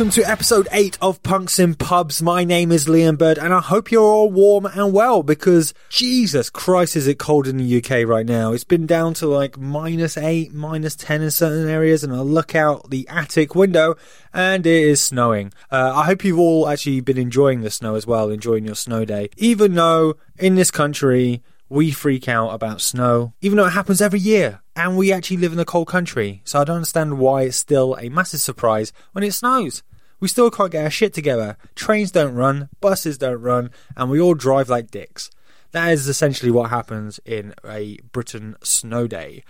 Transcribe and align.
welcome 0.00 0.10
to 0.10 0.26
episode 0.30 0.66
8 0.72 0.96
of 1.02 1.22
Punks 1.22 1.58
in 1.58 1.74
Pubs. 1.74 2.22
My 2.22 2.42
name 2.42 2.72
is 2.72 2.86
Liam 2.86 3.18
Bird 3.18 3.36
and 3.36 3.52
I 3.52 3.60
hope 3.60 3.92
you're 3.92 4.02
all 4.02 4.30
warm 4.30 4.64
and 4.64 4.94
well 4.94 5.22
because 5.22 5.74
Jesus 5.90 6.48
Christ 6.48 6.96
is 6.96 7.06
it 7.06 7.18
cold 7.18 7.46
in 7.46 7.58
the 7.58 7.76
UK 7.76 8.08
right 8.08 8.24
now. 8.24 8.54
It's 8.54 8.64
been 8.64 8.86
down 8.86 9.12
to 9.14 9.26
like 9.26 9.58
minus 9.58 10.16
8, 10.16 10.54
minus 10.54 10.96
10 10.96 11.20
in 11.20 11.30
certain 11.30 11.68
areas 11.68 12.02
and 12.02 12.14
I 12.14 12.20
look 12.20 12.54
out 12.54 12.88
the 12.88 13.06
attic 13.10 13.54
window 13.54 13.94
and 14.32 14.64
it 14.64 14.84
is 14.84 15.02
snowing. 15.02 15.52
Uh, 15.70 15.92
I 15.94 16.06
hope 16.06 16.24
you've 16.24 16.38
all 16.38 16.66
actually 16.66 17.02
been 17.02 17.18
enjoying 17.18 17.60
the 17.60 17.70
snow 17.70 17.94
as 17.94 18.06
well, 18.06 18.30
enjoying 18.30 18.64
your 18.64 18.76
snow 18.76 19.04
day. 19.04 19.28
Even 19.36 19.74
though 19.74 20.16
in 20.38 20.54
this 20.54 20.70
country 20.70 21.42
we 21.68 21.90
freak 21.90 22.26
out 22.26 22.54
about 22.54 22.80
snow, 22.80 23.34
even 23.42 23.58
though 23.58 23.66
it 23.66 23.70
happens 23.70 24.00
every 24.00 24.20
year. 24.20 24.62
And 24.74 24.96
we 24.96 25.12
actually 25.12 25.36
live 25.36 25.52
in 25.52 25.58
a 25.58 25.66
cold 25.66 25.88
country, 25.88 26.40
so 26.44 26.58
I 26.58 26.64
don't 26.64 26.76
understand 26.76 27.18
why 27.18 27.42
it's 27.42 27.56
still 27.58 27.96
a 27.96 28.08
massive 28.08 28.40
surprise 28.40 28.94
when 29.12 29.22
it 29.22 29.34
snows. 29.34 29.82
We 30.20 30.28
still 30.28 30.50
can't 30.50 30.70
get 30.70 30.84
our 30.84 30.90
shit 30.90 31.14
together. 31.14 31.56
Trains 31.74 32.10
don't 32.10 32.34
run, 32.34 32.68
buses 32.80 33.18
don't 33.18 33.40
run, 33.40 33.70
and 33.96 34.10
we 34.10 34.20
all 34.20 34.34
drive 34.34 34.68
like 34.68 34.90
dicks. 34.90 35.30
That 35.72 35.92
is 35.92 36.08
essentially 36.08 36.50
what 36.50 36.70
happens 36.70 37.20
in 37.24 37.54
a 37.64 37.98
Britain 38.12 38.56
snow 38.62 39.06
day. 39.06 39.44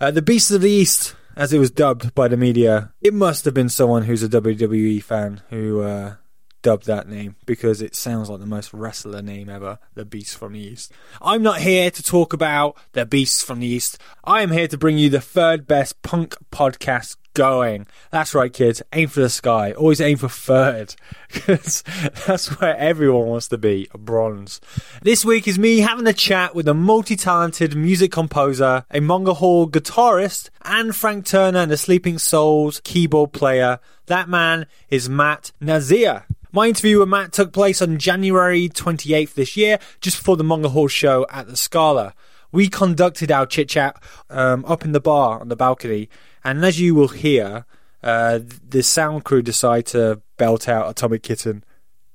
Uh, 0.00 0.10
the 0.10 0.22
Beasts 0.22 0.50
of 0.50 0.60
the 0.60 0.70
East, 0.70 1.16
as 1.34 1.52
it 1.52 1.58
was 1.58 1.70
dubbed 1.70 2.14
by 2.14 2.28
the 2.28 2.36
media, 2.36 2.92
it 3.00 3.14
must 3.14 3.44
have 3.46 3.54
been 3.54 3.68
someone 3.68 4.02
who's 4.02 4.22
a 4.22 4.28
WWE 4.28 5.02
fan 5.02 5.40
who 5.48 5.80
uh, 5.80 6.16
dubbed 6.60 6.86
that 6.86 7.08
name 7.08 7.36
because 7.46 7.80
it 7.80 7.94
sounds 7.94 8.28
like 8.28 8.40
the 8.40 8.46
most 8.46 8.72
wrestler 8.72 9.22
name 9.22 9.48
ever, 9.48 9.78
the 9.94 10.04
Beast 10.04 10.36
from 10.36 10.52
the 10.52 10.60
East. 10.60 10.92
I'm 11.20 11.42
not 11.42 11.60
here 11.60 11.90
to 11.90 12.02
talk 12.02 12.32
about 12.32 12.76
the 12.92 13.06
Beasts 13.06 13.42
from 13.42 13.60
the 13.60 13.66
East. 13.66 13.98
I 14.24 14.42
am 14.42 14.50
here 14.50 14.68
to 14.68 14.78
bring 14.78 14.98
you 14.98 15.08
the 15.10 15.20
third 15.20 15.66
best 15.66 16.02
punk 16.02 16.36
podcast 16.50 17.16
going. 17.34 17.86
That's 18.10 18.34
right, 18.34 18.52
kids. 18.52 18.82
Aim 18.92 19.08
for 19.08 19.20
the 19.20 19.30
sky. 19.30 19.72
Always 19.72 20.00
aim 20.00 20.18
for 20.18 20.28
third 20.28 20.94
because 21.32 21.82
that's 22.26 22.60
where 22.60 22.76
everyone 22.76 23.26
wants 23.26 23.48
to 23.48 23.58
be 23.58 23.88
bronze. 23.94 24.60
This 25.02 25.24
week 25.24 25.48
is 25.48 25.58
me 25.58 25.78
having 25.78 26.06
a 26.06 26.12
chat 26.12 26.54
with 26.54 26.68
a 26.68 26.74
multi 26.74 27.16
talented 27.16 27.76
music 27.76 28.12
composer, 28.12 28.84
a 28.90 29.00
Mongol 29.00 29.34
Horde 29.34 29.72
guitarist, 29.72 30.50
and 30.62 30.94
Frank 30.94 31.26
Turner 31.26 31.60
and 31.60 31.70
the 31.70 31.76
Sleeping 31.76 32.18
Souls 32.18 32.80
keyboard 32.84 33.32
player. 33.32 33.80
That 34.06 34.28
man 34.28 34.66
is 34.90 35.08
Matt 35.08 35.52
Nasir. 35.60 36.24
My 36.54 36.68
interview 36.68 36.98
with 36.98 37.08
Matt 37.08 37.32
took 37.32 37.52
place 37.52 37.80
on 37.80 37.98
January 37.98 38.68
28th 38.68 39.32
this 39.34 39.56
year, 39.56 39.78
just 40.02 40.18
before 40.18 40.36
the 40.36 40.44
Mongol 40.44 40.70
Horde 40.70 40.90
show 40.90 41.26
at 41.30 41.46
the 41.48 41.56
Scala. 41.56 42.14
We 42.52 42.68
conducted 42.68 43.32
our 43.32 43.46
chit 43.46 43.70
chat 43.70 43.96
um, 44.28 44.62
up 44.66 44.84
in 44.84 44.92
the 44.92 45.00
bar 45.00 45.40
on 45.40 45.48
the 45.48 45.56
balcony, 45.56 46.10
and 46.44 46.64
as 46.64 46.80
you 46.80 46.94
will 46.94 47.08
hear, 47.08 47.64
uh, 48.02 48.40
the 48.68 48.82
sound 48.82 49.24
crew 49.24 49.42
decide 49.42 49.86
to 49.86 50.20
belt 50.36 50.68
out 50.68 50.90
Atomic 50.90 51.22
Kitten 51.22 51.64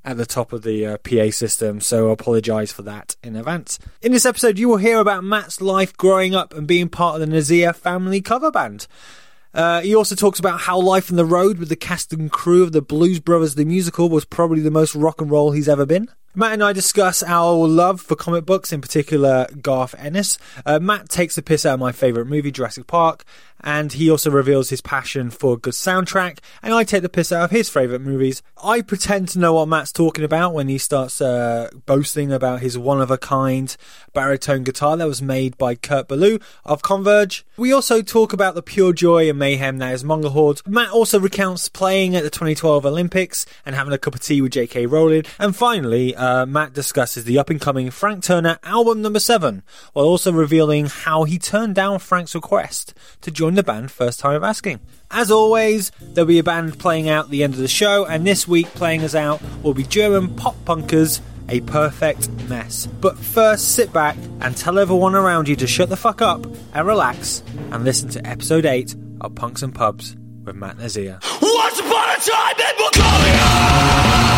at 0.04 0.18
the 0.18 0.26
top 0.26 0.54
of 0.54 0.64
the 0.64 0.86
uh, 0.86 0.98
PA 1.00 1.30
system, 1.32 1.82
so 1.82 2.10
I 2.10 2.14
apologise 2.14 2.72
for 2.72 2.82
that 2.84 3.16
in 3.22 3.36
advance. 3.36 3.78
In 4.02 4.14
this 4.14 4.26
episode, 4.26 4.58
you 4.58 4.70
will 4.70 4.78
hear 4.78 5.00
about 5.00 5.24
Matt's 5.24 5.60
life 5.60 5.96
growing 5.98 6.34
up 6.34 6.54
and 6.54 6.66
being 6.66 6.88
part 6.88 7.16
of 7.16 7.20
the 7.22 7.28
Nasir 7.28 7.74
family 7.74 8.22
cover 8.22 8.50
band. 8.50 8.88
Uh, 9.54 9.82
he 9.82 9.96
also 9.96 10.16
talks 10.16 10.40
about 10.40 10.62
how 10.62 10.80
life 10.80 11.10
on 11.10 11.18
the 11.18 11.26
road 11.26 11.58
with 11.58 11.68
the 11.70 11.76
cast 11.76 12.14
and 12.14 12.32
crew 12.32 12.64
of 12.64 12.72
the 12.72 12.82
Blues 12.82 13.20
Brothers 13.20 13.56
the 13.56 13.66
musical 13.66 14.08
was 14.08 14.24
probably 14.24 14.62
the 14.62 14.72
most 14.72 14.96
rock 14.96 15.20
and 15.20 15.32
roll 15.32 15.52
he's 15.52 15.68
ever 15.68 15.86
been. 15.86 16.10
Matt 16.38 16.54
and 16.54 16.64
I 16.64 16.72
discuss 16.72 17.24
our 17.24 17.68
love 17.68 18.00
for 18.00 18.16
comic 18.16 18.46
books, 18.46 18.72
in 18.72 18.80
particular 18.80 19.48
Garth 19.60 19.96
Ennis. 19.98 20.38
Uh, 20.68 20.78
Matt 20.78 21.10
takes 21.10 21.36
the 21.36 21.42
piss 21.42 21.66
out 21.66 21.74
of 21.74 21.80
my 21.80 21.92
favourite 21.92 22.30
movie, 22.30 22.52
Jurassic 22.52 22.86
Park, 22.86 23.26
and 23.62 23.94
he 23.94 24.08
also 24.08 24.30
reveals 24.30 24.70
his 24.70 24.80
passion 24.80 25.32
for 25.32 25.56
a 25.56 25.58
good 25.58 25.74
soundtrack, 25.74 26.38
and 26.62 26.76
I 26.76 26.84
take 26.84 27.02
the 27.02 27.10
piss 27.10 27.32
out 27.32 27.46
of 27.46 27.50
his 27.50 27.70
favourite 27.70 28.04
movies. 28.04 28.44
I 28.64 28.84
pretend 28.84 29.30
to 29.30 29.40
know 29.40 29.56
what 29.56 29.68
Matt's 29.68 29.92
talking 29.92 30.24
about 30.24 30.54
when 30.54 30.68
he 30.68 30.78
starts 30.78 31.20
uh, 31.22 31.72
boasting 31.88 32.32
about 32.32 32.60
his 32.60 32.78
one 32.78 33.02
of 33.02 33.10
a 33.10 33.18
kind 33.18 33.76
baritone 34.14 34.64
guitar 34.64 34.96
that 34.96 35.08
was 35.08 35.24
made 35.24 35.58
by 35.58 35.74
Kurt 35.74 36.08
Ballou 36.08 36.38
of 36.64 36.84
Converge. 36.84 37.48
We 37.58 37.72
also 37.72 38.04
talk 38.04 38.32
about 38.32 38.54
the 38.54 38.62
pure 38.62 38.94
joy 38.94 39.28
and 39.28 39.40
mayhem 39.40 39.80
that 39.80 39.92
is 39.92 40.04
Mongol 40.04 40.30
Horde. 40.30 40.62
Matt 40.68 40.92
also 40.92 41.20
recounts 41.20 41.68
playing 41.68 42.16
at 42.16 42.22
the 42.22 42.30
2012 42.30 42.86
Olympics 42.86 43.48
and 43.66 43.76
having 43.76 43.92
a 43.94 43.98
cup 43.98 44.14
of 44.14 44.22
tea 44.22 44.40
with 44.40 44.52
J.K. 44.52 44.86
Rowling. 44.86 45.24
And 45.40 45.56
finally, 45.56 46.16
uh, 46.16 46.27
Uh, 46.28 46.46
Matt 46.46 46.74
discusses 46.74 47.24
the 47.24 47.40
up 47.40 47.50
and 47.50 47.62
coming 47.62 47.90
Frank 47.90 48.22
Turner 48.22 48.60
album 48.62 49.02
number 49.02 49.18
seven, 49.18 49.64
while 49.94 50.06
also 50.06 50.30
revealing 50.30 50.88
how 50.88 51.24
he 51.24 51.40
turned 51.40 51.74
down 51.74 52.00
Frank's 52.00 52.36
request 52.36 52.94
to 53.22 53.32
join 53.32 53.54
the 53.54 53.64
band 53.64 53.92
first 53.92 54.20
time 54.20 54.36
of 54.36 54.44
asking. 54.44 54.82
As 55.10 55.32
always, 55.32 55.90
there'll 56.02 56.28
be 56.28 56.38
a 56.38 56.44
band 56.44 56.80
playing 56.80 57.08
out 57.08 57.30
the 57.30 57.46
end 57.46 57.54
of 57.54 57.62
the 57.62 57.70
show, 57.70 58.04
and 58.04 58.28
this 58.28 58.46
week 58.46 58.68
playing 58.74 59.06
us 59.06 59.16
out 59.16 59.42
will 59.64 59.74
be 59.74 59.84
German 59.84 60.36
pop 60.36 60.58
punkers 60.66 61.22
a 61.48 61.62
perfect 61.62 62.30
mess. 62.50 62.88
But 62.88 63.18
first, 63.18 63.74
sit 63.74 63.94
back 63.94 64.18
and 64.42 64.58
tell 64.58 64.80
everyone 64.80 65.16
around 65.16 65.48
you 65.48 65.56
to 65.56 65.66
shut 65.66 65.88
the 65.88 65.96
fuck 65.96 66.22
up 66.22 66.46
and 66.74 66.86
relax 66.86 67.42
and 67.72 67.86
listen 67.86 68.10
to 68.10 68.28
episode 68.28 68.66
8 68.66 68.94
of 69.22 69.34
Punks 69.34 69.64
and 69.64 69.74
Pubs 69.74 70.18
with 70.44 70.58
Matt 70.58 70.78
Nasir. 70.78 71.20
Once 71.42 71.80
upon 71.80 72.10
a 72.10 72.18
time 72.20 72.60
in 72.60 72.76
Mongolia! 72.82 74.37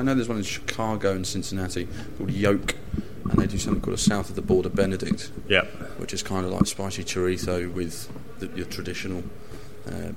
I 0.00 0.02
know. 0.02 0.14
There's 0.14 0.28
one 0.28 0.38
in 0.38 0.44
Chicago 0.44 1.12
and 1.12 1.26
Cincinnati 1.26 1.86
called 2.16 2.30
Yolk, 2.30 2.74
and 3.30 3.38
they 3.38 3.46
do 3.46 3.58
something 3.58 3.82
called 3.82 3.94
a 3.94 3.98
South 3.98 4.30
of 4.30 4.34
the 4.36 4.42
Border 4.42 4.70
Benedict, 4.70 5.30
Yep. 5.48 5.66
which 5.98 6.14
is 6.14 6.22
kind 6.22 6.46
of 6.46 6.52
like 6.52 6.66
spicy 6.66 7.04
chorizo 7.04 7.70
with 7.72 8.10
the, 8.38 8.46
your 8.56 8.66
traditional 8.66 9.22
uh, 9.86 10.12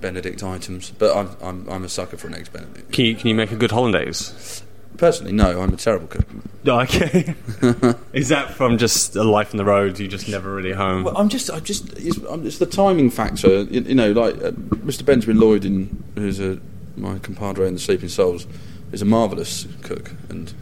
Benedict 0.00 0.42
items. 0.42 0.90
But 0.90 1.16
I'm, 1.16 1.36
I'm 1.42 1.68
I'm 1.68 1.84
a 1.84 1.88
sucker 1.88 2.16
for 2.16 2.26
an 2.28 2.34
eggs 2.34 2.48
Benedict. 2.48 2.92
Can 2.92 3.04
you, 3.04 3.14
can 3.14 3.28
you 3.28 3.34
make 3.34 3.52
a 3.52 3.56
good 3.56 3.70
hollandaise? 3.70 4.62
Personally, 4.96 5.32
no, 5.32 5.60
I'm 5.60 5.74
a 5.74 5.76
terrible 5.76 6.06
cook. 6.06 6.24
Okay. 6.66 7.34
Is 8.14 8.30
that 8.30 8.54
from 8.54 8.78
just 8.78 9.14
a 9.14 9.22
life 9.22 9.52
on 9.52 9.58
the 9.58 9.64
road? 9.64 9.98
You 10.00 10.08
just 10.08 10.26
never 10.26 10.50
really 10.50 10.72
home. 10.72 11.04
Well, 11.04 11.16
I'm 11.18 11.28
just, 11.28 11.50
I'm 11.50 11.62
just, 11.62 11.92
it's, 11.98 12.16
it's 12.16 12.58
the 12.58 12.64
timing 12.66 13.10
factor. 13.10 13.64
You, 13.64 13.82
you 13.82 13.94
know, 13.94 14.12
like 14.12 14.36
uh, 14.36 14.52
Mr. 14.52 15.04
Benjamin 15.04 15.38
Lloyd, 15.38 15.66
in, 15.66 16.02
who's 16.14 16.40
a, 16.40 16.58
my 16.96 17.18
compadre 17.18 17.66
in 17.68 17.74
the 17.74 17.80
Sleeping 17.80 18.08
Souls, 18.08 18.46
is 18.92 19.02
a 19.02 19.04
marvellous 19.04 19.66
cook, 19.82 20.12
and 20.28 20.52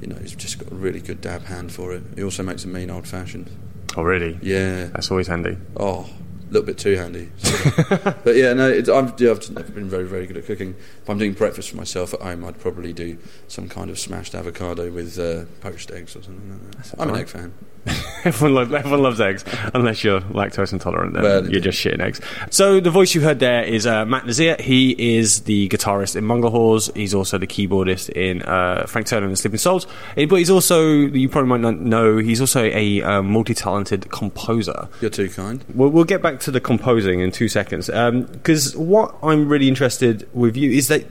you 0.00 0.06
know, 0.08 0.16
he's 0.16 0.34
just 0.34 0.58
got 0.58 0.70
a 0.72 0.74
really 0.74 1.00
good 1.00 1.20
dab 1.20 1.44
hand 1.44 1.72
for 1.72 1.92
it. 1.92 2.02
He 2.16 2.22
also 2.22 2.42
makes 2.42 2.64
a 2.64 2.68
mean 2.68 2.90
old 2.90 3.06
fashioned. 3.06 3.50
oh, 3.96 4.02
really? 4.02 4.38
Yeah. 4.42 4.86
That's 4.86 5.10
always 5.10 5.26
handy. 5.26 5.58
Oh, 5.76 6.08
little 6.50 6.66
bit 6.66 6.78
too 6.78 6.96
handy. 6.96 7.30
So- 7.38 8.14
but 8.24 8.36
yeah, 8.36 8.52
no, 8.52 8.68
it, 8.68 8.88
I've, 8.88 9.18
yeah, 9.20 9.30
I've 9.30 9.50
never 9.50 9.72
been 9.72 9.88
very, 9.88 10.04
very 10.06 10.26
good 10.26 10.36
at 10.36 10.46
cooking. 10.46 10.74
If 11.02 11.08
I'm 11.08 11.18
doing 11.18 11.32
breakfast 11.32 11.70
for 11.70 11.76
myself 11.76 12.12
at 12.14 12.20
home, 12.20 12.44
I'd 12.44 12.58
probably 12.60 12.92
do 12.92 13.18
some 13.48 13.68
kind 13.68 13.90
of 13.90 13.98
smashed 13.98 14.34
avocado 14.34 14.90
with 14.90 15.18
uh, 15.18 15.44
poached 15.60 15.90
eggs 15.90 16.16
or 16.16 16.22
something 16.22 16.50
like 16.74 16.84
that. 16.84 16.94
I'm 17.00 17.10
an 17.10 17.16
egg 17.16 17.28
fan. 17.28 17.52
everyone, 18.24 18.54
loves, 18.54 18.74
everyone 18.74 19.02
loves 19.02 19.20
eggs, 19.22 19.42
unless 19.72 20.04
you're 20.04 20.20
lactose 20.20 20.72
intolerant. 20.74 21.14
Then 21.14 21.22
Well, 21.22 21.50
you're 21.50 21.62
just 21.62 21.78
shitting 21.82 22.00
eggs. 22.02 22.20
So 22.50 22.78
the 22.78 22.90
voice 22.90 23.14
you 23.14 23.22
heard 23.22 23.38
there 23.38 23.64
is 23.64 23.86
uh, 23.86 24.04
Matt 24.04 24.26
Nasir. 24.26 24.56
He 24.60 25.16
is 25.16 25.40
the 25.42 25.66
guitarist 25.70 26.14
in 26.14 26.24
Mongols. 26.24 26.90
He's 26.94 27.14
also 27.14 27.38
the 27.38 27.46
keyboardist 27.46 28.10
in 28.10 28.42
uh, 28.42 28.84
Frank 28.86 29.06
Turner 29.06 29.24
and 29.24 29.32
the 29.32 29.36
Sleeping 29.38 29.56
Souls. 29.58 29.86
Eh, 30.18 30.26
But 30.26 30.36
he's 30.36 30.50
also, 30.50 30.90
you 30.90 31.28
probably 31.30 31.48
might 31.48 31.60
not 31.62 31.78
know, 31.80 32.18
he's 32.18 32.40
also 32.42 32.64
a 32.64 33.00
uh, 33.02 33.22
multi-talented 33.22 34.10
composer. 34.10 34.88
You're 35.00 35.08
too 35.10 35.30
kind. 35.30 35.64
We'll, 35.74 35.88
we'll 35.88 36.04
get 36.04 36.20
back 36.20 36.39
to 36.40 36.50
the 36.50 36.60
composing 36.60 37.20
in 37.20 37.30
two 37.30 37.48
seconds. 37.48 37.86
Because 37.88 38.76
what 38.76 39.14
I'm 39.22 39.48
really 39.48 39.68
interested 39.68 40.28
with 40.34 40.56
you 40.56 40.70
is 40.70 40.88
that 40.88 41.04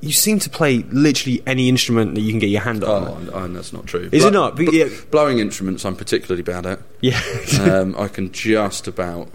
you 0.00 0.12
seem 0.12 0.38
to 0.40 0.50
play 0.50 0.78
literally 0.90 1.42
any 1.46 1.68
instrument 1.68 2.14
that 2.14 2.20
you 2.20 2.30
can 2.30 2.38
get 2.38 2.50
your 2.50 2.60
hand 2.60 2.84
on. 2.84 3.08
Oh, 3.08 3.14
and, 3.16 3.28
and 3.30 3.56
that's 3.56 3.72
not 3.72 3.86
true. 3.86 4.08
Is 4.12 4.22
Blo- 4.22 4.28
it 4.28 4.32
not? 4.32 4.56
But 4.56 4.66
bl- 4.66 4.74
yeah. 4.74 4.88
Blowing 5.10 5.38
instruments, 5.38 5.84
I'm 5.84 5.96
particularly 5.96 6.42
bad 6.42 6.66
at. 6.66 6.80
Yeah. 7.00 7.20
um, 7.60 7.94
I 7.98 8.08
can 8.08 8.30
just 8.32 8.86
about 8.86 9.28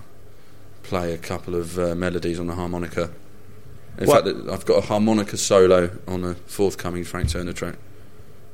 play 0.83 1.13
a 1.13 1.17
couple 1.17 1.55
of 1.55 1.79
uh, 1.79 1.95
melodies 1.95 2.39
on 2.39 2.47
the 2.47 2.55
harmonica. 2.55 3.11
In 3.97 4.07
What- 4.07 4.25
fact, 4.25 4.49
I've 4.49 4.65
got 4.65 4.83
a 4.83 4.87
harmonica 4.87 5.37
solo 5.37 5.97
on 6.07 6.23
a 6.23 6.35
forthcoming 6.35 7.03
Frank 7.03 7.29
Turner 7.29 7.53
track, 7.53 7.75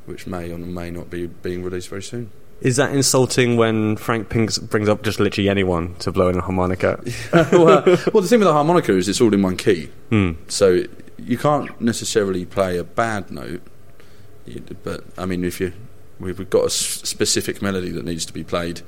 which 0.06 0.28
may 0.28 0.52
or 0.52 0.58
may 0.58 0.90
not 0.90 1.10
be 1.10 1.28
being 1.28 1.62
released 1.64 1.90
very 1.90 2.04
soon. 2.04 2.32
Is 2.62 2.76
that 2.78 2.92
insulting 2.92 3.56
when 3.56 3.98
Frank 3.98 4.30
Pinks 4.30 4.58
brings 4.58 4.90
up 4.90 5.04
just 5.04 5.20
literally 5.20 5.48
anyone 5.50 5.94
to 6.00 6.12
blow 6.12 6.28
in 6.30 6.38
a 6.38 6.42
harmonica? 6.42 7.00
well, 7.34 7.84
well, 7.86 8.22
the 8.24 8.28
thing 8.28 8.40
with 8.40 8.48
the 8.48 8.54
harmonica 8.54 8.94
is 8.98 9.08
it's 9.08 9.22
all 9.22 9.34
in 9.34 9.42
one 9.44 9.58
key, 9.58 9.90
Hmm. 10.10 10.32
so 10.48 10.84
you 11.20 11.38
can't 11.38 11.80
necessarily 11.80 12.46
play 12.46 12.78
a 12.78 12.84
bad 12.84 13.30
note. 13.32 13.62
But 14.84 15.04
I 15.18 15.26
mean, 15.26 15.44
if 15.44 15.60
you 15.60 15.74
we've 16.20 16.50
got 16.50 16.66
a 16.66 16.70
specific 16.70 17.62
melody 17.62 17.90
that 17.92 18.06
needs 18.06 18.26
to 18.26 18.34
be 18.34 18.44
played, 18.44 18.82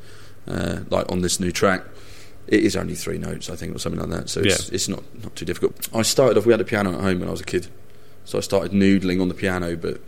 uh, 0.48 0.80
like 0.90 1.12
on 1.12 1.22
this 1.22 1.40
new 1.40 1.52
track, 1.52 1.84
it 2.48 2.64
is 2.64 2.76
only 2.76 2.96
three 2.96 3.18
notes, 3.20 3.50
I 3.50 3.56
think, 3.56 3.76
or 3.76 3.80
something 3.80 4.02
like 4.02 4.10
that. 4.10 4.30
So 4.30 4.40
it's, 4.42 4.68
Yeah. 4.70 4.76
it's 4.76 4.88
not 4.88 5.04
not 5.24 5.36
too 5.36 5.46
difficult. 5.46 5.88
I 5.94 6.02
started 6.02 6.38
off. 6.38 6.46
We 6.46 6.54
had 6.54 6.62
a 6.62 6.66
piano 6.66 6.94
at 6.96 7.02
home 7.02 7.20
when 7.20 7.28
I 7.28 7.32
was 7.32 7.42
a 7.42 7.46
kid, 7.46 7.68
so 8.26 8.38
I 8.38 8.42
started 8.42 8.72
noodling 8.72 9.22
on 9.22 9.28
the 9.28 9.36
piano, 9.36 9.76
but 9.76 10.02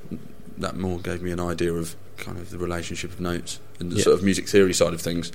that 0.57 0.77
more 0.77 0.99
gave 0.99 1.21
me 1.21 1.31
an 1.31 1.39
idea 1.39 1.73
of 1.73 1.95
kind 2.21 2.37
of 2.37 2.49
the 2.51 2.57
relationship 2.57 3.11
of 3.11 3.19
notes 3.19 3.59
and 3.79 3.91
the 3.91 3.97
Yeah. 3.97 4.03
sort 4.03 4.15
of 4.17 4.23
music 4.23 4.47
theory 4.47 4.73
side 4.73 4.93
of 4.93 5.01
things. 5.01 5.31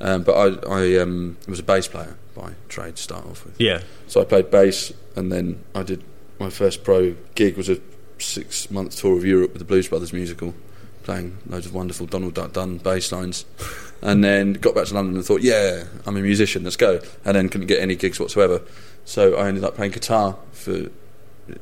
Um, 0.00 0.22
but 0.22 0.32
I, 0.34 0.70
I 0.70 0.98
um, 0.98 1.36
was 1.48 1.58
a 1.58 1.62
bass 1.62 1.88
player 1.88 2.16
by 2.34 2.52
trade 2.68 2.96
to 2.96 3.02
start 3.02 3.24
off 3.26 3.44
with. 3.44 3.58
Yeah. 3.58 3.80
So 4.06 4.20
I 4.20 4.24
played 4.24 4.50
bass, 4.50 4.92
and 5.16 5.32
then 5.32 5.58
I 5.74 5.82
did 5.82 6.04
my 6.38 6.50
first 6.50 6.84
pro 6.84 7.16
gig 7.34 7.56
was 7.56 7.68
a 7.70 7.78
six 8.18 8.70
month 8.70 8.94
tour 8.96 9.16
of 9.16 9.24
Europe 9.24 9.52
with 9.54 9.58
the 9.60 9.64
Blues 9.64 9.88
Brothers 9.88 10.12
musical, 10.12 10.54
playing 11.02 11.38
loads 11.46 11.64
of 11.64 11.74
wonderful 11.74 12.04
Donald 12.06 12.34
Duck 12.34 12.52
Dunn 12.52 12.76
bass 12.76 13.10
lines, 13.10 13.46
and 14.02 14.22
then 14.22 14.52
got 14.52 14.74
back 14.74 14.84
to 14.86 14.94
London 14.94 15.16
and 15.16 15.24
thought, 15.24 15.40
yeah, 15.40 15.84
I'm 16.04 16.16
a 16.16 16.20
musician, 16.20 16.62
let's 16.64 16.76
go, 16.76 17.00
and 17.24 17.34
then 17.34 17.48
couldn't 17.48 17.66
get 17.68 17.80
any 17.80 17.96
gigs 17.96 18.20
whatsoever. 18.20 18.60
So 19.06 19.36
I 19.36 19.48
ended 19.48 19.64
up 19.64 19.76
playing 19.76 19.92
guitar 19.92 20.36
for 20.52 20.90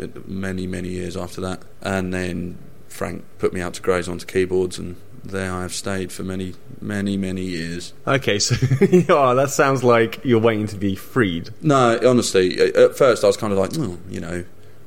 uh, 0.01 0.07
many 0.27 0.67
many 0.67 0.89
years 0.89 1.17
after 1.17 1.41
that, 1.43 1.63
and 1.83 2.13
then 2.13 2.59
Frank 2.95 3.25
put 3.39 3.53
me 3.53 3.61
out 3.61 3.75
to 3.75 3.83
graze 3.83 4.09
onto 4.09 4.25
keyboards, 4.25 4.79
and 4.79 4.95
there 5.25 5.53
I 5.53 5.63
have 5.63 5.75
stayed 5.75 6.13
for 6.13 6.23
many 6.23 6.55
many 6.81 7.17
many 7.17 7.43
years. 7.43 7.93
Okay, 8.07 8.39
so 8.39 8.55
oh, 9.09 9.35
that 9.35 9.51
sounds 9.51 9.83
like 9.83 10.25
you're 10.25 10.41
waiting 10.41 10.69
to 10.69 10.77
be 10.77 10.95
freed. 10.95 11.51
No, 11.61 11.99
honestly, 12.07 12.57
at 12.61 12.97
first 12.97 13.25
I 13.25 13.27
was 13.27 13.37
kind 13.37 13.53
of 13.53 13.59
like, 13.59 13.73
oh, 13.77 13.99
you 14.09 14.21
know, 14.21 14.45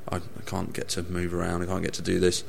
I, 0.10 0.16
I 0.16 0.42
can't 0.46 0.72
get 0.72 0.88
to 0.90 1.04
move 1.04 1.34
around, 1.34 1.64
I 1.64 1.66
can't 1.66 1.84
get 1.84 1.94
to 1.96 2.02
do 2.02 2.18
this. 2.18 2.46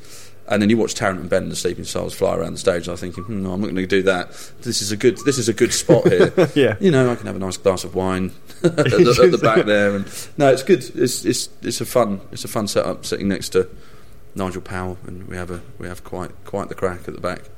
And 0.47 0.61
then 0.61 0.69
you 0.69 0.77
watch 0.77 0.95
Tarrant 0.95 1.19
and 1.19 1.29
Ben 1.29 1.43
and 1.43 1.51
the 1.51 1.55
Sleeping 1.57 1.83
Souls 1.83 2.15
fly 2.15 2.35
around 2.35 2.53
the 2.53 2.57
stage. 2.57 2.83
And 2.83 2.87
I 2.87 2.91
was 2.93 3.01
thinking, 3.01 3.23
hmm, 3.23 3.43
no, 3.43 3.51
I'm 3.51 3.61
not 3.61 3.67
going 3.67 3.75
to 3.75 3.85
do 3.85 4.01
that. 4.03 4.29
This 4.61 4.81
is 4.81 4.91
a 4.91 4.97
good, 4.97 5.19
this 5.23 5.37
is 5.37 5.47
a 5.47 5.53
good 5.53 5.71
spot 5.71 6.07
here. 6.07 6.33
Yeah. 6.55 6.75
you 6.79 6.89
know, 6.89 7.11
I 7.11 7.15
can 7.15 7.27
have 7.27 7.35
a 7.35 7.39
nice 7.39 7.57
glass 7.57 7.83
of 7.83 7.93
wine 7.93 8.31
at, 8.63 8.75
the, 8.75 9.21
at 9.23 9.31
the 9.31 9.37
back 9.37 9.65
there. 9.65 9.95
And 9.95 10.05
no, 10.39 10.51
it's 10.51 10.63
good. 10.63 10.83
It's 10.95 11.23
it's 11.23 11.49
it's 11.61 11.81
a 11.81 11.85
fun 11.85 12.21
it's 12.31 12.45
a 12.45 12.47
fun 12.47 12.67
setup 12.67 13.05
sitting 13.05 13.27
next 13.27 13.49
to 13.49 13.69
Nigel 14.35 14.61
Powell, 14.61 14.97
and 15.05 15.27
we 15.27 15.35
have 15.35 15.51
a 15.51 15.61
we 15.77 15.87
have 15.87 16.03
quite 16.03 16.31
quite 16.45 16.69
the 16.69 16.75
crack 16.75 17.07
at 17.07 17.13
the 17.13 17.21
back 17.21 17.49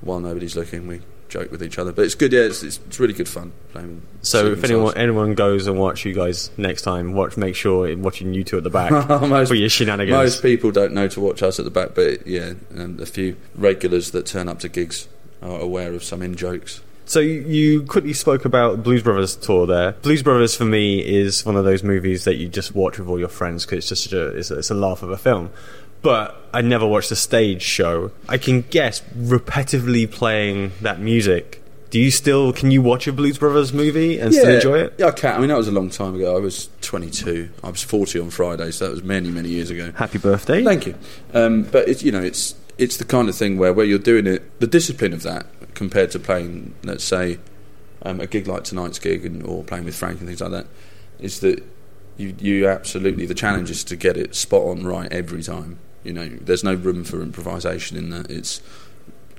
while 0.00 0.20
nobody's 0.20 0.56
looking. 0.56 0.86
We 0.86 1.00
joke 1.28 1.50
with 1.50 1.62
each 1.62 1.78
other, 1.78 1.92
but 1.92 2.04
it's 2.04 2.14
good. 2.14 2.32
Yeah, 2.32 2.40
it's 2.40 2.62
it's, 2.62 2.80
it's 2.86 2.98
really 2.98 3.12
good 3.14 3.28
fun 3.28 3.52
playing. 3.72 3.96
with 3.96 4.26
So 4.26 4.52
if 4.52 4.64
anyone 4.64 4.96
anyone 4.96 5.34
goes 5.34 5.66
and 5.66 5.78
watch 5.78 6.04
you 6.04 6.14
guys 6.14 6.50
next 6.56 6.82
time, 6.82 7.12
watch 7.12 7.36
make 7.36 7.54
sure 7.54 7.88
in 7.88 8.02
watching 8.02 8.34
you 8.34 8.44
two 8.44 8.56
at 8.56 8.64
the 8.64 8.70
back 8.70 8.90
Most- 9.08 9.48
for 9.48 9.54
your 9.54 9.68
shenanigans. 9.68 10.16
Most 10.16 10.42
people 10.42 10.70
don't 10.70 10.92
know 10.92 11.08
to 11.08 11.20
watch 11.20 11.42
us 11.42 11.58
at 11.58 11.64
the 11.64 11.70
back, 11.70 11.94
but 11.94 12.26
yeah, 12.26 12.54
um, 12.76 12.98
a 13.00 13.06
few 13.06 13.36
regulars 13.54 14.10
that 14.12 14.26
turn 14.26 14.48
up 14.48 14.58
to 14.60 14.68
gigs 14.68 15.08
are 15.42 15.60
aware 15.60 15.92
of 15.94 16.02
some 16.02 16.22
in 16.22 16.34
jokes. 16.34 16.82
So 17.04 17.20
you, 17.20 17.40
you 17.40 17.82
quickly 17.84 18.12
spoke 18.12 18.44
about 18.44 18.82
Blues 18.82 19.02
Brothers 19.02 19.34
tour 19.34 19.66
there. 19.66 19.92
Blues 19.92 20.22
Brothers 20.22 20.54
for 20.54 20.66
me 20.66 20.98
is 20.98 21.46
one 21.46 21.56
of 21.56 21.64
those 21.64 21.82
movies 21.82 22.24
that 22.24 22.34
you 22.34 22.48
just 22.48 22.74
watch 22.74 22.98
with 22.98 23.08
all 23.08 23.18
your 23.18 23.28
friends 23.28 23.64
because 23.64 23.90
it's 23.90 24.02
just 24.02 24.12
a, 24.12 24.26
it's, 24.36 24.50
a, 24.50 24.58
it's 24.58 24.68
a 24.70 24.74
laugh 24.74 25.02
of 25.02 25.10
a 25.10 25.16
film. 25.16 25.50
But 26.02 26.36
I 26.52 26.62
never 26.62 26.86
watched 26.86 27.08
the 27.08 27.16
stage 27.16 27.62
show. 27.62 28.12
I 28.28 28.38
can 28.38 28.62
guess 28.62 29.00
repetitively 29.16 30.10
playing 30.10 30.72
that 30.80 31.00
music. 31.00 31.62
Do 31.90 31.98
you 31.98 32.10
still 32.10 32.52
can 32.52 32.70
you 32.70 32.82
watch 32.82 33.06
a 33.06 33.12
Blues 33.12 33.38
Brothers 33.38 33.72
movie 33.72 34.18
and 34.18 34.32
still 34.32 34.54
enjoy 34.54 34.80
it? 34.80 34.94
Yeah, 34.98 35.06
I 35.06 35.10
can. 35.12 35.34
I 35.36 35.38
mean, 35.38 35.48
that 35.48 35.56
was 35.56 35.68
a 35.68 35.72
long 35.72 35.88
time 35.88 36.14
ago. 36.14 36.36
I 36.36 36.40
was 36.40 36.68
22. 36.82 37.48
I 37.64 37.70
was 37.70 37.82
40 37.82 38.20
on 38.20 38.30
Friday, 38.30 38.70
so 38.70 38.86
that 38.86 38.90
was 38.90 39.02
many, 39.02 39.30
many 39.30 39.48
years 39.48 39.70
ago. 39.70 39.92
Happy 39.92 40.18
birthday! 40.18 40.62
Thank 40.62 40.86
you. 40.86 40.94
Um, 41.32 41.62
but 41.62 41.88
it's 41.88 42.02
you 42.02 42.12
know 42.12 42.20
it's 42.20 42.54
it's 42.76 42.98
the 42.98 43.04
kind 43.04 43.28
of 43.28 43.34
thing 43.34 43.56
where 43.56 43.72
where 43.72 43.86
you're 43.86 43.98
doing 43.98 44.26
it, 44.26 44.60
the 44.60 44.66
discipline 44.66 45.14
of 45.14 45.22
that 45.22 45.46
compared 45.74 46.10
to 46.10 46.18
playing, 46.18 46.74
let's 46.84 47.04
say, 47.04 47.38
um, 48.02 48.20
a 48.20 48.26
gig 48.26 48.46
like 48.46 48.64
tonight's 48.64 48.98
gig 48.98 49.24
and, 49.24 49.42
or 49.44 49.64
playing 49.64 49.84
with 49.84 49.96
Frank 49.96 50.18
and 50.18 50.28
things 50.28 50.40
like 50.42 50.50
that, 50.50 50.66
is 51.18 51.40
that 51.40 51.64
you 52.18 52.34
you 52.38 52.68
absolutely 52.68 53.24
the 53.24 53.34
challenge 53.34 53.70
is 53.70 53.82
to 53.84 53.96
get 53.96 54.16
it 54.18 54.34
spot 54.34 54.62
on 54.62 54.86
right 54.86 55.10
every 55.10 55.42
time. 55.42 55.78
You 56.04 56.12
know, 56.12 56.28
there's 56.28 56.64
no 56.64 56.74
room 56.74 57.04
for 57.04 57.20
improvisation 57.22 57.96
in 57.96 58.10
that. 58.10 58.30
It's 58.30 58.62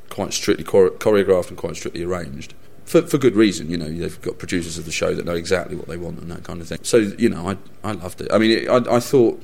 quite 0.10 0.34
strictly 0.34 0.66
chore- 0.66 0.92
choreographed 0.92 1.50
and 1.50 1.58
quite 1.58 1.76
strictly 1.76 2.04
arranged. 2.04 2.54
For, 2.86 3.04
for 3.04 3.18
good 3.18 3.36
reason, 3.36 3.70
you 3.70 3.78
know, 3.78 3.92
they've 3.92 4.22
got 4.22 4.40
producers 4.40 4.78
of 4.78 4.86
the 4.86 4.92
show 4.92 5.14
that 5.14 5.26
know 5.26 5.36
exactly 5.36 5.76
what 5.76 5.88
they 5.88 5.98
want 5.98 6.20
and 6.20 6.32
that 6.32 6.44
kind 6.44 6.60
of 6.60 6.68
thing. 6.68 6.80
So, 6.82 6.98
you 6.98 7.30
know, 7.30 7.50
I, 7.50 7.58
I 7.88 7.92
loved 7.92 8.22
it. 8.22 8.32
I 8.32 8.40
mean, 8.40 8.52
it, 8.52 8.68
I, 8.68 8.96
I 8.96 9.00
thought, 9.00 9.42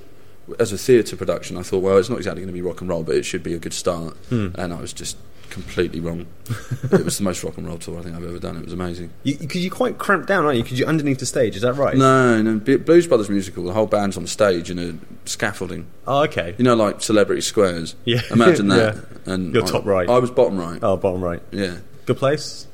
as 0.60 0.74
a 0.74 0.78
theatre 0.78 1.16
production, 1.16 1.56
I 1.58 1.62
thought, 1.62 1.84
well, 1.84 1.98
it's 1.98 2.10
not 2.10 2.18
exactly 2.18 2.42
going 2.42 2.54
to 2.54 2.54
be 2.54 2.62
rock 2.62 2.82
and 2.82 2.90
roll, 2.90 3.04
but 3.04 3.16
it 3.16 3.24
should 3.24 3.44
be 3.44 3.54
a 3.54 3.60
good 3.60 3.74
start. 3.74 4.16
Hmm. 4.30 4.50
And 4.56 4.74
I 4.74 4.82
was 4.82 4.94
just 4.94 5.18
completely 5.50 6.00
wrong. 6.00 6.26
it 6.92 7.04
was 7.06 7.18
the 7.18 7.24
most 7.24 7.44
rock 7.44 7.58
and 7.58 7.68
roll 7.68 7.78
tour 7.78 8.00
I 8.00 8.02
think 8.02 8.16
I've 8.16 8.24
ever 8.24 8.40
done. 8.40 8.58
It 8.58 8.64
was 8.66 8.74
amazing. 8.74 9.12
Because 9.24 9.64
you, 9.64 9.72
are 9.72 9.76
quite 9.76 9.98
cramped 9.98 10.28
down, 10.28 10.46
aren't 10.46 10.58
you? 10.58 10.64
Because 10.64 10.78
you're 10.80 10.88
underneath 10.88 11.20
the 11.20 11.26
stage. 11.26 11.56
Is 11.56 11.62
that 11.62 11.74
right? 11.74 11.96
No, 11.96 12.42
no, 12.42 12.60
B- 12.60 12.76
Blues 12.78 13.08
Brothers 13.08 13.30
musical, 13.30 13.64
the 13.64 13.74
whole 13.74 13.88
band's 13.88 14.18
on 14.18 14.28
stage 14.28 14.70
in 14.70 14.80
a 14.80 15.28
scaffolding. 15.28 15.88
Oh, 16.08 16.24
okay. 16.24 16.56
You 16.58 16.64
know, 16.64 16.76
like 16.76 17.02
Celebrity 17.02 17.42
Squares. 17.42 17.96
Yeah. 18.06 18.22
Imagine 18.32 18.68
that. 18.70 18.96
Yeah. 18.96 19.34
And 19.34 19.54
You're 19.54 19.64
I- 19.64 19.68
top 19.68 19.86
right. 19.86 20.10
I 20.10 20.20
was 20.20 20.32
bottom 20.32 20.58
right. 20.58 20.80
Oh, 20.84 20.98
bottom 20.98 21.24
right. 21.24 21.42
Yeah. 21.52 21.78
Good 22.06 22.18
place. 22.18 22.68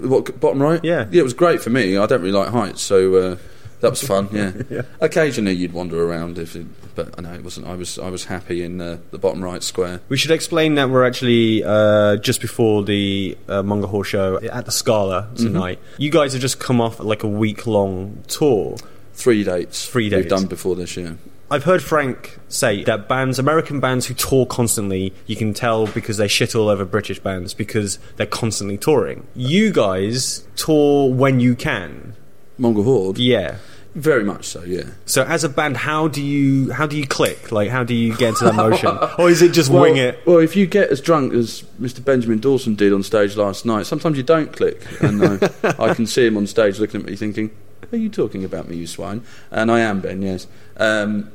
What 0.00 0.40
bottom 0.40 0.60
right? 0.62 0.80
Yeah. 0.82 1.06
yeah. 1.10 1.20
It 1.20 1.24
was 1.24 1.34
great 1.34 1.62
for 1.62 1.70
me. 1.70 1.96
I 1.96 2.06
don't 2.06 2.20
really 2.20 2.32
like 2.32 2.48
heights, 2.48 2.82
so 2.82 3.14
uh, 3.14 3.36
that 3.84 3.90
was 3.90 4.02
fun. 4.02 4.28
Yeah. 4.32 4.52
Yeah. 4.70 4.82
Occasionally 5.00 5.52
you'd 5.52 5.72
wander 5.72 6.02
around 6.02 6.38
if, 6.38 6.56
it, 6.56 6.66
but 6.94 7.14
I 7.18 7.22
know 7.22 7.34
it 7.34 7.44
wasn't. 7.44 7.66
I 7.66 7.74
was 7.74 7.98
I 7.98 8.08
was 8.08 8.24
happy 8.24 8.62
in 8.62 8.80
uh, 8.80 8.98
the 9.10 9.18
bottom 9.18 9.44
right 9.44 9.62
square. 9.62 10.00
We 10.08 10.16
should 10.16 10.30
explain 10.30 10.74
that 10.76 10.88
we're 10.88 11.06
actually 11.06 11.62
uh, 11.62 12.16
just 12.16 12.40
before 12.40 12.82
the 12.82 13.36
uh, 13.46 13.62
Mongol 13.62 13.90
Horde 13.90 14.06
show 14.06 14.40
at 14.40 14.64
the 14.64 14.72
Scala 14.72 15.28
tonight. 15.36 15.78
You 15.98 16.10
guys 16.10 16.32
have 16.32 16.42
just 16.42 16.58
come 16.58 16.80
off 16.80 16.98
like 16.98 17.22
a 17.22 17.28
week 17.28 17.66
long 17.66 18.24
tour. 18.26 18.76
Three 19.12 19.44
dates. 19.44 19.86
Three 19.86 20.04
We've 20.04 20.12
dates. 20.12 20.28
done 20.28 20.46
before 20.46 20.74
this 20.74 20.96
year. 20.96 21.18
I've 21.50 21.64
heard 21.64 21.82
Frank 21.82 22.38
say 22.48 22.82
that 22.84 23.06
bands, 23.06 23.38
American 23.38 23.78
bands 23.78 24.06
who 24.06 24.14
tour 24.14 24.46
constantly, 24.46 25.12
you 25.26 25.36
can 25.36 25.52
tell 25.52 25.86
because 25.86 26.16
they 26.16 26.26
shit 26.26 26.54
all 26.54 26.68
over 26.68 26.84
British 26.86 27.20
bands 27.20 27.52
because 27.52 27.98
they're 28.16 28.26
constantly 28.26 28.78
touring. 28.78 29.26
You 29.36 29.72
guys 29.72 30.44
tour 30.56 31.12
when 31.12 31.38
you 31.40 31.54
can. 31.54 32.14
Mongol 32.58 32.84
Horde. 32.84 33.18
Yeah. 33.18 33.58
Very 33.94 34.24
much 34.24 34.46
so. 34.46 34.64
Yeah. 34.64 34.84
So 35.06 35.22
as 35.22 35.44
a 35.44 35.48
band, 35.48 35.76
how 35.76 36.08
do 36.08 36.20
you 36.20 36.72
how 36.72 36.86
do 36.86 36.96
you 36.96 37.06
click? 37.06 37.52
Like 37.52 37.70
how 37.70 37.84
do 37.84 37.94
you 37.94 38.16
get 38.16 38.30
into 38.30 38.44
that 38.44 38.54
motion, 38.54 38.98
or 39.18 39.30
is 39.30 39.40
it 39.40 39.52
just 39.52 39.70
wing 39.70 39.96
it? 39.96 40.18
Well, 40.26 40.38
if 40.38 40.56
you 40.56 40.66
get 40.66 40.90
as 40.90 41.00
drunk 41.00 41.32
as 41.32 41.62
Mr. 41.80 42.04
Benjamin 42.04 42.40
Dawson 42.40 42.74
did 42.74 42.92
on 42.92 43.04
stage 43.04 43.36
last 43.36 43.64
night, 43.64 43.86
sometimes 43.86 44.16
you 44.16 44.24
don't 44.24 44.52
click. 44.52 44.84
And 45.00 45.22
I, 45.24 45.74
I 45.78 45.94
can 45.94 46.06
see 46.06 46.26
him 46.26 46.36
on 46.36 46.48
stage 46.48 46.80
looking 46.80 47.00
at 47.02 47.06
me 47.06 47.14
thinking, 47.14 47.52
Are 47.92 47.96
you 47.96 48.08
talking 48.08 48.44
about 48.44 48.68
me, 48.68 48.76
you 48.76 48.86
swine? 48.88 49.22
And 49.50 49.70
I 49.70 49.80
am, 49.80 50.00
Ben, 50.00 50.22
yes. 50.22 50.48
Um, 50.76 51.30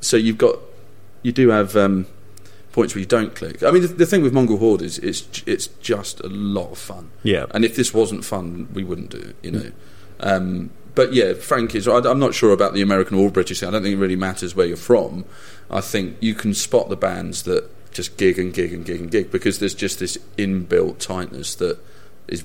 so 0.00 0.16
you've 0.16 0.38
got, 0.38 0.58
you 1.22 1.32
do 1.32 1.48
have 1.48 1.76
um, 1.76 2.06
points 2.72 2.94
where 2.94 3.00
you 3.00 3.06
don't 3.06 3.34
click. 3.34 3.62
I 3.64 3.72
mean, 3.72 3.82
the, 3.82 3.88
the 3.88 4.06
thing 4.06 4.22
with 4.22 4.32
Mongol 4.32 4.58
Horde 4.58 4.82
is 4.82 4.98
it's, 4.98 5.42
it's 5.46 5.66
just 5.66 6.20
a 6.20 6.28
lot 6.28 6.70
of 6.70 6.78
fun. 6.78 7.10
Yeah. 7.24 7.46
And 7.50 7.64
if 7.64 7.74
this 7.74 7.92
wasn't 7.92 8.24
fun, 8.24 8.68
we 8.72 8.84
wouldn't 8.84 9.10
do 9.10 9.18
it, 9.18 9.36
you 9.42 9.50
know. 9.50 9.72
Um, 10.20 10.70
but 10.94 11.12
yeah, 11.12 11.34
Frank 11.34 11.74
is. 11.74 11.86
I'm 11.88 12.18
not 12.18 12.34
sure 12.34 12.52
about 12.52 12.74
the 12.74 12.82
American 12.82 13.16
or 13.18 13.30
British 13.30 13.60
thing. 13.60 13.68
I 13.68 13.72
don't 13.72 13.82
think 13.82 13.94
it 13.94 13.98
really 14.00 14.16
matters 14.16 14.54
where 14.54 14.66
you're 14.66 14.76
from. 14.76 15.24
I 15.70 15.80
think 15.80 16.16
you 16.20 16.34
can 16.34 16.54
spot 16.54 16.88
the 16.88 16.96
bands 16.96 17.42
that 17.44 17.68
just 17.92 18.16
gig 18.16 18.38
and 18.38 18.52
gig 18.52 18.72
and 18.72 18.84
gig 18.84 19.00
and 19.00 19.10
gig 19.10 19.30
because 19.30 19.58
there's 19.60 19.74
just 19.74 19.98
this 20.00 20.18
inbuilt 20.36 20.98
tightness 20.98 21.54
that 21.56 21.78
is 22.28 22.44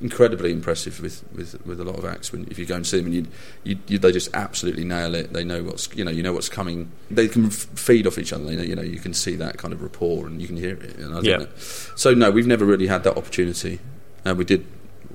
incredibly 0.00 0.50
impressive 0.52 1.00
with, 1.00 1.22
with, 1.32 1.64
with 1.66 1.80
a 1.80 1.84
lot 1.84 1.96
of 1.96 2.04
acts. 2.04 2.32
When 2.32 2.46
if 2.50 2.58
you 2.58 2.66
go 2.66 2.74
and 2.76 2.86
see 2.86 2.98
them, 2.98 3.06
and 3.06 3.14
you, 3.14 3.26
you, 3.64 3.78
you 3.86 3.98
they 3.98 4.10
just 4.12 4.30
absolutely 4.34 4.84
nail 4.84 5.14
it. 5.14 5.32
They 5.32 5.44
know 5.44 5.62
what's 5.62 5.88
you 5.94 6.04
know 6.04 6.10
you 6.10 6.22
know 6.22 6.32
what's 6.32 6.48
coming. 6.48 6.90
They 7.10 7.28
can 7.28 7.46
f- 7.46 7.52
feed 7.76 8.06
off 8.06 8.18
each 8.18 8.32
other. 8.32 8.44
They 8.44 8.56
know, 8.56 8.62
you 8.62 8.74
know 8.76 8.82
you 8.82 8.98
can 8.98 9.14
see 9.14 9.36
that 9.36 9.58
kind 9.58 9.72
of 9.72 9.82
rapport 9.82 10.26
and 10.26 10.40
you 10.40 10.48
can 10.48 10.56
hear 10.56 10.74
it. 10.74 10.96
And 10.96 11.14
I 11.14 11.20
Yeah. 11.20 11.38
that- 11.38 11.58
so 11.96 12.14
no, 12.14 12.30
we've 12.30 12.46
never 12.46 12.64
really 12.64 12.86
had 12.88 13.04
that 13.04 13.16
opportunity. 13.16 13.78
Uh, 14.24 14.34
we 14.36 14.44
did 14.44 14.64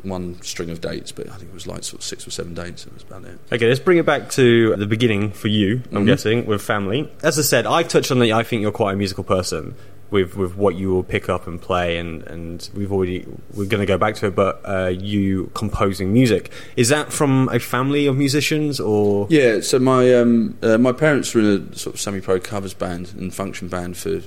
one 0.03 0.41
string 0.41 0.69
of 0.69 0.81
dates, 0.81 1.11
but 1.11 1.27
I 1.29 1.35
think 1.35 1.49
it 1.51 1.53
was 1.53 1.67
like 1.67 1.83
sort 1.83 2.01
of 2.01 2.05
six 2.05 2.27
or 2.27 2.31
seven 2.31 2.53
dates. 2.53 2.83
That 2.85 2.93
was 2.93 3.03
about 3.03 3.25
it. 3.25 3.39
Okay, 3.51 3.67
let's 3.67 3.79
bring 3.79 3.97
it 3.97 4.05
back 4.05 4.29
to 4.31 4.75
the 4.75 4.87
beginning 4.87 5.31
for 5.31 5.47
you. 5.47 5.81
I'm 5.91 6.03
Mhm. 6.03 6.07
guessing 6.07 6.45
with 6.45 6.61
family. 6.61 7.09
As 7.23 7.37
I 7.39 7.41
said, 7.41 7.65
I've 7.65 7.87
touched 7.87 8.11
on 8.11 8.19
that. 8.19 8.31
I 8.31 8.43
think 8.43 8.61
you're 8.61 8.71
quite 8.71 8.93
a 8.93 8.95
musical 8.97 9.23
person 9.23 9.75
with 10.09 10.37
with 10.37 10.55
what 10.55 10.75
you 10.75 10.89
will 10.89 11.03
pick 11.03 11.27
up 11.27 11.47
and 11.47 11.61
play, 11.61 11.97
and 11.97 12.23
and 12.27 12.69
we've 12.73 12.93
already 12.93 13.25
we're 13.53 13.65
going 13.65 13.81
to 13.81 13.85
go 13.85 13.97
back 13.97 14.15
to 14.15 14.27
it. 14.27 14.35
But 14.35 14.61
uh, 14.63 14.87
you 14.97 15.51
composing 15.53 16.13
music 16.13 16.49
is 16.77 16.87
that 16.89 17.11
from 17.11 17.49
a 17.51 17.59
family 17.59 18.05
of 18.07 18.15
musicians 18.15 18.79
or 18.79 19.27
Yeah, 19.29 19.59
so 19.59 19.79
my 19.79 20.13
um, 20.13 20.57
uh, 20.63 20.77
my 20.77 20.93
parents 20.93 21.33
were 21.35 21.41
in 21.41 21.69
a 21.73 21.75
sort 21.77 21.95
of 21.95 21.99
semi-pro 21.99 22.39
covers 22.39 22.73
band 22.73 23.13
and 23.17 23.33
function 23.33 23.67
band 23.67 23.97
for 23.97 24.21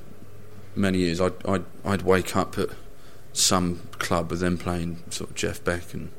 many 0.76 0.98
years. 0.98 1.18
I'd, 1.18 1.32
I'd 1.46 1.64
I'd 1.84 2.02
wake 2.02 2.36
up 2.36 2.58
at 2.58 2.68
some 3.40 3.80
club 3.98 4.30
with 4.30 4.40
them 4.40 4.56
playing 4.58 5.02
sort 5.10 5.30
of 5.30 5.36
Jeff 5.36 5.62
Beck 5.64 5.92
and 5.94 6.10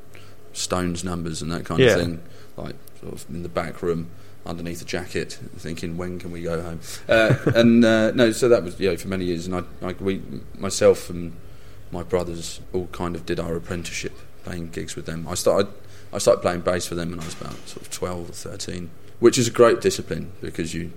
Stones 0.52 1.02
numbers 1.04 1.40
and 1.42 1.50
that 1.52 1.64
kind 1.64 1.80
Yeah. 1.80 1.94
of 1.94 2.00
thing, 2.00 2.22
like 2.56 2.74
sort 3.00 3.14
of 3.14 3.24
in 3.30 3.42
the 3.42 3.48
back 3.48 3.80
room 3.82 4.10
underneath 4.44 4.82
a 4.82 4.84
jacket, 4.84 5.38
thinking 5.56 5.96
when 5.96 6.18
can 6.18 6.30
we 6.32 6.42
go 6.42 6.60
home? 6.60 6.80
Uh, 7.08 7.34
and 7.54 7.84
uh, 7.84 8.10
no, 8.12 8.32
so 8.32 8.48
that 8.48 8.62
was 8.62 8.78
yeah 8.78 8.94
for 8.96 9.08
many 9.08 9.24
years, 9.24 9.46
and 9.46 9.54
I, 9.54 9.62
I 9.86 9.92
we 10.00 10.20
myself 10.58 11.08
and 11.08 11.32
my 11.90 12.02
brothers 12.02 12.60
all 12.72 12.86
kind 12.88 13.14
of 13.16 13.24
did 13.26 13.38
our 13.40 13.54
apprenticeship 13.56 14.12
playing 14.44 14.70
gigs 14.70 14.96
with 14.96 15.06
them. 15.06 15.26
I 15.28 15.34
started 15.34 15.72
I 16.12 16.18
started 16.18 16.40
playing 16.42 16.60
bass 16.62 16.86
for 16.86 16.94
them 16.94 17.10
when 17.10 17.20
I 17.20 17.24
was 17.24 17.40
about 17.40 17.54
sort 17.68 17.82
of 17.82 17.90
twelve 17.90 18.28
or 18.28 18.32
thirteen, 18.32 18.90
which 19.20 19.38
is 19.38 19.48
a 19.48 19.50
great 19.50 19.80
discipline 19.80 20.32
because 20.42 20.74
you, 20.74 20.92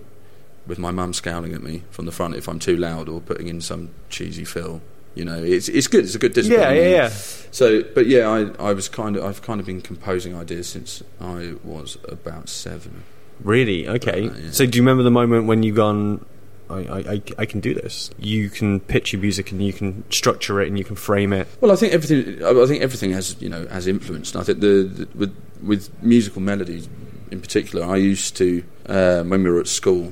with 0.68 0.80
my 0.80 0.92
mum 0.92 1.14
scowling 1.14 1.54
at 1.54 1.62
me 1.64 1.84
from 1.92 2.06
the 2.06 2.12
front 2.12 2.36
if 2.36 2.50
I'm 2.50 2.60
too 2.60 2.76
loud 2.76 3.08
or 3.08 3.22
putting 3.22 3.48
in 3.48 3.62
some 3.62 3.92
cheesy 4.10 4.44
fill. 4.44 4.82
You 5.16 5.24
know, 5.26 5.42
it's 5.42 5.70
it's 5.70 5.88
good. 5.88 6.04
It's 6.04 6.16
a 6.16 6.20
good 6.20 6.34
discipline. 6.34 6.62
yeah, 6.62 6.72
yeah, 6.74 6.90
yeah. 6.90 7.10
So, 7.10 7.84
but 7.84 8.06
yeah, 8.06 8.28
I, 8.28 8.70
I 8.70 8.74
was 8.74 8.90
kind 8.90 9.16
of 9.16 9.24
I've 9.24 9.42
kind 9.42 9.62
of 9.62 9.66
been 9.66 9.82
composing 9.82 10.36
ideas 10.36 10.68
since 10.68 11.02
I 11.22 11.54
was 11.64 11.98
about 12.08 12.50
seven. 12.50 13.04
Really? 13.42 13.88
Okay. 13.88 14.28
Uh, 14.28 14.34
yeah. 14.34 14.52
So 14.52 14.66
do 14.66 14.78
you 14.78 14.82
remember 14.82 15.04
the 15.04 15.12
moment 15.12 15.48
when 15.48 15.64
you 15.64 15.74
gone? 15.74 16.26
I, 16.68 16.78
I, 16.78 17.22
I, 17.38 17.46
can 17.46 17.60
do 17.60 17.76
this. 17.76 18.10
You 18.18 18.50
can 18.50 18.80
pitch 18.80 19.14
your 19.14 19.22
music 19.22 19.52
and 19.52 19.62
you 19.62 19.72
can 19.72 20.04
structure 20.10 20.60
it 20.62 20.68
and 20.68 20.80
you 20.80 20.84
can 20.84 20.96
frame 20.96 21.32
it. 21.32 21.48
Well, 21.62 21.72
I 21.72 21.76
think 21.76 21.94
everything. 21.94 22.44
I 22.44 22.50
I 22.60 22.66
think 22.66 22.82
everything 22.82 23.12
has 23.12 23.40
you 23.40 23.50
know 23.50 23.68
has 23.68 23.86
influence. 23.86 24.34
And 24.34 24.42
I 24.42 24.44
think 24.44 24.62
the, 24.62 24.84
the 24.84 25.08
with 25.18 25.36
with 25.62 26.04
musical 26.04 26.42
melodies 26.42 26.90
in 27.32 27.40
particular, 27.40 27.86
I 27.86 27.98
used 27.98 28.36
to 28.38 28.64
um, 28.88 29.30
when 29.30 29.44
we 29.44 29.50
were 29.50 29.60
at 29.60 29.68
school, 29.68 30.12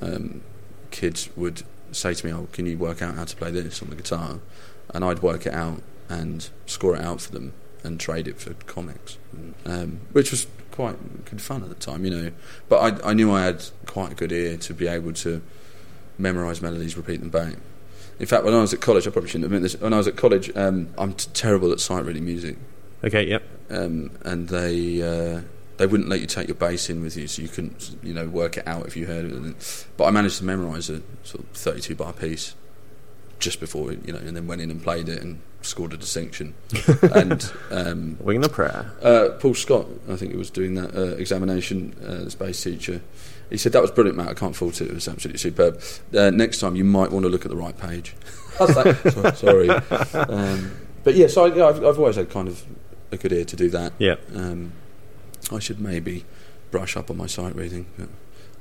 um, 0.00 0.42
kids 0.90 1.30
would 1.36 1.62
say 1.94 2.14
to 2.14 2.26
me, 2.26 2.32
"Oh, 2.32 2.48
can 2.52 2.66
you 2.66 2.76
work 2.78 3.02
out 3.02 3.14
how 3.14 3.24
to 3.24 3.36
play 3.36 3.50
this 3.50 3.80
on 3.82 3.90
the 3.90 3.96
guitar?" 3.96 4.40
And 4.92 5.04
I'd 5.04 5.22
work 5.22 5.46
it 5.46 5.54
out 5.54 5.82
and 6.08 6.48
score 6.66 6.94
it 6.96 7.02
out 7.02 7.20
for 7.20 7.32
them 7.32 7.52
and 7.82 7.98
trade 7.98 8.28
it 8.28 8.38
for 8.40 8.54
comics, 8.66 9.16
um, 9.66 10.00
which 10.12 10.30
was 10.30 10.46
quite 10.70 11.24
good 11.24 11.40
fun 11.40 11.62
at 11.62 11.68
the 11.68 11.74
time, 11.74 12.04
you 12.04 12.10
know. 12.10 12.30
But 12.68 13.02
I, 13.04 13.10
I 13.10 13.14
knew 13.14 13.32
I 13.32 13.42
had 13.44 13.64
quite 13.86 14.12
a 14.12 14.14
good 14.14 14.32
ear 14.32 14.56
to 14.58 14.74
be 14.74 14.86
able 14.86 15.12
to 15.14 15.40
memorise 16.18 16.60
melodies, 16.62 16.96
repeat 16.96 17.20
them 17.20 17.30
back. 17.30 17.54
In 18.18 18.26
fact, 18.26 18.44
when 18.44 18.54
I 18.54 18.60
was 18.60 18.72
at 18.72 18.80
college, 18.80 19.06
I 19.06 19.10
probably 19.10 19.28
shouldn't 19.30 19.46
admit 19.46 19.62
this. 19.62 19.76
When 19.80 19.92
I 19.92 19.98
was 19.98 20.06
at 20.06 20.16
college, 20.16 20.50
um, 20.56 20.88
I'm 20.96 21.14
t- 21.14 21.28
terrible 21.34 21.72
at 21.72 21.80
sight 21.80 22.04
reading 22.04 22.24
music, 22.24 22.56
Okay. 23.02 23.26
Yep. 23.28 23.42
um, 23.70 24.10
and 24.22 24.48
they 24.48 25.02
uh, 25.02 25.40
they 25.76 25.86
wouldn't 25.86 26.08
let 26.08 26.20
you 26.20 26.26
take 26.26 26.48
your 26.48 26.54
bass 26.54 26.88
in 26.88 27.02
with 27.02 27.16
you, 27.16 27.26
so 27.26 27.42
you 27.42 27.48
couldn't 27.48 27.96
you 28.02 28.14
know 28.14 28.26
work 28.28 28.56
it 28.56 28.66
out 28.66 28.86
if 28.86 28.96
you 28.96 29.06
heard 29.06 29.24
it. 29.24 29.86
But 29.96 30.04
I 30.04 30.10
managed 30.10 30.38
to 30.38 30.44
memorise 30.44 30.88
a 30.90 31.02
sort 31.22 31.44
of 31.44 31.50
32 31.50 31.94
bar 31.94 32.12
piece 32.12 32.54
just 33.40 33.60
before 33.60 33.92
you 33.92 34.12
know, 34.12 34.18
and 34.18 34.36
then 34.36 34.46
went 34.46 34.60
in 34.62 34.70
and 34.70 34.82
played 34.82 35.08
it 35.08 35.20
and 35.20 35.40
scored 35.60 35.92
a 35.92 35.96
distinction. 35.96 36.54
and 37.14 37.52
um, 37.70 38.16
Wing 38.20 38.40
the 38.40 38.48
prayer. 38.48 38.92
uh, 39.02 39.30
Paul 39.40 39.54
Scott, 39.54 39.86
I 40.08 40.16
think 40.16 40.32
it 40.32 40.36
was 40.38 40.50
doing 40.50 40.74
that 40.74 40.94
uh, 40.94 41.16
examination, 41.16 41.94
uh, 42.06 42.30
bass 42.38 42.62
teacher. 42.62 43.00
He 43.50 43.58
said 43.58 43.72
that 43.72 43.82
was 43.82 43.90
brilliant, 43.90 44.16
Matt. 44.16 44.28
I 44.28 44.34
can't 44.34 44.56
fault 44.56 44.80
it. 44.80 44.88
It 44.88 44.94
was 44.94 45.06
absolutely 45.08 45.38
superb. 45.38 45.82
Uh, 46.16 46.30
next 46.30 46.60
time, 46.60 46.76
you 46.76 46.84
might 46.84 47.10
want 47.10 47.24
to 47.24 47.28
look 47.28 47.44
at 47.44 47.50
the 47.50 47.56
right 47.56 47.76
page. 47.76 48.14
I 48.58 48.64
was 48.64 48.76
like, 48.76 48.96
"So- 49.12 49.32
sorry, 49.32 49.68
um, 49.68 50.72
but 51.02 51.14
yeah. 51.14 51.26
So 51.26 51.44
I, 51.46 51.54
yeah, 51.54 51.66
I've, 51.66 51.84
I've 51.84 51.98
always 51.98 52.16
had 52.16 52.30
kind 52.30 52.48
of 52.48 52.64
a 53.12 53.16
good 53.16 53.32
ear 53.32 53.44
to 53.44 53.56
do 53.56 53.68
that. 53.70 53.92
Yeah. 53.98 54.16
Um, 54.34 54.72
I 55.52 55.58
should 55.58 55.80
maybe 55.80 56.24
brush 56.70 56.96
up 56.96 57.10
on 57.10 57.16
my 57.16 57.26
sight 57.26 57.54
reading. 57.54 57.86
But 57.98 58.08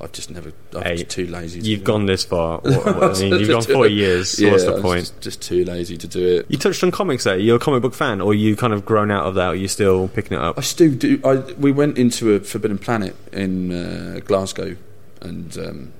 I've 0.02 0.12
just 0.12 0.30
never. 0.32 0.52
I'm 0.75 0.82
Hey, 0.84 0.96
just 0.98 1.10
too 1.12 1.28
lazy. 1.28 1.62
to 1.62 1.68
You've 1.68 1.84
gone 1.84 2.06
this 2.08 2.24
far. 2.25 2.60
What, 2.63 2.86
what- 2.86 3.18
I 3.18 3.20
mean, 3.22 3.40
you've 3.40 3.48
gone 3.50 3.62
40 3.62 3.94
years. 3.94 4.40
it. 4.40 4.52
What's 4.52 4.63
the 4.66 4.82
point? 4.82 5.00
Just, 5.02 5.22
just 5.22 5.42
too 5.42 5.63
lazy 5.66 5.98
to 5.98 6.08
do 6.08 6.40
it. 6.40 6.46
You 6.50 6.58
touched 6.58 6.84
on 6.84 6.92
comics 6.92 7.24
there. 7.24 7.38
You're 7.38 7.56
a 7.58 7.60
comic 7.60 7.82
book 7.82 7.94
fan, 7.94 8.20
or 8.22 8.34
you 8.34 8.56
kind 8.56 8.74
of 8.74 8.86
grown 8.86 9.12
out 9.12 9.25
of 9.25 9.36
that? 9.36 9.46
Or 9.48 9.52
are 9.52 9.56
you 9.56 9.68
still 9.68 10.08
picking 10.10 10.38
it 10.38 10.42
up? 10.44 10.58
I 10.58 10.62
still 10.62 10.92
do. 10.94 11.22
I, 11.24 11.36
we 11.54 11.72
went 11.72 11.98
into 11.98 12.34
a 12.34 12.40
Forbidden 12.40 12.78
Planet 12.80 13.16
in 13.32 13.72
uh, 13.72 14.20
Glasgow, 14.25 14.75
and 15.22 15.58
um, 15.58 15.94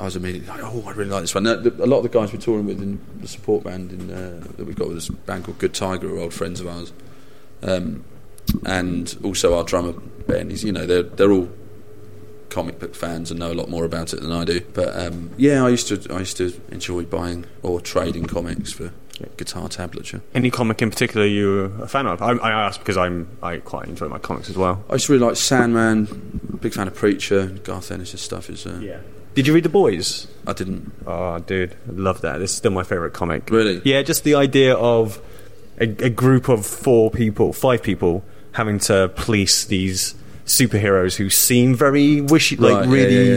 I 0.00 0.04
was 0.04 0.16
immediately 0.16 0.48
like, 0.48 0.60
"Oh, 0.64 0.82
I 0.86 0.92
really 0.92 1.10
like 1.10 1.20
this 1.22 1.34
one." 1.34 1.44
Now, 1.44 1.56
the, 1.56 1.70
a 1.84 1.86
lot 1.86 1.98
of 1.98 2.02
the 2.02 2.08
guys 2.18 2.32
we're 2.32 2.40
touring 2.40 2.66
with 2.66 2.82
in 2.82 2.98
the 3.20 3.28
support 3.28 3.64
band 3.64 3.92
in, 3.92 4.10
uh, 4.10 4.44
that 4.56 4.64
we've 4.64 4.74
got 4.76 4.88
with 4.88 4.96
this 4.96 5.08
band 5.08 5.44
called 5.44 5.58
Good 5.58 5.74
Tiger 5.74 6.14
are 6.14 6.18
old 6.18 6.34
friends 6.34 6.60
of 6.60 6.66
ours, 6.66 6.92
um, 7.62 8.04
and 8.64 9.16
also 9.24 9.56
our 9.56 9.64
drummer 9.64 9.92
Ben. 10.26 10.50
He's 10.50 10.64
you 10.64 10.72
know 10.72 10.86
they're 10.86 11.02
they're 11.02 11.32
all 11.32 11.48
comic 12.50 12.78
book 12.78 12.94
fans 12.94 13.30
and 13.30 13.40
know 13.40 13.52
a 13.52 13.54
lot 13.54 13.68
more 13.68 13.84
about 13.84 14.12
it 14.14 14.20
than 14.20 14.32
I 14.32 14.44
do. 14.44 14.60
But 14.72 14.98
um, 14.98 15.30
yeah, 15.36 15.64
I 15.64 15.68
used 15.68 15.88
to 15.88 16.12
I 16.14 16.20
used 16.20 16.36
to 16.38 16.58
enjoy 16.70 17.04
buying 17.04 17.46
or 17.62 17.80
trading 17.80 18.24
comics 18.24 18.72
for 18.72 18.92
guitar 19.36 19.68
tablature. 19.68 20.20
Any 20.34 20.50
comic 20.50 20.82
in 20.82 20.90
particular 20.90 21.26
you're 21.26 21.66
a 21.82 21.88
fan 21.88 22.06
of? 22.06 22.22
I, 22.22 22.32
I 22.32 22.66
ask 22.66 22.78
because 22.80 22.96
I'm 22.96 23.28
I 23.42 23.58
quite 23.58 23.88
enjoy 23.88 24.08
my 24.08 24.18
comics 24.18 24.48
as 24.50 24.56
well. 24.56 24.84
I 24.88 24.94
used 24.94 25.06
to 25.06 25.12
really 25.12 25.26
like 25.26 25.36
Sandman. 25.36 26.58
Big 26.60 26.72
fan 26.72 26.86
of 26.86 26.94
Preacher. 26.94 27.46
Garth 27.46 27.90
Ennis' 27.90 28.20
stuff 28.20 28.48
is. 28.50 28.66
Uh, 28.66 29.00
Did 29.34 29.46
you 29.46 29.52
read 29.54 29.64
The 29.64 29.68
Boys? 29.68 30.26
I 30.46 30.52
didn't. 30.52 30.92
Oh, 31.06 31.38
dude, 31.38 31.72
I 31.88 31.92
love 31.92 32.22
that. 32.22 32.38
This 32.38 32.52
is 32.52 32.56
still 32.56 32.72
my 32.72 32.82
favourite 32.82 33.12
comic. 33.12 33.50
Really? 33.50 33.82
Yeah, 33.84 34.02
just 34.02 34.24
the 34.24 34.34
idea 34.34 34.74
of 34.74 35.20
a, 35.78 35.84
a 35.84 36.10
group 36.10 36.48
of 36.48 36.64
four 36.64 37.10
people, 37.10 37.52
five 37.52 37.82
people, 37.82 38.24
having 38.56 38.78
to 38.80 39.10
police 39.16 39.64
these 39.66 40.14
superheroes 40.46 41.16
who 41.16 41.28
seem 41.30 41.74
very 41.74 42.20
wishy, 42.20 42.56
Right, 42.56 42.72
like 42.72 42.84
yeah, 42.86 42.92
really 42.92 43.30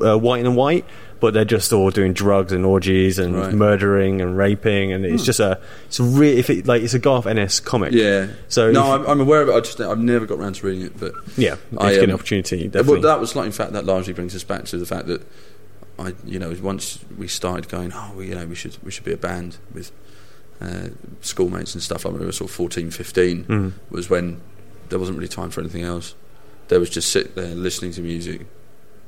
yeah, 0.00 0.12
Uh, 0.12 0.16
white 0.16 0.44
and 0.44 0.54
white, 0.56 0.84
but 1.20 1.34
they're 1.34 1.44
just 1.44 1.72
all 1.72 1.90
doing 1.90 2.12
drugs 2.12 2.52
and 2.52 2.64
orgies 2.64 3.18
and 3.18 3.34
Right. 3.36 3.52
murdering 3.52 4.20
and 4.20 4.36
raping, 4.36 4.92
and 4.92 5.04
it's 5.04 5.24
just 5.24 5.40
a 5.40 5.58
it's 5.86 5.98
a 6.00 6.02
re- 6.04 6.36
if 6.38 6.48
it 6.50 6.66
like 6.66 6.82
it's 6.82 6.94
a 6.94 6.98
Garth 6.98 7.26
Ennis 7.26 7.58
comic. 7.60 7.92
Yeah. 7.92 8.28
So 8.48 8.70
no, 8.72 8.94
I'm, 8.94 9.04
I'm 9.06 9.20
aware 9.20 9.42
of 9.42 9.48
it. 9.48 9.52
I 9.54 9.60
just 9.60 9.80
I've 9.80 9.98
never 9.98 10.24
got 10.26 10.38
around 10.38 10.54
to 10.56 10.66
reading 10.66 10.86
it, 10.86 10.98
but 10.98 11.12
yeah, 11.36 11.54
if 11.72 11.78
I, 11.78 11.92
get 11.94 12.04
an 12.04 12.10
um, 12.10 12.14
opportunity, 12.14 12.62
well, 12.62 12.70
definitely. 12.70 13.00
that 13.02 13.20
was 13.20 13.34
like 13.36 13.46
in 13.46 13.52
fact 13.52 13.72
that 13.72 13.84
largely 13.84 14.12
brings 14.14 14.34
us 14.34 14.44
back 14.44 14.64
to 14.66 14.78
the 14.78 14.86
fact 14.86 15.06
that 15.08 15.22
I, 15.98 16.14
you 16.24 16.38
know, 16.38 16.54
once 16.62 16.98
we 17.18 17.28
started 17.28 17.68
going, 17.68 17.92
oh, 17.94 18.12
well, 18.16 18.24
you 18.24 18.34
know, 18.34 18.46
we 18.46 18.54
should 18.54 18.78
we 18.84 18.90
should 18.90 19.04
be 19.04 19.12
a 19.12 19.16
band 19.16 19.58
with 19.74 19.90
uh, 20.60 20.88
schoolmates 21.20 21.74
and 21.74 21.82
stuff. 21.82 22.06
I 22.06 22.10
remember 22.10 22.30
sort 22.32 22.50
of 22.50 22.54
14, 22.56 22.90
15 22.90 23.44
Mhm. 23.44 23.72
was 23.90 24.08
when 24.08 24.40
there 24.92 24.98
wasn't 24.98 25.16
really 25.16 25.28
time 25.28 25.48
for 25.50 25.60
anything 25.60 25.82
else. 25.82 26.14
There 26.68 26.78
was 26.78 26.90
just 26.90 27.10
sit 27.10 27.34
there 27.34 27.54
listening 27.54 27.92
to 27.92 28.02
music, 28.02 28.46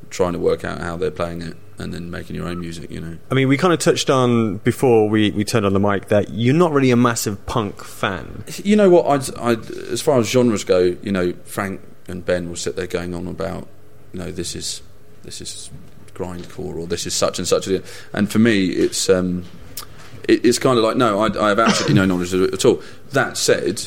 trying 0.09 0.33
to 0.33 0.39
work 0.39 0.65
out 0.65 0.81
how 0.81 0.97
they're 0.97 1.11
playing 1.11 1.43
it, 1.43 1.57
and 1.79 1.93
then 1.93 2.11
making 2.11 2.35
your 2.37 2.49
own 2.49 2.59
music. 2.59 2.91
You 2.91 3.01
know. 3.01 3.19
I 3.31 3.35
mean, 3.35 3.49
we 3.49 3.59
kind 3.59 3.73
of 3.73 3.79
touched 3.79 4.09
on 4.09 4.57
before 4.59 5.09
we, 5.09 5.31
we 5.33 5.45
turned 5.45 5.67
on 5.67 5.75
the 5.75 5.81
mic 5.81 6.09
that 6.09 6.31
you're 6.31 6.55
not 6.55 6.73
really 6.73 6.91
a 6.91 6.97
massive 6.97 7.45
punk 7.45 7.85
fan. 7.85 8.45
You 8.65 8.77
know 8.77 8.89
what? 8.89 9.07
I'd, 9.07 9.39
I'd, 9.39 9.71
as 9.71 10.01
far 10.01 10.19
as 10.19 10.29
genres 10.29 10.65
go, 10.65 10.97
you 11.03 11.13
know, 11.13 11.35
Frank 11.45 11.83
and 12.09 12.25
Ben 12.25 12.49
will 12.49 12.57
sit 12.57 12.77
there 12.77 12.87
going 12.87 13.15
on 13.15 13.27
about, 13.27 13.69
you 14.13 14.21
know, 14.21 14.33
this 14.33 14.57
is 14.57 14.81
this 15.23 15.43
is 15.43 15.71
grindcore 16.15 16.77
or 16.77 16.87
this 16.87 17.07
is 17.07 17.15
such 17.15 17.39
and 17.39 17.47
such. 17.47 17.69
And 18.13 18.33
for 18.33 18.39
me, 18.39 18.69
it's 18.71 19.11
um, 19.11 19.45
it, 20.29 20.47
it's 20.47 20.59
kind 20.59 20.79
of 20.79 20.85
like 20.85 20.97
no, 20.97 21.21
I, 21.21 21.45
I 21.45 21.49
have 21.51 21.59
absolutely 21.59 21.95
no 21.95 22.07
knowledge 22.07 22.33
of 22.33 22.43
it 22.43 22.55
at 22.55 22.65
all. 22.65 22.83
That 23.13 23.37
said. 23.37 23.83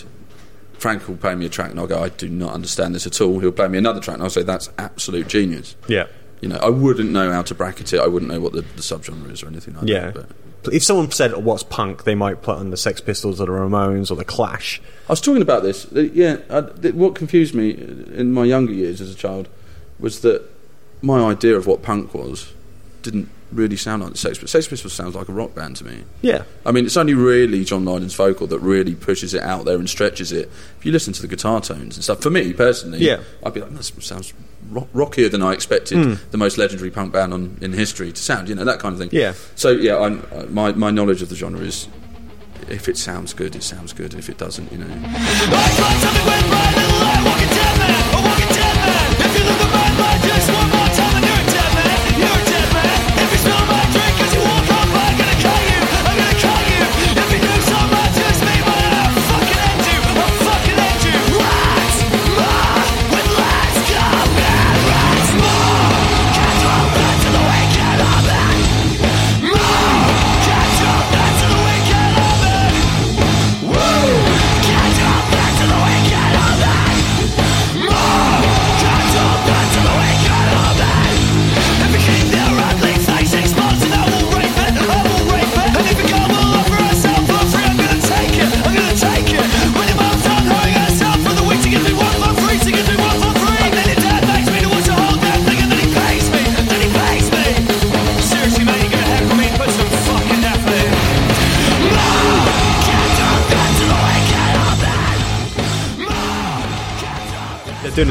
Frank 0.80 1.08
will 1.08 1.18
play 1.18 1.34
me 1.36 1.46
a 1.46 1.50
track 1.50 1.72
and 1.72 1.80
I'll 1.80 1.88
go, 1.88 2.02
I 2.02 2.10
do 2.10 2.30
not 2.30 2.54
understand 2.54 2.94
this 2.96 3.08
at 3.08 3.20
all. 3.22 3.40
He'll 3.40 3.52
play 3.52 3.68
me 3.68 3.78
another 3.78 4.00
track 4.00 4.16
and 4.16 4.24
I'll 4.24 4.30
say, 4.30 4.44
that's 4.44 4.70
absolute 4.78 5.28
genius. 5.28 5.76
Yeah. 5.88 6.08
You 6.42 6.50
know, 6.50 6.58
I 6.58 6.70
wouldn't 6.70 7.10
know 7.10 7.32
how 7.32 7.42
to 7.42 7.56
bracket 7.56 7.94
it. 7.94 8.00
I 8.00 8.08
wouldn't 8.08 8.32
know 8.32 8.40
what 8.40 8.54
the, 8.54 8.62
the 8.62 8.82
subgenre 8.82 9.32
is 9.32 9.42
or 9.42 9.48
anything 9.48 9.74
like 9.76 9.88
Yeah. 9.88 10.12
that. 10.12 10.30
But 10.64 10.74
if 10.74 10.84
someone 10.84 11.10
said 11.12 11.34
oh, 11.34 11.40
what's 11.40 11.64
punk, 11.64 12.04
they 12.04 12.14
might 12.16 12.42
put 12.42 12.58
on 12.58 12.70
the 12.72 12.78
Sex 12.78 13.00
Pistols 13.02 13.40
or 13.42 13.46
the 13.46 13.52
Ramones 13.54 14.12
or 14.12 14.16
the 14.16 14.26
Clash. 14.26 14.82
I 15.08 15.14
was 15.14 15.22
talking 15.22 15.42
about 15.42 15.64
this. 15.64 15.88
Yeah, 15.92 16.38
I, 16.50 16.62
what 16.92 17.16
confused 17.16 17.56
me 17.56 17.72
in 17.72 18.34
my 18.34 18.44
younger 18.44 18.74
years 18.74 19.00
as 19.02 19.12
a 19.12 19.16
child 19.16 19.48
was 20.00 20.20
that 20.22 20.44
my 21.02 21.20
idea 21.24 21.56
of 21.56 21.66
what 21.68 21.82
punk 21.84 22.14
was 22.14 22.52
didn't 23.02 23.30
really 23.52 23.76
sound 23.78 24.02
like 24.04 24.12
the 24.12 24.18
Sex 24.18 24.38
Pistols. 24.38 24.52
Sex 24.52 24.68
Pistols 24.68 24.94
sounds 24.94 25.16
like 25.16 25.30
a 25.30 25.32
rock 25.34 25.56
band 25.56 25.76
to 25.78 25.86
me. 25.86 26.04
Yeah, 26.22 26.44
I 26.66 26.72
mean, 26.72 26.86
it's 26.86 26.98
only 26.98 27.14
really 27.14 27.64
John 27.64 27.86
Lydon's 27.86 28.14
vocal 28.16 28.48
that 28.48 28.60
really 28.60 28.96
pushes 28.96 29.34
it 29.34 29.42
out 29.44 29.66
there 29.66 29.78
and 29.78 29.90
stretches 29.90 30.32
it. 30.32 30.50
If 30.80 30.86
you 30.86 30.92
listen 30.92 31.14
to 31.14 31.22
the 31.22 31.28
guitar 31.28 31.62
tones 31.62 31.96
and 31.96 32.04
stuff, 32.04 32.22
for 32.22 32.30
me 32.30 32.54
personally, 32.54 33.00
Yeah. 33.00 33.22
I'd 33.46 33.54
be 33.54 33.62
like, 33.62 33.74
that 33.76 33.84
sounds 33.84 34.34
rock- 34.70 34.90
rockier 34.94 35.30
than 35.30 35.42
I 35.42 35.54
expected 35.54 36.18
the 36.32 36.38
most 36.38 36.58
legendary 36.58 36.92
punk 36.92 37.14
band 37.14 37.34
on, 37.34 37.58
in 37.62 37.74
history 37.74 38.12
to 38.12 38.22
sound. 38.22 38.50
You 38.50 38.56
know 38.56 38.66
that 38.66 38.80
kind 38.80 38.94
of 38.94 39.00
thing. 39.00 39.10
Yeah. 39.12 39.34
So 39.56 39.70
yeah, 39.72 39.98
I'm, 40.00 40.26
uh, 40.32 40.44
my 40.50 40.72
my 40.74 40.92
knowledge 40.92 41.22
of 41.22 41.30
the 41.30 41.36
genre 41.36 41.62
is. 41.62 41.88
If 42.70 42.90
it 42.90 42.98
sounds 42.98 43.32
good, 43.34 43.56
it 43.56 43.64
sounds 43.64 43.94
good. 43.94 44.14
If 44.14 44.28
it 44.28 44.38
doesn't, 44.38 44.70
you 44.74 44.80
know. 44.80 44.88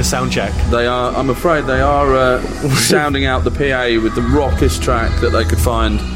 Sound 0.06 0.32
check. 0.32 0.52
They 0.70 0.86
are. 0.86 1.14
I'm 1.14 1.30
afraid 1.30 1.64
they 1.66 1.80
are 1.80 2.14
uh, 2.14 2.42
sounding 2.75 3.25
out 3.26 3.44
the 3.44 3.50
PA 3.50 4.02
with 4.02 4.14
the 4.14 4.22
rockest 4.22 4.82
track 4.82 5.20
that 5.20 5.30
they 5.30 5.44
could 5.44 5.58
find. 5.60 6.00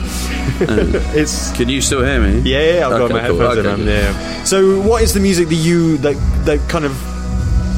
It's 0.60 1.52
Can 1.52 1.68
you 1.68 1.80
still 1.80 2.02
hear 2.04 2.20
me? 2.20 2.40
yeah, 2.50 2.74
yeah. 2.78 2.84
I've 2.86 2.92
got 2.92 3.02
Okay, 3.02 3.14
my 3.14 3.26
cool. 3.28 3.38
headphones 3.38 3.66
Okay, 3.66 3.82
in. 3.82 3.86
Yeah. 3.88 4.44
So, 4.44 4.80
what 4.80 5.02
is 5.02 5.12
the 5.14 5.20
music 5.20 5.48
that 5.48 5.54
you 5.54 5.96
that 5.98 6.16
that 6.44 6.66
kind 6.68 6.84
of 6.84 6.92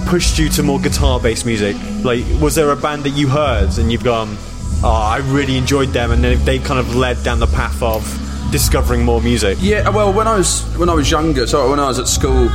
pushed 0.06 0.38
you 0.38 0.48
to 0.50 0.62
more 0.62 0.80
guitar-based 0.80 1.44
music? 1.46 1.76
Like, 2.02 2.24
was 2.40 2.54
there 2.54 2.70
a 2.70 2.76
band 2.76 3.04
that 3.04 3.10
you 3.10 3.28
heard 3.28 3.76
and 3.78 3.90
you've 3.92 4.04
gone, 4.04 4.36
"Oh, 4.82 4.90
I 4.90 5.18
really 5.32 5.56
enjoyed 5.56 5.88
them," 5.90 6.10
and 6.12 6.22
then 6.24 6.44
they 6.44 6.58
kind 6.58 6.78
of 6.80 6.94
led 6.94 7.22
down 7.22 7.40
the 7.40 7.46
path 7.48 7.82
of 7.82 8.02
discovering 8.50 9.04
more 9.04 9.20
music? 9.20 9.58
Yeah, 9.60 9.88
well, 9.90 10.12
when 10.12 10.26
I 10.26 10.36
was 10.38 10.62
when 10.76 10.88
I 10.88 10.94
was 10.94 11.10
younger, 11.10 11.46
so 11.46 11.68
when 11.70 11.78
I 11.80 11.86
was 11.88 11.98
at 11.98 12.08
school, 12.08 12.50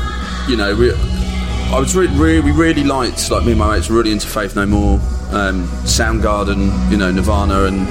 you 0.48 0.56
know, 0.58 0.76
we, 0.76 0.92
I 1.70 1.80
was 1.80 1.96
really, 1.96 2.16
really, 2.18 2.40
we 2.40 2.52
really 2.52 2.84
liked, 2.84 3.30
like 3.30 3.44
me 3.44 3.52
and 3.52 3.60
my 3.60 3.76
mates, 3.76 3.90
really 3.90 4.12
into 4.12 4.26
Faith 4.26 4.56
No 4.56 4.66
More, 4.66 4.94
um, 5.32 5.68
Soundgarden, 5.84 6.90
you 6.90 6.98
know, 6.98 7.12
Nirvana, 7.12 7.66
and 7.66 7.88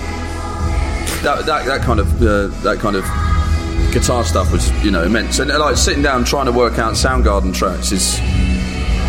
that 1.23 1.45
that, 1.45 1.67
that 1.67 1.83
kind 1.83 2.01
of 2.01 2.23
uh, 2.23 2.47
that 2.63 2.79
kind 2.79 2.97
of 2.97 3.05
guitar 3.93 4.25
stuff 4.25 4.51
was, 4.51 4.71
you 4.83 4.91
know, 4.91 5.05
immense. 5.05 5.39
And 5.41 5.51
uh, 5.51 5.59
like 5.61 5.77
sitting 5.77 6.03
down 6.03 6.25
trying 6.25 6.47
to 6.47 6.53
work 6.53 6.79
out 6.79 6.95
Soundgarden 6.95 7.55
tracks 7.55 7.93
is 7.93 8.19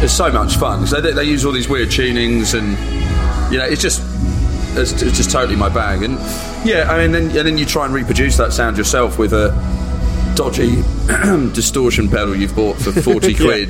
is 0.03 0.15
so 0.15 0.32
much 0.32 0.58
fun 0.58 0.82
because 0.82 1.01
they, 1.01 1.13
they 1.13 1.23
use 1.23 1.45
all 1.45 1.53
these 1.53 1.69
weird 1.69 1.88
tunings 1.88 2.53
and 2.53 2.77
you 3.51 3.58
know, 3.58 3.65
it's 3.65 3.82
just 3.82 4.01
it's, 4.77 5.01
it's 5.01 5.17
just 5.17 5.32
totally 5.32 5.56
my 5.56 5.69
bag. 5.69 6.03
And 6.03 6.15
yeah, 6.67 6.88
I 6.89 6.97
mean, 6.99 7.13
then 7.13 7.25
and 7.38 7.47
then 7.47 7.58
you 7.58 7.65
try 7.65 7.86
and 7.86 7.93
reproduce 7.93 8.36
that 8.38 8.51
sound 8.51 8.77
yourself 8.77 9.17
with 9.17 9.32
a 9.32 9.49
dodgy 10.38 10.76
distortion 11.54 12.08
pedal 12.08 12.36
you've 12.36 12.56
bought 12.56 12.78
for 12.78 12.91
40 13.02 13.34
quid 13.36 13.69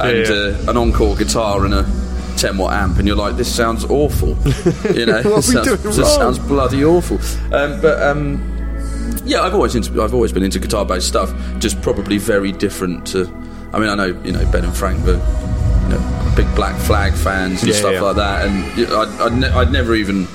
and 0.00 0.18
yeah. 0.28 0.32
Uh, 0.32 0.70
an 0.70 0.76
encore 0.76 1.16
guitar 1.16 1.64
and 1.64 1.74
a 1.74 1.84
10 2.36 2.56
watt 2.56 2.72
amp 2.72 2.98
and 2.98 3.06
you're 3.08 3.16
like 3.16 3.36
this 3.36 3.52
sounds 3.52 3.84
awful 3.86 4.28
you 4.94 5.06
know? 5.06 5.22
What 5.22 5.26
are 5.26 5.30
we 5.30 5.34
this, 5.34 5.52
sounds, 5.52 5.82
this 5.96 6.14
sounds 6.14 6.38
bloody 6.38 6.84
awful. 6.84 7.18
Um, 7.54 7.80
but 7.80 8.00
um, 8.02 8.40
yeah 9.24 9.42
I've 9.42 9.54
always 9.54 9.74
into, 9.74 10.00
I've 10.02 10.14
always 10.14 10.32
been 10.32 10.42
into 10.44 10.58
guitar 10.60 10.84
based 10.86 11.08
stuff 11.08 11.32
just 11.58 11.80
probably 11.82 12.18
very 12.18 12.52
different 12.52 13.06
to 13.08 13.26
I 13.72 13.78
mean 13.80 13.88
I 13.88 13.94
know 13.96 14.06
you 14.24 14.32
know 14.32 14.48
Ben 14.52 14.64
and 14.64 14.76
Frank 14.76 15.04
were 15.04 15.14
you 15.14 15.88
know 15.88 16.32
big 16.36 16.52
Black 16.54 16.80
Flag 16.80 17.12
fans 17.14 17.62
and 17.62 17.72
Yeah, 17.72 17.76
stuff 17.78 17.92
yeah. 17.94 18.00
like 18.02 18.16
that 18.16 18.46
and 18.46 18.78
you 18.78 18.86
know, 18.86 19.00
I'd, 19.02 19.20
I'd, 19.20 19.32
ne- 19.38 19.48
I'd 19.50 19.72
never 19.72 19.94
even 19.94 20.26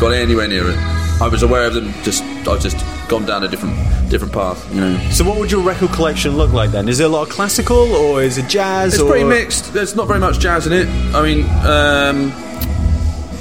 got 0.00 0.12
anywhere 0.12 0.48
near 0.48 0.68
it. 0.70 0.76
I 1.20 1.28
was 1.28 1.42
aware 1.44 1.64
of 1.66 1.74
them 1.74 1.92
just 2.02 2.22
I've 2.48 2.60
just 2.60 2.76
gone 3.08 3.24
down 3.24 3.42
a 3.44 3.48
different 3.48 3.74
different 4.10 4.32
path 4.32 4.58
you 4.74 4.80
know 4.80 4.98
So, 5.10 5.24
what 5.24 5.38
would 5.38 5.50
your 5.50 5.62
record 5.62 5.90
collection 5.90 6.36
look 6.36 6.52
like 6.52 6.70
then? 6.70 6.88
Is 6.88 7.00
it 7.00 7.04
a 7.04 7.08
lot 7.08 7.22
of 7.22 7.28
classical 7.28 7.76
or 7.94 8.22
is 8.22 8.38
it 8.38 8.48
jazz? 8.48 8.94
It's 8.94 9.02
or... 9.02 9.08
pretty 9.10 9.24
mixed. 9.24 9.72
There's 9.72 9.94
not 9.94 10.06
very 10.08 10.20
much 10.20 10.38
jazz 10.38 10.66
in 10.66 10.72
it. 10.72 10.88
I 11.14 11.22
mean, 11.22 11.44
um, 11.64 12.32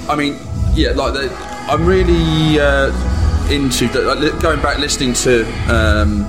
I 0.09 0.15
mean, 0.15 0.37
yeah, 0.73 0.91
like 0.91 1.13
the, 1.13 1.31
I'm 1.69 1.85
really 1.85 2.59
uh, 2.59 2.91
into 3.49 3.87
the, 3.87 4.01
like, 4.01 4.19
li- 4.19 4.39
going 4.41 4.61
back 4.61 4.79
listening 4.79 5.13
to 5.13 5.43
um, 5.71 6.21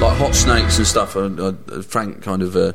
like 0.00 0.16
Hot 0.18 0.34
Snakes 0.34 0.78
and 0.78 0.86
stuff. 0.86 1.16
Uh, 1.16 1.30
uh, 1.38 1.82
Frank 1.82 2.22
kind 2.22 2.42
of 2.42 2.56
uh, 2.56 2.72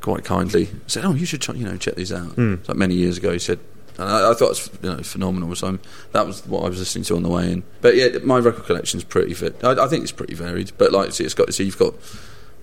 quite 0.00 0.24
kindly 0.24 0.68
said, 0.86 1.04
"Oh, 1.04 1.14
you 1.14 1.26
should 1.26 1.40
ch- 1.40 1.48
you 1.50 1.64
know 1.64 1.76
check 1.76 1.94
these 1.94 2.12
out." 2.12 2.34
It's 2.36 2.68
Like 2.68 2.76
many 2.76 2.94
years 2.94 3.18
ago, 3.18 3.32
he 3.32 3.38
said. 3.38 3.58
And 3.98 4.08
I, 4.08 4.30
I 4.30 4.34
thought 4.34 4.46
it 4.46 4.48
was 4.48 4.70
you 4.82 4.90
know, 4.90 5.02
phenomenal. 5.02 5.54
So 5.54 5.68
I'm, 5.68 5.80
that 6.12 6.26
was 6.26 6.46
what 6.46 6.64
I 6.64 6.68
was 6.68 6.78
listening 6.78 7.04
to 7.04 7.16
on 7.16 7.22
the 7.22 7.28
way 7.28 7.52
in. 7.52 7.62
But 7.80 7.96
yeah, 7.96 8.18
my 8.24 8.38
record 8.38 8.64
collection's 8.64 9.04
pretty 9.04 9.34
fit. 9.34 9.62
I, 9.62 9.72
I 9.84 9.88
think 9.88 10.02
it's 10.02 10.12
pretty 10.12 10.34
varied. 10.34 10.72
But 10.78 10.92
like, 10.92 11.12
see, 11.12 11.24
it's 11.24 11.34
got 11.34 11.52
so 11.54 11.62
you've 11.62 11.78
got 11.78 11.94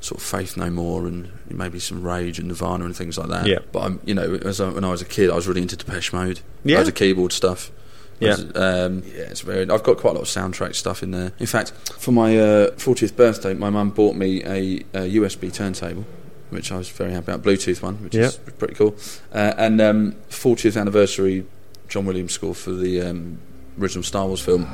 sort 0.02 0.20
of 0.20 0.28
Faith 0.28 0.58
No 0.58 0.70
More 0.70 1.08
and 1.08 1.32
maybe 1.50 1.80
some 1.80 2.02
Rage 2.02 2.39
and 2.39 2.48
Nirvana 2.48 2.86
and 2.86 2.96
things 2.96 3.17
like 3.17 3.30
that. 3.30 3.46
Yeah. 3.46 3.60
But 3.72 3.84
I'm, 3.84 4.00
you 4.04 4.13
know, 4.13 4.36
as 4.44 4.60
I, 4.60 4.70
when 4.70 4.84
I 4.84 4.89
was 4.89 5.02
a 5.02 5.06
kid, 5.06 5.30
I 5.30 5.36
was 5.36 5.48
really 5.48 5.62
into 5.62 5.78
Depeche 5.78 6.12
Mode. 6.12 6.41
Yeah. 6.63 6.78
Loads 6.78 6.89
a 6.89 6.91
keyboard 6.91 7.32
stuff. 7.32 7.72
Yeah. 8.20 8.34
Um, 8.34 9.02
yeah, 9.06 9.24
it's 9.24 9.41
very. 9.41 9.67
I've 9.70 9.84
got 9.84 9.98
quite 9.98 10.12
a 10.12 10.20
lot 10.20 10.22
of 10.22 10.28
soundtrack 10.28 10.76
stuff 10.76 11.02
in 11.02 11.10
there. 11.12 11.34
In 11.39 11.48
fact, 11.48 11.72
for 11.98 12.12
my 12.12 12.38
uh, 12.38 12.72
40th 12.72 13.15
birthday, 13.15 13.56
my 13.56 13.72
mum 13.72 13.89
bought 13.89 14.15
me 14.15 14.44
a, 14.44 14.84
a 14.94 15.15
USB 15.15 15.52
turntable, 15.52 16.06
which 16.52 16.72
I 16.72 16.78
was 16.78 16.90
very 16.90 17.12
happy 17.12 17.32
about. 17.32 17.42
Bluetooth 17.42 17.82
one, 17.82 17.96
which 18.04 18.16
is 18.16 18.38
pretty 18.38 18.76
cool. 18.76 18.96
Uh, 19.34 19.54
and 19.58 19.82
um, 19.82 20.12
40th 20.30 20.80
anniversary 20.80 21.46
John 21.88 22.06
Williams 22.06 22.34
score 22.34 22.54
for 22.56 22.72
the 22.72 23.02
um, 23.02 23.40
original 23.80 24.04
Star 24.04 24.26
Wars 24.28 24.42
film. 24.42 24.68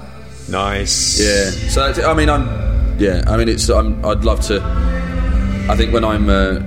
Nice. 0.49 1.19
Yeah. 1.19 1.49
So 1.69 1.85
that's, 1.85 1.99
I 1.99 2.13
mean, 2.13 2.29
I'm. 2.29 2.99
Yeah. 2.99 3.23
I 3.27 3.37
mean, 3.37 3.49
it's. 3.49 3.69
I'm, 3.69 4.03
I'd 4.05 4.23
love 4.23 4.41
to. 4.47 4.61
I 5.69 5.75
think 5.75 5.93
when 5.93 6.05
I'm 6.05 6.29
uh, 6.29 6.59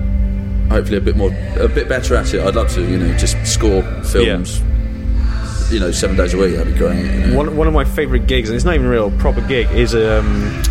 hopefully 0.69 0.97
a 0.97 1.01
bit 1.01 1.15
more, 1.15 1.29
a 1.57 1.67
bit 1.67 1.89
better 1.89 2.15
at 2.15 2.33
it, 2.33 2.45
I'd 2.45 2.55
love 2.55 2.69
to. 2.73 2.81
You 2.81 2.97
know, 2.97 3.17
just 3.17 3.43
score 3.45 3.81
films. 4.03 4.61
You 5.71 5.79
know, 5.79 5.91
seven 5.91 6.17
days 6.17 6.33
a 6.33 6.37
week. 6.37 6.55
That'd 6.55 6.73
be 6.73 6.77
great. 6.77 6.97
you 6.97 7.27
know. 7.27 7.37
One, 7.37 7.55
one 7.55 7.67
of 7.67 7.73
my 7.73 7.85
favourite 7.85 8.27
gigs, 8.27 8.49
and 8.49 8.55
it's 8.57 8.65
not 8.65 8.75
even 8.75 8.87
a 8.87 8.89
real 8.89 9.09
proper 9.19 9.39
gig, 9.47 9.71
is 9.71 9.95
um, 9.95 10.61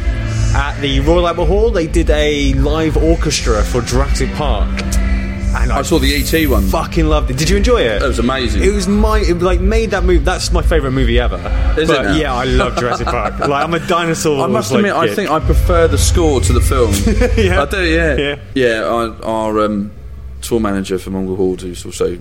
at 0.55 0.81
the 0.81 1.01
Royal 1.01 1.27
Albert 1.29 1.47
Hall. 1.47 1.71
They 1.71 1.87
did 1.87 2.11
a 2.11 2.53
live 2.55 2.97
orchestra 2.97 3.63
for 3.63 3.81
Jurassic 3.83 4.31
Park, 4.35 4.69
and 4.83 5.73
I, 5.73 5.79
I 5.79 5.83
saw 5.83 5.99
the 5.99 6.15
ET 6.15 6.49
one. 6.49 6.67
fucking 6.69 7.07
loved 7.07 7.31
it. 7.31 7.37
Did 7.39 7.49
you 7.51 7.57
enjoy 7.57 7.81
it? 7.83 8.03
It 8.03 8.07
was 8.07 8.19
amazing. 8.19 8.63
It 8.63 8.73
was 8.73 8.87
my 8.89 9.19
it 9.19 9.41
like 9.41 9.61
made 9.61 9.91
that 9.93 10.05
movie. 10.05 10.25
That's 10.25 10.53
my 10.53 10.63
favorite 10.63 10.93
movie 10.93 11.19
ever. 11.19 11.37
Is 11.79 11.89
it 11.89 11.95
but 11.95 12.03
now? 12.03 12.17
yeah, 12.17 12.35
I 12.35 12.45
love 12.45 12.77
Jurassic 12.77 13.07
Park. 13.07 13.39
Like 13.49 13.65
I'm 13.65 13.75
a 13.75 13.87
dinosaur. 13.87 14.45
I 14.45 14.47
must 14.49 14.71
like, 14.71 14.79
admit, 14.81 14.95
I 14.95 15.07
geek. 15.07 15.17
think 15.17 15.31
I 15.31 15.41
prefer 15.41 15.89
the 15.89 15.99
score 15.99 16.41
to 16.41 16.53
the 16.53 16.61
film. 16.61 16.91
Yeah. 17.37 17.63
I 17.63 17.67
do, 17.67 17.83
yeah, 17.85 18.17
Yeah. 18.17 18.39
yeah. 18.55 18.83
Our, 18.83 19.25
our 19.25 19.61
um, 19.65 19.93
tour 20.43 20.61
manager 20.61 20.99
for 20.99 21.11
Mongol 21.11 21.37
Horde, 21.37 21.63
who's 21.63 21.85
also 21.87 22.19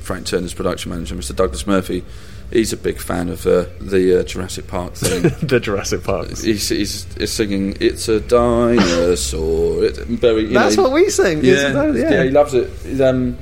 Frank 0.00 0.26
Turner's 0.26 0.54
production 0.54 0.90
manager, 0.90 1.14
Mr. 1.14 1.34
Douglas 1.34 1.66
Murphy, 1.66 2.04
he's 2.50 2.72
a 2.72 2.76
big 2.76 2.98
fan 2.98 3.28
of 3.28 3.46
uh, 3.46 3.66
the 3.80 4.20
uh, 4.20 4.22
Jurassic 4.24 4.66
Park 4.66 4.94
thing. 4.96 5.22
the 5.46 5.60
Jurassic 5.60 6.02
Park. 6.04 6.28
he's, 6.28 6.68
he's, 6.68 7.04
he's 7.14 7.32
singing 7.32 7.76
"It's 7.80 8.08
a 8.08 8.20
dinosaur." 8.20 9.84
It, 9.84 9.96
very, 9.96 10.42
you 10.42 10.48
That's 10.54 10.76
know, 10.76 10.84
what 10.84 10.92
we 10.92 11.10
sing. 11.10 11.44
Yeah, 11.44 11.52
It's 11.88 11.96
a- 11.98 12.00
yeah, 12.00 12.22
he 12.24 12.30
loves 12.30 12.54
it. 12.54 13.00
Um, 13.00 13.36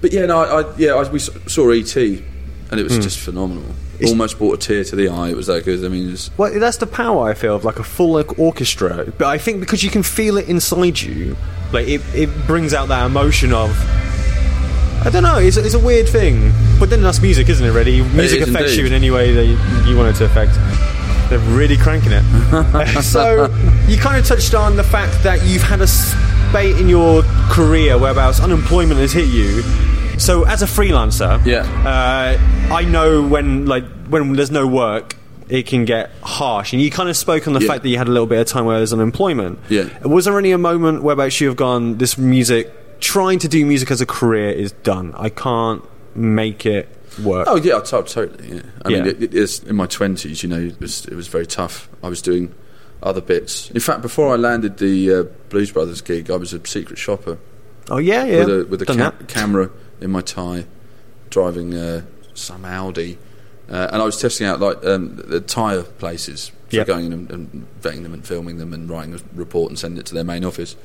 but 0.00 0.12
yeah, 0.12 0.26
no, 0.26 0.38
I, 0.40 0.60
I, 0.62 0.76
yeah, 0.76 0.94
I, 0.94 1.10
we 1.10 1.18
saw 1.18 1.70
ET 1.70 1.96
and 1.96 2.78
it 2.78 2.82
was 2.84 2.96
Hmm. 2.96 3.00
just 3.02 3.18
phenomenal. 3.18 3.64
Almost 4.06 4.38
brought 4.38 4.54
a 4.54 4.56
tear 4.66 4.82
to 4.84 4.96
the 4.96 5.08
eye. 5.10 5.28
It 5.28 5.36
was 5.36 5.48
that 5.48 5.62
good. 5.66 5.84
I 5.84 5.88
mean, 5.88 6.10
it's, 6.12 6.30
Well, 6.38 6.58
that's 6.58 6.78
the 6.78 6.86
power 6.86 7.28
I 7.28 7.34
feel 7.34 7.54
of 7.54 7.66
like 7.66 7.78
a 7.78 7.82
full 7.84 8.24
orchestra. 8.38 9.12
But 9.18 9.26
I 9.26 9.36
think 9.36 9.60
because 9.60 9.82
you 9.84 9.90
can 9.90 10.02
feel 10.02 10.38
it 10.38 10.48
inside 10.48 10.98
you, 11.02 11.36
like 11.70 11.86
it, 11.86 12.00
it 12.14 12.30
brings 12.46 12.72
out 12.72 12.88
that 12.88 13.04
emotion 13.04 13.52
of. 13.52 13.70
I 15.02 15.10
don't 15.10 15.22
know. 15.22 15.38
It's, 15.38 15.56
it's 15.56 15.74
a 15.74 15.78
weird 15.78 16.08
thing, 16.08 16.52
but 16.78 16.90
then 16.90 17.02
that's 17.02 17.20
music, 17.22 17.48
isn't 17.48 17.64
it? 17.66 17.70
Really, 17.70 18.02
music 18.02 18.42
is 18.42 18.48
affects 18.48 18.76
you 18.76 18.84
in 18.86 18.92
any 18.92 19.10
way 19.10 19.32
that 19.32 19.44
you, 19.46 19.56
you 19.90 19.96
want 19.96 20.14
it 20.14 20.18
to 20.18 20.24
affect. 20.26 20.52
They're 21.30 21.38
really 21.56 21.76
cranking 21.76 22.12
it. 22.12 23.02
so 23.02 23.46
you 23.88 23.96
kind 23.96 24.18
of 24.18 24.26
touched 24.26 24.52
on 24.54 24.76
the 24.76 24.82
fact 24.84 25.22
that 25.22 25.42
you've 25.44 25.62
had 25.62 25.80
a 25.80 25.86
spate 25.86 26.76
in 26.76 26.88
your 26.88 27.22
career 27.50 27.96
whereabouts 27.98 28.40
unemployment 28.40 28.98
has 29.00 29.12
hit 29.12 29.28
you. 29.28 29.62
So 30.18 30.44
as 30.44 30.60
a 30.60 30.66
freelancer, 30.66 31.44
Yeah. 31.46 31.60
uh, 31.86 32.74
I 32.74 32.84
know 32.84 33.22
when 33.26 33.64
like 33.66 33.84
when 34.08 34.32
there's 34.34 34.50
no 34.50 34.66
work, 34.66 35.16
it 35.48 35.66
can 35.66 35.84
get 35.86 36.10
harsh. 36.22 36.72
And 36.74 36.82
you 36.82 36.90
kind 36.90 37.08
of 37.08 37.16
spoke 37.16 37.46
on 37.46 37.54
the 37.54 37.60
Yeah. 37.60 37.68
fact 37.68 37.84
that 37.84 37.88
you 37.88 37.96
had 37.96 38.06
a 38.08 38.10
little 38.10 38.26
bit 38.26 38.40
of 38.40 38.46
time 38.48 38.64
where 38.66 38.76
there's 38.76 38.92
unemployment. 38.92 39.60
Yeah. 39.68 39.88
Was 40.06 40.26
there 40.26 40.38
any 40.38 40.50
a 40.50 40.58
moment 40.58 41.02
whereabouts 41.02 41.40
you 41.40 41.46
have 41.46 41.56
gone, 41.56 41.96
this 41.98 42.18
music, 42.18 42.72
trying 43.00 43.38
to 43.40 43.48
do 43.48 43.64
music 43.66 43.90
as 43.90 44.00
a 44.00 44.06
career 44.06 44.50
is 44.50 44.72
done. 44.72 45.12
I 45.16 45.28
can't 45.30 45.82
make 46.14 46.64
it 46.66 46.88
work. 47.22 47.46
Oh 47.48 47.56
yeah, 47.56 47.80
to- 47.80 48.02
totally. 48.02 48.56
Yeah. 48.56 48.62
I 48.84 48.88
mean, 48.88 49.04
Yeah. 49.04 49.10
it, 49.10 49.22
it 49.22 49.34
is 49.34 49.62
in 49.64 49.76
my 49.76 49.86
twenties. 49.86 50.42
You 50.42 50.48
know, 50.48 50.60
it 50.60 50.80
was, 50.80 51.06
it 51.06 51.14
was 51.14 51.28
very 51.28 51.46
tough. 51.46 51.88
I 52.02 52.08
was 52.08 52.22
doing 52.22 52.54
other 53.02 53.20
bits. 53.20 53.70
In 53.70 53.80
fact, 53.80 54.02
before 54.02 54.32
I 54.32 54.36
landed 54.36 54.76
the 54.78 55.14
uh, 55.14 55.22
Blues 55.48 55.72
Brothers 55.72 56.00
gig, 56.02 56.30
I 56.30 56.36
was 56.36 56.52
a 56.52 56.64
secret 56.66 56.98
shopper 56.98 57.38
Oh 57.88 57.98
yeah, 57.98 58.24
yeah. 58.24 58.44
with 58.44 58.48
a 58.60 58.64
with 58.66 58.82
a 58.82 58.86
ca- 58.86 59.12
camera 59.26 59.70
in 60.00 60.10
my 60.10 60.20
tie, 60.20 60.66
driving 61.30 61.74
uh, 61.74 62.02
some 62.34 62.64
Audi, 62.64 63.18
uh, 63.70 63.88
and 63.92 64.00
I 64.02 64.04
was 64.04 64.20
testing 64.20 64.46
out 64.46 64.60
like 64.60 64.84
um, 64.84 65.16
the 65.16 65.40
tyre 65.40 65.82
places 65.82 66.50
for 66.68 66.76
Yep. 66.76 66.86
going 66.86 67.06
in 67.06 67.12
and, 67.12 67.30
and 67.32 67.66
vetting 67.80 68.02
them 68.04 68.14
and 68.14 68.24
filming 68.24 68.58
them 68.58 68.72
and 68.72 68.88
writing 68.88 69.14
a 69.14 69.18
report 69.34 69.70
and 69.70 69.78
sending 69.78 69.98
it 69.98 70.06
to 70.06 70.14
their 70.14 70.22
main 70.24 70.44
office. 70.44 70.76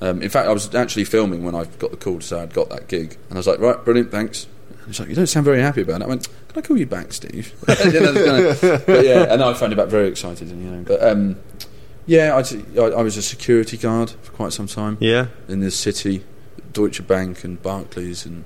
Um, 0.00 0.20
in 0.22 0.28
fact, 0.28 0.48
I 0.48 0.52
was 0.52 0.74
actually 0.74 1.04
filming 1.04 1.42
when 1.44 1.54
I 1.54 1.64
got 1.64 1.90
the 1.90 1.96
call 1.96 2.18
to 2.18 2.26
say 2.26 2.40
I'd 2.40 2.52
got 2.52 2.68
that 2.70 2.88
gig, 2.88 3.16
and 3.28 3.32
I 3.32 3.38
was 3.38 3.46
like, 3.46 3.58
"Right, 3.60 3.82
brilliant, 3.84 4.10
thanks." 4.10 4.46
And 4.78 4.86
he's 4.88 5.00
like, 5.00 5.08
"You 5.08 5.14
don't 5.14 5.26
sound 5.26 5.44
very 5.46 5.60
happy 5.62 5.80
about 5.82 6.02
it." 6.02 6.04
I 6.04 6.08
went, 6.08 6.28
"Can 6.48 6.58
I 6.62 6.66
call 6.66 6.76
you 6.76 6.86
back, 6.86 7.12
Steve?" 7.12 7.52
You 7.68 8.00
know, 8.00 8.12
it's 8.14 8.60
kinda- 8.60 8.82
but 8.86 9.04
yeah, 9.06 9.32
and 9.32 9.42
I 9.42 9.54
found 9.54 9.72
it 9.72 9.76
back 9.76 9.88
very 9.88 10.08
excited, 10.08 10.50
and 10.50 10.62
you 10.62 10.70
know, 10.70 10.82
but 10.86 11.02
um, 11.02 11.36
yeah, 12.06 12.34
I, 12.36 12.80
I, 12.80 12.84
I 12.98 13.02
was 13.02 13.16
a 13.16 13.22
security 13.22 13.76
guard 13.78 14.10
for 14.22 14.32
quite 14.32 14.52
some 14.52 14.66
time 14.66 14.98
Yeah. 15.00 15.26
in 15.48 15.60
this 15.60 15.76
city, 15.78 16.24
Deutsche 16.74 17.06
Bank 17.06 17.42
and 17.42 17.60
Barclays 17.62 18.26
and 18.26 18.44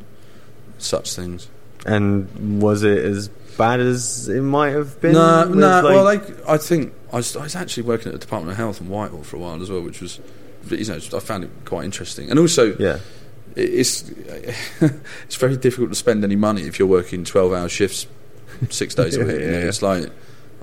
such 0.79 1.15
things. 1.15 1.49
And 1.85 2.61
was 2.63 2.83
it 2.85 3.05
as 3.05 3.29
bad 3.59 3.81
as 3.81 4.29
it 4.29 4.41
might 4.43 4.71
have 4.71 5.01
been? 5.01 5.13
No, 5.15 5.45
no. 5.49 5.67
like- 5.81 5.85
well, 5.85 6.05
like, 6.05 6.49
I 6.49 6.57
think 6.59 6.93
I 7.13 7.17
was, 7.17 7.37
I 7.37 7.43
was 7.43 7.57
actually 7.57 7.83
working 7.85 8.07
at 8.09 8.13
the 8.13 8.19
Department 8.19 8.53
of 8.53 8.57
Health 8.57 8.81
in 8.81 8.89
Whitehall 8.89 9.25
for 9.25 9.37
a 9.37 9.41
while 9.41 9.61
as 9.61 9.69
well, 9.71 9.81
which 9.83 10.01
was, 10.01 10.21
you 10.69 10.85
know, 10.85 10.97
I 10.97 11.21
found 11.21 11.45
it 11.45 11.51
quite 11.65 11.85
interesting. 11.85 12.31
And 12.31 12.39
also, 12.39 12.77
yeah. 12.77 12.99
it's 13.57 14.09
it's 14.81 15.37
very 15.37 15.57
difficult 15.57 15.91
to 15.91 15.97
spend 15.97 16.25
any 16.25 16.37
money 16.37 16.63
if 16.63 16.79
you're 16.79 16.89
working 16.89 17.25
twelve 17.25 17.53
hour 17.53 17.69
shifts, 17.69 18.07
six 18.71 18.95
days 18.95 19.17
a 19.17 19.21
Yeah, 19.21 19.27
week. 19.27 19.41
you 19.41 19.47
know. 19.47 19.59
yeah. 19.59 19.65
It's 19.69 19.83
like 19.83 20.11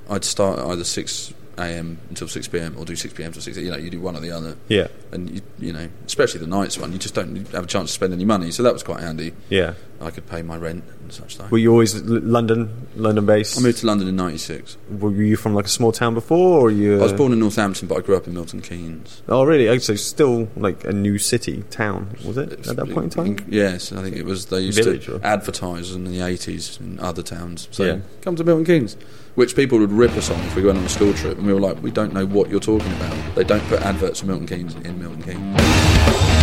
I'd 0.09 0.23
start 0.23 0.59
either 0.59 0.83
six 0.83 1.33
a.m. 1.57 1.97
until 2.09 2.27
six 2.27 2.47
p.m. 2.47 2.75
or 2.77 2.85
do 2.85 2.95
six 2.95 3.13
p.m. 3.13 3.31
till 3.31 3.41
six. 3.41 3.57
You 3.57 3.71
know, 3.71 3.77
you 3.77 3.89
do 3.89 3.99
one 3.99 4.15
or 4.15 4.19
the 4.19 4.31
other. 4.31 4.55
Yeah. 4.67 4.87
And 5.11 5.29
you, 5.29 5.41
you 5.59 5.73
know, 5.73 5.89
especially 6.05 6.39
the 6.39 6.47
nights 6.47 6.77
one, 6.77 6.91
you 6.93 6.99
just 6.99 7.15
don't 7.15 7.35
have 7.51 7.63
a 7.63 7.67
chance 7.67 7.89
to 7.89 7.93
spend 7.93 8.13
any 8.13 8.25
money. 8.25 8.51
So 8.51 8.61
that 8.63 8.73
was 8.73 8.83
quite 8.83 8.99
handy. 9.01 9.33
Yeah. 9.49 9.73
I 9.99 10.11
could 10.11 10.27
pay 10.27 10.41
my 10.43 10.57
rent 10.57 10.83
and 11.01 11.11
such 11.11 11.39
like. 11.39 11.51
Were 11.51 11.57
you 11.57 11.71
always 11.71 11.95
London, 12.03 12.87
London 12.95 13.25
based? 13.25 13.57
I 13.57 13.61
moved 13.61 13.79
to 13.79 13.87
London 13.87 14.07
in 14.07 14.15
'96. 14.15 14.77
Were 14.99 15.11
you 15.11 15.35
from 15.35 15.53
like 15.55 15.65
a 15.65 15.69
small 15.69 15.91
town 15.91 16.13
before, 16.13 16.59
or 16.59 16.69
you? 16.71 16.99
I 16.99 17.03
was 17.03 17.13
uh, 17.13 17.17
born 17.17 17.33
in 17.33 17.39
Northampton, 17.39 17.87
but 17.87 17.97
I 17.97 18.01
grew 18.01 18.15
up 18.15 18.27
in 18.27 18.33
Milton 18.33 18.61
Keynes. 18.61 19.21
Oh, 19.27 19.43
really? 19.43 19.67
Oh, 19.69 19.77
So 19.79 19.95
still 19.95 20.49
like 20.55 20.83
a 20.85 20.91
new 20.93 21.17
city, 21.17 21.63
town, 21.71 22.15
was 22.25 22.37
it 22.37 22.51
at 22.67 22.75
that 22.75 22.89
point 22.91 23.17
in 23.17 23.35
time? 23.37 23.45
Yes, 23.49 23.91
I 23.91 24.03
think 24.03 24.15
it 24.15 24.25
was. 24.25 24.45
They 24.47 24.61
used 24.61 24.83
Village, 24.83 25.05
to 25.05 25.15
or- 25.15 25.25
advertise 25.25 25.91
in 25.93 26.03
the 26.03 26.19
'80s 26.19 26.79
in 26.79 26.99
other 26.99 27.23
towns. 27.23 27.67
So 27.71 27.83
Yeah. 27.83 27.97
come 28.21 28.35
to 28.35 28.43
Milton 28.43 28.65
Keynes, 28.65 28.95
which 29.35 29.55
people 29.55 29.79
would 29.79 29.91
rip 29.91 30.11
us 30.11 30.29
on 30.29 30.39
if 30.41 30.55
we 30.55 30.63
went 30.63 30.77
on 30.77 30.83
a 30.83 30.89
school 30.89 31.13
trip, 31.13 31.37
and 31.37 31.47
we 31.47 31.53
were 31.53 31.59
like, 31.61 31.81
"We 31.81 31.89
don't 31.91 32.13
know 32.13 32.25
what 32.25 32.49
you're 32.51 32.59
talking 32.59 32.91
about." 32.93 33.35
They 33.35 33.43
don't 33.43 33.63
put 33.67 33.81
adverts 33.81 34.19
for 34.19 34.27
Milton 34.27 34.45
Keynes 34.47 34.75
in 34.75 34.99
Milton 34.99 35.23
Keynes. 35.23 36.36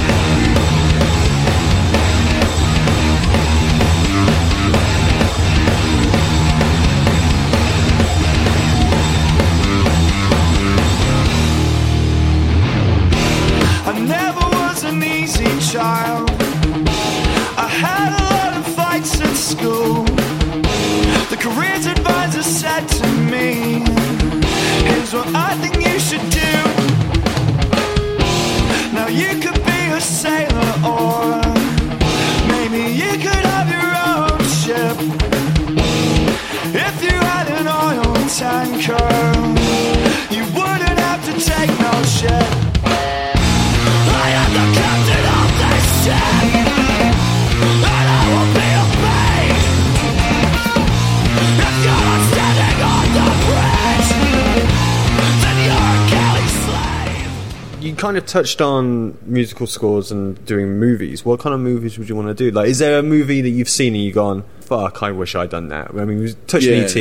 Kind 58.15 58.23
of 58.23 58.29
touched 58.31 58.61
on 58.61 59.19
musical 59.23 59.67
scores 59.67 60.13
and 60.13 60.43
doing 60.47 60.79
movies. 60.79 61.25
What 61.25 61.41
kind 61.41 61.53
of 61.55 61.61
movies 61.61 61.99
would 61.99 62.09
you 62.09 62.15
want 62.15 62.29
to 62.29 62.35
do? 62.35 62.51
Like, 62.51 62.69
is 62.69 62.79
there 62.79 62.99
a 62.99 63.03
movie 63.03 63.41
that 63.41 63.49
you've 63.51 63.69
seen 63.69 63.95
and 63.95 64.05
you've 64.05 64.15
gone, 64.15 64.45
"Fuck, 64.61 65.03
I 65.03 65.11
wish 65.11 65.35
I'd 65.35 65.51
done 65.51 65.69
that"? 65.69 65.91
I 65.91 66.05
mean, 66.05 66.21
we 66.21 66.33
touched 66.47 66.69
on 66.69 66.75
ET. 66.75 66.97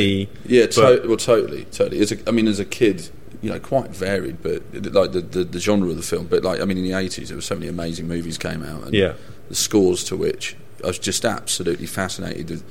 Yeah, 0.46 0.66
to- 0.66 1.02
well, 1.06 1.16
totally, 1.16 1.64
totally. 1.66 2.00
As 2.00 2.10
a, 2.12 2.16
I 2.28 2.32
mean, 2.32 2.48
as 2.48 2.58
a 2.58 2.64
kid, 2.64 3.08
you 3.42 3.50
know, 3.50 3.60
quite 3.60 3.90
varied, 3.90 4.42
but 4.42 4.62
like 4.92 5.12
the, 5.12 5.20
the 5.20 5.44
the 5.44 5.60
genre 5.60 5.88
of 5.90 5.96
the 5.96 6.02
film. 6.02 6.26
But 6.26 6.42
like, 6.42 6.60
I 6.60 6.64
mean, 6.64 6.78
in 6.78 6.84
the 6.84 6.94
eighties, 6.94 7.28
there 7.28 7.36
were 7.36 7.42
so 7.42 7.54
many 7.54 7.68
amazing 7.68 8.08
movies 8.08 8.36
came 8.38 8.62
out, 8.64 8.82
and 8.84 8.92
Yeah. 8.94 9.12
the 9.48 9.54
scores 9.54 10.02
to 10.04 10.16
which 10.16 10.56
I 10.82 10.88
was 10.88 10.98
just 10.98 11.24
absolutely 11.24 11.86
fascinated 11.86 12.50
with. 12.50 12.64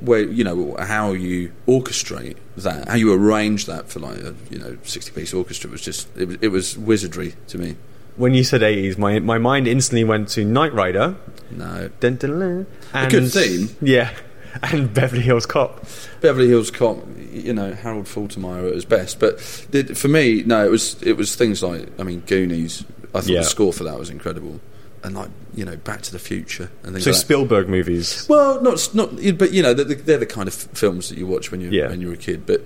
Where 0.00 0.22
you 0.22 0.44
know 0.44 0.76
how 0.78 1.12
you 1.12 1.52
orchestrate 1.66 2.36
that, 2.56 2.88
how 2.88 2.96
you 2.96 3.12
arrange 3.12 3.66
that 3.66 3.88
for 3.88 4.00
like 4.00 4.18
a 4.18 4.34
you 4.50 4.58
know 4.58 4.76
sixty 4.82 5.10
piece 5.12 5.32
orchestra 5.34 5.70
was 5.70 5.80
just 5.82 6.08
it 6.16 6.26
was, 6.28 6.36
it 6.40 6.48
was 6.48 6.76
wizardry 6.78 7.34
to 7.48 7.58
me. 7.58 7.76
when 8.16 8.34
you 8.34 8.44
said 8.44 8.60
80s, 8.62 8.98
my 8.98 9.18
my 9.20 9.38
mind 9.38 9.66
instantly 9.68 10.04
went 10.04 10.28
to 10.30 10.44
Knight 10.44 10.72
Rider. 10.74 11.16
No, 11.50 11.90
Dun, 12.00 12.16
dun, 12.16 12.38
dun, 12.38 12.66
and, 12.92 13.10
good 13.10 13.30
theme. 13.32 13.68
Yeah. 13.82 14.10
And 14.64 14.92
Beverly 14.92 15.22
Hills 15.22 15.46
Cop. 15.46 15.86
Beverly 16.20 16.48
Hills 16.48 16.72
Cop, 16.72 16.98
you 17.32 17.52
know, 17.52 17.72
Harold 17.72 18.06
Faltermeyer 18.06 18.66
at 18.66 18.74
his 18.74 18.84
best. 18.84 19.20
But 19.20 19.40
for 19.40 20.08
me, 20.08 20.42
no, 20.42 20.64
it 20.66 20.70
was 20.72 21.00
it 21.02 21.16
was 21.16 21.36
things 21.36 21.62
like, 21.62 21.88
I 22.00 22.02
mean, 22.02 22.20
Goonies. 22.26 22.84
I 23.14 23.20
thought 23.20 23.28
Yeah. 23.28 23.40
the 23.42 23.44
score 23.46 23.72
for 23.72 23.84
that 23.84 23.96
was 23.96 24.10
incredible, 24.10 24.60
and 25.02 25.14
like 25.14 25.30
you 25.54 25.64
know, 25.64 25.76
Back 25.76 26.02
to 26.02 26.12
the 26.12 26.18
Future 26.18 26.70
and 26.82 26.92
things 26.92 27.04
So 27.04 27.10
like 27.10 27.16
that. 27.16 27.20
Spielberg 27.20 27.68
movies. 27.68 28.26
Well, 28.28 28.60
not 28.62 28.88
not, 28.94 29.16
but 29.38 29.52
you 29.52 29.62
know, 29.62 29.74
they're, 29.74 29.84
they're 29.96 30.18
the 30.18 30.26
kind 30.26 30.48
of 30.48 30.54
films 30.54 31.08
that 31.08 31.18
you 31.18 31.26
watch 31.26 31.50
when 31.50 31.60
you 31.60 31.70
Yeah. 31.70 31.88
when 31.88 32.00
you're 32.00 32.12
a 32.14 32.16
kid. 32.18 32.46
But 32.46 32.64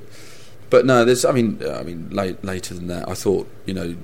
but 0.70 0.84
no, 0.86 1.04
there's. 1.04 1.24
I 1.24 1.32
mean, 1.32 1.60
I 1.66 1.82
mean, 1.82 2.10
late, 2.10 2.44
later 2.44 2.74
than 2.74 2.88
that, 2.88 3.08
I 3.08 3.14
thought 3.14 3.48
you 3.66 3.74
know, 3.74 3.94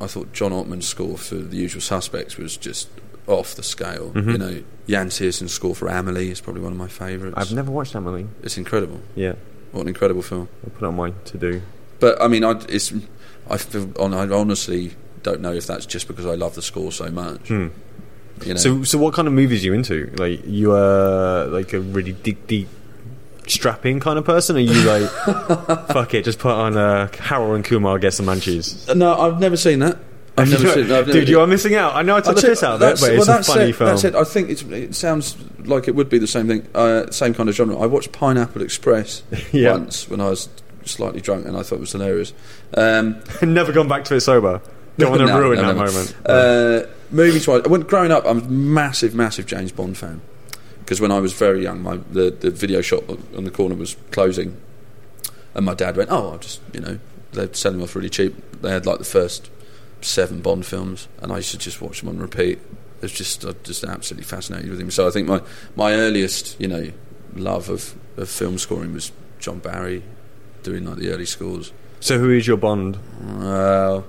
I 0.00 0.06
thought 0.06 0.32
John 0.32 0.52
Ottman's 0.52 0.86
score 0.88 1.16
for 1.18 1.36
The 1.36 1.56
Usual 1.56 1.80
Suspects 1.80 2.36
was 2.36 2.56
just 2.56 2.88
off 3.26 3.54
the 3.54 3.62
scale. 3.62 4.10
Mm-hmm. 4.10 4.30
You 4.30 4.38
know, 4.38 4.62
Yann 4.86 5.08
Tiersen's 5.08 5.52
score 5.52 5.74
for 5.74 5.86
Amelie 5.88 6.30
is 6.30 6.40
probably 6.40 6.62
one 6.62 6.72
of 6.72 6.78
my 6.78 6.88
favourites. 6.88 7.34
I've 7.36 7.52
never 7.52 7.70
watched 7.70 7.94
Emily. 7.94 8.26
It's 8.42 8.56
incredible. 8.58 9.00
Yeah. 9.14 9.34
What 9.72 9.82
an 9.82 9.88
incredible 9.88 10.22
film. 10.22 10.48
I'll 10.64 10.70
put 10.70 10.82
it 10.84 10.86
on 10.88 10.96
my 10.96 11.10
to 11.10 11.38
do. 11.38 11.62
But 12.00 12.20
I 12.22 12.26
mean, 12.28 12.42
I, 12.42 12.52
it's 12.70 12.92
I, 13.50 13.58
feel, 13.58 13.92
on, 14.00 14.14
I 14.14 14.26
honestly 14.28 14.94
don't 15.22 15.40
know 15.40 15.52
if 15.52 15.66
that's 15.66 15.86
just 15.86 16.08
because 16.08 16.26
I 16.26 16.34
love 16.34 16.54
the 16.54 16.62
score 16.62 16.92
so 16.92 17.10
much. 17.10 17.50
You 17.50 17.70
know, 18.46 18.54
So, 18.56 18.84
so 18.84 18.98
what 18.98 19.14
kind 19.14 19.26
of 19.26 19.34
movies 19.34 19.62
are 19.62 19.66
you 19.66 19.72
into? 19.74 20.12
Like, 20.16 20.46
you 20.46 20.72
are 20.72 21.46
like 21.46 21.72
a 21.72 21.80
really 21.80 22.12
deep, 22.12 22.46
deep, 22.46 22.68
strapping 23.46 23.98
kind 24.00 24.18
of 24.18 24.24
person? 24.24 24.56
Are 24.56 24.60
you 24.60 24.82
like, 24.82 25.10
fuck 25.88 26.14
it, 26.14 26.24
just 26.24 26.38
put 26.38 26.52
on 26.52 26.76
uh, 26.76 27.08
Harold 27.18 27.56
and 27.56 27.64
Kumar 27.64 27.98
get 27.98 28.12
some 28.14 28.26
munchies? 28.26 28.88
Uh, 28.88 28.94
no, 28.94 29.18
I've 29.18 29.40
never 29.40 29.56
seen 29.56 29.78
that. 29.80 29.98
I've 30.36 30.48
never 30.52 30.68
seen. 30.72 30.84
I've 30.84 30.88
never, 31.08 31.12
Dude, 31.12 31.28
you 31.28 31.40
are 31.40 31.46
missing 31.46 31.74
out. 31.74 31.96
I 31.96 32.02
know 32.02 32.16
I 32.16 32.20
took 32.20 32.36
the 32.36 32.42
piss 32.42 32.62
out 32.62 32.74
of 32.74 32.80
it, 32.82 32.84
that's- 32.84 33.00
but 33.00 33.12
it's 33.14 33.26
well, 33.26 33.40
a 33.40 33.42
funny 33.42 33.70
it, 33.70 33.74
film. 33.76 33.90
That's 33.90 34.04
it. 34.04 34.14
I 34.14 34.22
think 34.24 34.50
it's, 34.50 34.62
it 34.62 34.94
sounds 34.94 35.36
like 35.64 35.88
it 35.88 35.94
would 35.96 36.08
be 36.08 36.18
the 36.18 36.26
same 36.28 36.46
thing, 36.46 36.68
uh, 36.74 37.10
same 37.10 37.34
kind 37.34 37.48
of 37.48 37.54
genre. 37.56 37.76
I 37.78 37.86
watched 37.86 38.12
Pineapple 38.12 38.62
Express 38.62 39.22
Yeah. 39.52 39.72
once 39.72 40.08
when 40.08 40.20
I 40.20 40.28
was 40.28 40.48
slightly 40.84 41.20
drunk, 41.20 41.44
and 41.46 41.56
I 41.56 41.62
thought 41.62 41.76
it 41.76 41.80
was 41.80 41.92
hilarious. 41.92 42.32
Um, 42.74 43.20
Never 43.42 43.72
gone 43.72 43.88
back 43.88 44.04
to 44.04 44.14
it 44.14 44.20
sober. 44.20 44.60
Don't 44.98 45.10
want 45.10 45.20
to 45.20 45.26
no, 45.34 45.38
ruin 45.40 45.56
no, 45.60 45.66
that 45.66 45.76
no. 45.76 45.84
moment. 45.84 46.16
Uh, 46.26 46.86
movies 47.10 47.46
wise, 47.46 47.62
when 47.64 47.82
growing 47.82 48.10
up, 48.12 48.24
I'm 48.26 48.40
a 48.40 48.44
massive, 48.48 49.14
massive 49.14 49.46
James 49.46 49.72
Bond 49.72 49.96
fan. 49.96 50.20
Because 50.80 51.00
when 51.00 51.12
I 51.12 51.20
was 51.20 51.32
very 51.32 51.62
young, 51.62 51.82
my, 51.82 51.98
the 52.10 52.30
the 52.30 52.50
video 52.50 52.80
shop 52.80 53.08
on 53.10 53.44
the 53.44 53.50
corner 53.50 53.74
was 53.74 53.96
closing, 54.10 54.56
and 55.54 55.66
my 55.66 55.74
dad 55.74 55.96
went, 55.96 56.10
"Oh, 56.10 56.32
I'll 56.32 56.38
just 56.38 56.60
you 56.72 56.80
know 56.80 56.98
they're 57.32 57.52
selling 57.52 57.78
them 57.78 57.84
off 57.84 57.94
really 57.94 58.08
cheap." 58.08 58.34
They 58.62 58.70
had 58.70 58.86
like 58.86 58.98
the 58.98 59.04
first 59.04 59.50
seven 60.00 60.40
Bond 60.40 60.64
films, 60.64 61.08
and 61.20 61.30
I 61.30 61.36
used 61.36 61.50
to 61.50 61.58
just 61.58 61.82
watch 61.82 62.00
them 62.00 62.08
on 62.08 62.18
repeat. 62.18 62.58
It's 63.02 63.12
just 63.12 63.44
I'm 63.44 63.54
just 63.64 63.84
absolutely 63.84 64.24
fascinated 64.24 64.70
with 64.70 64.80
him. 64.80 64.90
So 64.90 65.06
I 65.06 65.10
think 65.10 65.28
my 65.28 65.42
my 65.76 65.92
earliest 65.92 66.58
you 66.58 66.68
know 66.68 66.90
love 67.34 67.68
of, 67.68 67.94
of 68.16 68.28
film 68.28 68.58
scoring 68.58 68.92
was 68.94 69.12
John 69.38 69.58
Barry 69.58 70.02
doing 70.62 70.84
like 70.84 70.96
the 70.96 71.10
early 71.10 71.26
scores. 71.26 71.72
so, 72.00 72.18
who 72.18 72.30
is 72.30 72.46
your 72.46 72.56
Bond? 72.56 72.98
Uh, 73.40 74.02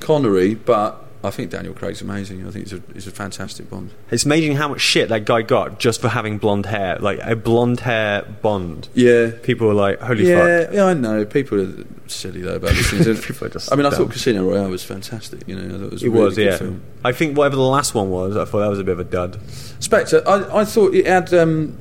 Connery, 0.00 0.54
but 0.54 1.02
I 1.24 1.30
think 1.30 1.50
Daniel 1.50 1.74
Craig's 1.74 2.00
amazing. 2.02 2.46
I 2.46 2.50
think 2.50 2.68
he's 2.68 2.78
a, 2.78 2.82
he's 2.92 3.06
a 3.06 3.10
fantastic 3.10 3.68
Bond. 3.68 3.90
It's 4.10 4.24
amazing 4.24 4.56
how 4.56 4.68
much 4.68 4.80
shit 4.80 5.08
that 5.08 5.24
guy 5.24 5.42
got 5.42 5.80
just 5.80 6.00
for 6.00 6.08
having 6.08 6.38
blonde 6.38 6.66
hair. 6.66 6.98
Like 6.98 7.18
a 7.22 7.34
blonde 7.34 7.80
hair 7.80 8.22
Bond. 8.42 8.88
Yeah. 8.94 9.32
People 9.42 9.66
were 9.66 9.74
like, 9.74 10.00
"Holy 10.00 10.28
Yeah, 10.28 10.64
fuck!" 10.66 10.74
yeah, 10.74 10.84
I 10.84 10.94
know. 10.94 11.24
People 11.24 11.60
are 11.62 11.84
silly 12.06 12.42
though 12.42 12.56
about 12.56 12.70
these 12.70 12.90
things. 12.90 13.20
People 13.26 13.46
are 13.48 13.50
just 13.50 13.72
I 13.72 13.76
mean, 13.76 13.86
I 13.86 13.90
dumb. 13.90 13.98
thought 14.00 14.12
Casino 14.12 14.48
Royale 14.48 14.68
was 14.70 14.84
fantastic. 14.84 15.42
You 15.48 15.56
know, 15.56 15.64
I 15.74 15.78
thought 15.78 15.86
it 15.86 15.92
was 15.92 16.02
a 16.02 16.06
It 16.06 16.10
really 16.10 16.24
was, 16.24 16.38
yeah. 16.38 16.56
film. 16.58 16.82
I 17.04 17.12
think 17.12 17.36
whatever 17.36 17.56
the 17.56 17.62
last 17.62 17.94
one 17.94 18.10
was, 18.10 18.36
I 18.36 18.44
thought 18.44 18.60
that 18.60 18.70
was 18.70 18.78
a 18.78 18.84
bit 18.84 18.92
of 18.92 19.00
a 19.00 19.04
dud. 19.04 19.38
Spectre, 19.80 20.22
I, 20.28 20.60
I 20.60 20.64
thought 20.64 20.94
it 20.94 21.06
had. 21.06 21.32
Um, 21.34 21.76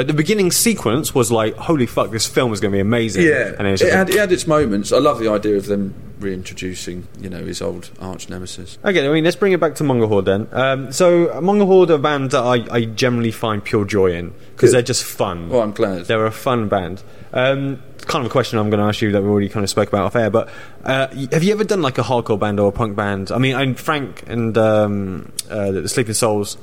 Like 0.00 0.06
the 0.06 0.14
beginning 0.14 0.50
sequence 0.50 1.14
was 1.14 1.30
like, 1.30 1.54
"Holy 1.56 1.84
fuck, 1.84 2.10
this 2.10 2.26
film 2.26 2.54
is 2.54 2.60
going 2.60 2.72
to 2.72 2.76
be 2.76 2.80
amazing!" 2.80 3.22
yeah, 3.22 3.52
and 3.58 3.68
it's 3.68 3.82
it 3.82 3.92
had, 3.92 4.06
like, 4.08 4.16
it 4.16 4.18
had 4.18 4.32
its 4.32 4.46
moments. 4.46 4.92
I 4.92 4.98
love 4.98 5.18
the 5.18 5.28
idea 5.28 5.58
of 5.58 5.66
them 5.66 5.92
reintroducing, 6.20 7.06
you 7.20 7.28
know, 7.28 7.44
his 7.44 7.60
old 7.60 7.90
arch 8.00 8.30
nemesis. 8.30 8.78
Okay, 8.82 9.06
I 9.06 9.12
mean, 9.12 9.24
let's 9.24 9.36
bring 9.36 9.52
it 9.52 9.60
back 9.60 9.74
to 9.74 9.84
Mongol 9.84 10.08
Horde 10.08 10.24
then. 10.24 10.48
Um, 10.52 10.90
so, 10.90 11.38
Mongol 11.42 11.66
Horde 11.66 11.90
are 11.90 11.96
a 11.96 11.98
band 11.98 12.30
that 12.30 12.42
I, 12.42 12.66
I 12.74 12.84
generally 12.86 13.30
find 13.30 13.62
pure 13.62 13.84
joy 13.84 14.14
in 14.14 14.32
because 14.52 14.72
they're 14.72 14.80
just 14.80 15.04
fun. 15.04 15.50
Well, 15.50 15.60
I'm 15.60 15.72
glad. 15.72 16.06
They're 16.06 16.24
a 16.24 16.32
fun 16.32 16.70
band. 16.70 17.02
Um, 17.34 17.82
kind 18.06 18.24
of 18.24 18.30
a 18.30 18.32
question 18.32 18.58
I'm 18.58 18.70
going 18.70 18.80
to 18.80 18.86
ask 18.86 19.02
you 19.02 19.12
that 19.12 19.20
we 19.20 19.28
already 19.28 19.50
kind 19.50 19.64
of 19.64 19.68
spoke 19.68 19.88
about 19.88 20.04
off 20.04 20.16
air, 20.16 20.30
but 20.30 20.48
uh, 20.82 21.08
have 21.30 21.44
you 21.44 21.52
ever 21.52 21.64
done 21.64 21.82
like 21.82 21.98
a 21.98 22.02
hardcore 22.02 22.38
band 22.38 22.58
or 22.58 22.68
a 22.68 22.72
punk 22.72 22.96
band? 22.96 23.30
I 23.30 23.36
mean, 23.36 23.54
and 23.54 23.78
Frank 23.78 24.24
and 24.26 24.56
um, 24.56 25.30
uh, 25.50 25.72
the 25.72 25.90
Sleeping 25.90 26.14
Souls, 26.14 26.56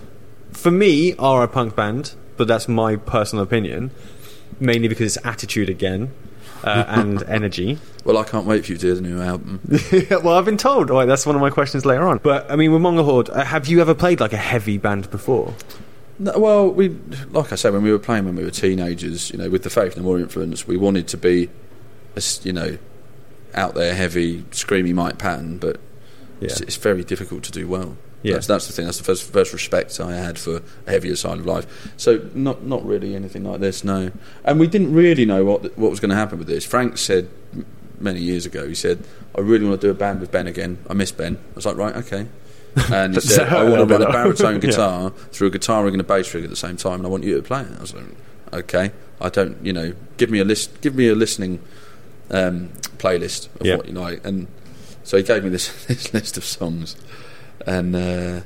for 0.54 0.71
me, 0.71 1.15
are 1.17 1.43
a 1.43 1.47
punk 1.47 1.76
band, 1.76 2.15
but 2.38 2.47
that's 2.47 2.67
my 2.67 2.95
personal 2.95 3.43
opinion, 3.43 3.91
mainly 4.60 4.88
because 4.88 5.15
it's 5.15 5.26
attitude 5.26 5.69
again. 5.69 6.12
Uh, 6.63 6.84
and 6.88 7.21
energy. 7.23 7.78
Well, 8.04 8.17
I 8.17 8.23
can't 8.23 8.47
wait 8.47 8.65
for 8.65 8.71
you 8.71 8.80
to 8.80 8.86
hear 8.88 8.95
the 8.95 9.02
new 9.02 9.21
album. 9.21 9.60
well, 10.10 10.30
I've 10.30 10.45
been 10.45 10.58
told. 10.58 10.89
Right, 10.89 11.06
that's 11.06 11.23
one 11.23 11.36
of 11.36 11.41
my 11.41 11.52
questions 11.52 11.86
later 11.86 12.08
on. 12.08 12.17
But 12.17 12.50
I 12.50 12.56
mean, 12.56 12.71
with 12.71 12.82
Mongol 12.82 13.04
Horde, 13.06 13.30
uh, 13.30 13.45
have 13.45 13.67
you 13.67 13.80
ever 13.80 13.93
played 13.93 14.19
like 14.19 14.34
a 14.34 14.38
heavy 14.38 14.80
band 14.80 15.12
before? 15.12 15.54
No, 16.17 16.38
well, 16.39 16.69
we 16.69 16.89
like 17.30 17.52
I 17.52 17.56
said 17.56 17.73
when 17.73 17.84
we 17.84 17.91
were 17.91 18.00
playing 18.00 18.26
when 18.26 18.36
we 18.36 18.43
were 18.43 18.50
teenagers, 18.50 19.30
you 19.30 19.38
know, 19.38 19.52
with 19.52 19.62
the 19.62 19.69
Faith 19.69 19.97
No 19.97 20.04
More 20.04 20.19
influence, 20.19 20.67
we 20.67 20.78
wanted 20.78 21.08
to 21.10 21.17
be, 21.17 21.47
a 22.15 22.23
you 22.41 22.54
know, 22.54 22.80
out 23.54 23.76
there, 23.76 23.93
heavy, 23.93 24.41
screamy 24.43 24.95
Mike 24.95 25.19
Patton, 25.19 25.60
but 25.60 25.80
it's, 26.41 26.62
it's 26.62 26.76
very 26.76 27.04
difficult 27.04 27.43
to 27.43 27.52
do 27.52 27.67
well. 27.67 27.97
Yeah. 28.23 28.34
That's, 28.34 28.47
that's 28.47 28.67
the 28.67 28.73
thing. 28.73 28.86
That's 28.86 28.97
the 28.97 29.03
first 29.03 29.32
first 29.32 29.53
respect 29.53 29.99
I 29.99 30.13
had 30.15 30.38
for 30.39 30.62
a 30.88 30.89
heavier 30.91 31.15
side 31.15 31.38
of 31.39 31.45
life. 31.45 31.91
So 31.97 32.27
not 32.34 32.63
not 32.65 32.86
really 32.86 33.15
anything 33.15 33.43
like 33.43 33.60
this, 33.60 33.84
no. 33.84 34.12
And 34.43 34.60
we 34.60 34.67
didn't 34.67 34.93
really 34.93 35.25
know 35.25 35.45
what 35.45 35.77
what 35.77 35.89
was 35.91 35.99
going 35.99 36.10
to 36.10 36.15
happen 36.15 36.38
with 36.39 36.47
this. 36.47 36.65
Frank 36.65 36.97
said 36.97 37.30
many 37.99 38.19
years 38.19 38.45
ago. 38.45 38.67
He 38.67 38.75
said, 38.75 39.03
"I 39.38 39.41
really 39.41 39.65
want 39.65 39.80
to 39.82 39.88
do 39.88 39.91
a 39.91 39.93
band 39.93 40.19
with 40.19 40.32
Ben 40.32 40.47
again. 40.47 40.77
I 40.89 40.93
miss 40.93 41.12
Ben." 41.12 41.36
I 41.38 41.56
was 41.56 41.65
like, 41.65 41.77
"Right, 41.77 41.95
okay." 41.97 42.27
And 42.91 43.13
he 43.15 43.21
said, 43.38 43.47
"I 43.53 43.63
want 43.63 43.88
to 43.88 43.97
run 43.97 44.01
a 44.01 44.12
baritone 44.12 44.53
Yeah. 44.62 44.62
guitar 44.62 45.10
through 45.32 45.47
a 45.47 45.51
guitar 45.51 45.84
rig 45.86 45.93
and 45.93 46.01
a 46.01 46.03
bass 46.03 46.34
rig 46.34 46.43
at 46.43 46.49
the 46.49 46.56
same 46.56 46.75
time, 46.77 46.95
and 46.95 47.06
I 47.06 47.10
want 47.10 47.23
you 47.23 47.36
to 47.36 47.41
play 47.43 47.62
it." 47.62 47.77
I 47.77 47.82
was 47.82 47.93
like, 47.93 48.06
"Okay." 48.53 48.91
I 49.19 49.30
don't, 49.30 49.58
you 49.65 49.73
know, 49.73 49.93
give 50.17 50.30
me 50.30 50.38
a 50.39 50.45
list, 50.45 50.80
give 50.82 50.93
me 50.93 51.08
a 51.08 51.15
listening 51.15 51.60
um, 52.30 52.69
playlist 52.99 53.47
of 53.60 53.65
Yeah. 53.65 53.77
what 53.77 53.88
you 53.88 53.93
like, 53.93 54.23
and 54.25 54.45
so 55.03 55.17
he 55.17 55.23
gave 55.23 55.43
me 55.43 55.49
this, 55.49 55.86
this 55.88 56.13
list 56.13 56.38
of 56.38 56.43
songs, 56.45 56.95
and 57.67 57.95
uh, 57.95 58.41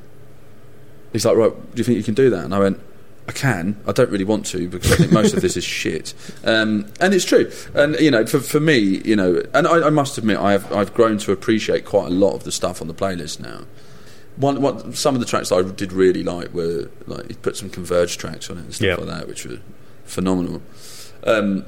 he's 1.13 1.25
like, 1.25 1.38
"Right, 1.38 1.51
do 1.73 1.77
you 1.79 1.84
think 1.86 1.97
you 1.97 2.03
can 2.03 2.13
do 2.15 2.29
that?" 2.31 2.43
And 2.43 2.53
I 2.53 2.60
went, 2.60 2.79
"I 3.27 3.31
can. 3.31 3.79
I 3.88 3.91
don't 3.93 4.10
really 4.10 4.23
want 4.25 4.45
to 4.47 4.67
because 4.67 4.91
I 4.91 4.95
think 4.95 5.12
most 5.13 5.34
of 5.34 5.41
this 5.41 5.55
is 5.55 5.63
shit." 5.79 6.13
Um, 6.43 6.88
and 6.99 7.13
it's 7.13 7.23
true. 7.25 7.49
And 7.73 7.97
you 7.99 8.12
know, 8.12 8.25
for 8.25 8.39
for 8.39 8.60
me, 8.60 8.77
you 9.05 9.15
know, 9.15 9.41
and 9.53 9.67
I, 9.67 9.88
I 9.88 9.89
must 9.89 10.17
admit, 10.17 10.38
I 10.38 10.51
have 10.53 10.71
I've 10.73 10.93
grown 10.93 11.17
to 11.19 11.31
appreciate 11.31 11.86
quite 11.86 12.07
a 12.07 12.13
lot 12.13 12.34
of 12.34 12.43
the 12.43 12.51
stuff 12.51 12.81
on 12.81 12.88
the 12.88 12.93
playlist 12.93 13.39
now. 13.39 13.62
One, 14.38 14.62
one, 14.62 14.93
some 14.93 15.13
of 15.13 15.19
the 15.19 15.27
tracks 15.27 15.49
that 15.49 15.55
I 15.55 15.62
did 15.69 15.91
really 15.93 16.23
like 16.23 16.53
were 16.53 16.89
like 17.05 17.27
he 17.27 17.34
put 17.36 17.55
some 17.57 17.69
converged 17.69 18.19
tracks 18.19 18.49
on 18.49 18.57
it 18.57 18.62
and 18.62 18.73
stuff 18.73 18.86
Yeah. 18.88 18.95
like 18.95 19.07
that, 19.07 19.27
which 19.27 19.45
were 19.45 19.60
phenomenal. 20.05 20.62
Um, 21.25 21.65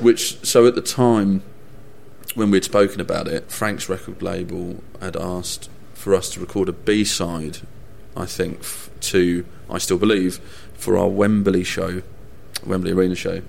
which 0.00 0.44
so 0.46 0.66
at 0.66 0.74
the 0.74 0.82
time 0.82 1.42
when 2.34 2.50
we'd 2.50 2.62
spoken 2.64 3.00
about 3.00 3.26
it, 3.26 3.50
Frank's 3.50 3.88
record 3.88 4.20
label 4.22 4.82
had 5.00 5.16
asked 5.16 5.70
for 6.04 6.14
us 6.14 6.28
to 6.28 6.38
record 6.38 6.68
a 6.68 6.72
B 6.72 7.02
side, 7.02 7.60
I 8.14 8.26
think, 8.26 8.60
f- 8.60 8.90
to 9.00 9.46
I 9.70 9.78
Still 9.78 9.96
Believe 9.96 10.36
for 10.74 10.98
our 10.98 11.08
Wembley 11.08 11.64
show, 11.64 12.02
Wembley 12.62 12.92
Arena 12.92 13.14
show. 13.14 13.40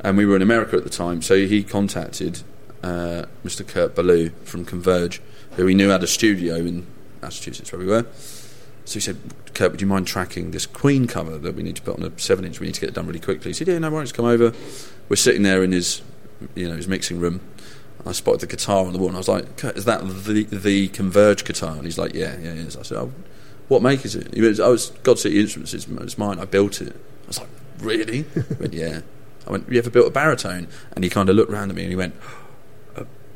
And 0.00 0.16
we 0.16 0.26
were 0.26 0.34
in 0.34 0.42
America 0.42 0.76
at 0.76 0.82
the 0.82 0.90
time, 0.90 1.22
so 1.22 1.36
he 1.46 1.62
contacted 1.62 2.42
uh, 2.82 3.26
Mr. 3.44 3.64
Kurt 3.64 3.94
Ballou 3.94 4.30
from 4.42 4.64
Converge, 4.64 5.22
who 5.52 5.66
he 5.66 5.74
knew 5.76 5.90
had 5.90 6.02
a 6.02 6.08
studio 6.08 6.56
in 6.56 6.84
Massachusetts, 7.22 7.70
where 7.70 7.78
we 7.78 7.86
were. 7.86 8.04
So 8.86 8.94
he 8.94 9.00
said, 9.00 9.16
Kurt, 9.54 9.70
would 9.70 9.80
you 9.80 9.86
mind 9.86 10.08
tracking 10.08 10.50
this 10.50 10.66
Queen 10.66 11.06
cover 11.06 11.38
that 11.38 11.54
we 11.54 11.62
need 11.62 11.76
to 11.76 11.82
put 11.82 11.96
on 11.96 12.02
a 12.02 12.18
7 12.18 12.44
inch? 12.44 12.58
We 12.58 12.66
need 12.66 12.74
to 12.74 12.80
get 12.80 12.88
it 12.90 12.94
done 12.96 13.06
really 13.06 13.20
quickly. 13.20 13.50
He 13.50 13.54
said, 13.54 13.68
Yeah, 13.68 13.78
no 13.78 13.88
worries, 13.88 14.10
come 14.10 14.24
over. 14.26 14.52
We're 15.08 15.14
sitting 15.14 15.44
there 15.44 15.62
in 15.62 15.70
his, 15.70 16.02
you 16.56 16.68
know, 16.68 16.74
his 16.74 16.88
mixing 16.88 17.20
room. 17.20 17.40
I 18.06 18.12
spotted 18.12 18.40
the 18.40 18.46
guitar 18.46 18.86
on 18.86 18.92
the 18.92 18.98
wall, 18.98 19.08
and 19.08 19.16
I 19.16 19.20
was 19.20 19.28
like, 19.28 19.56
"Kurt, 19.56 19.76
"Is 19.76 19.84
that 19.84 20.00
the 20.06 20.44
the 20.44 20.88
Converge 20.88 21.44
guitar?" 21.44 21.76
And 21.76 21.84
he's 21.84 21.98
like, 21.98 22.14
"Yeah, 22.14 22.36
yeah, 22.40 22.50
it 22.50 22.58
is." 22.58 22.76
I 22.76 22.82
said, 22.82 22.98
oh, 22.98 23.12
"What 23.68 23.82
make 23.82 24.04
is 24.04 24.14
it?" 24.14 24.34
He 24.34 24.40
was, 24.40 24.58
"I 24.58 24.68
was 24.68 24.90
God 25.02 25.18
City 25.18 25.40
Instruments. 25.40 25.74
It's, 25.74 25.86
it's 25.86 26.18
mine. 26.18 26.38
I 26.38 26.44
built 26.44 26.80
it." 26.80 26.94
I 26.94 27.26
was 27.28 27.38
like, 27.38 27.48
"Really?" 27.78 28.24
I 28.36 28.54
went, 28.58 28.74
"Yeah." 28.74 29.00
I 29.46 29.50
went, 29.50 29.68
"You 29.70 29.78
ever 29.78 29.90
built 29.90 30.06
a 30.06 30.10
baritone?" 30.10 30.68
And 30.92 31.04
he 31.04 31.10
kind 31.10 31.28
of 31.28 31.36
looked 31.36 31.50
round 31.50 31.70
at 31.70 31.76
me 31.76 31.82
and 31.82 31.90
he 31.90 31.96
went, 31.96 32.14
"A 32.14 32.39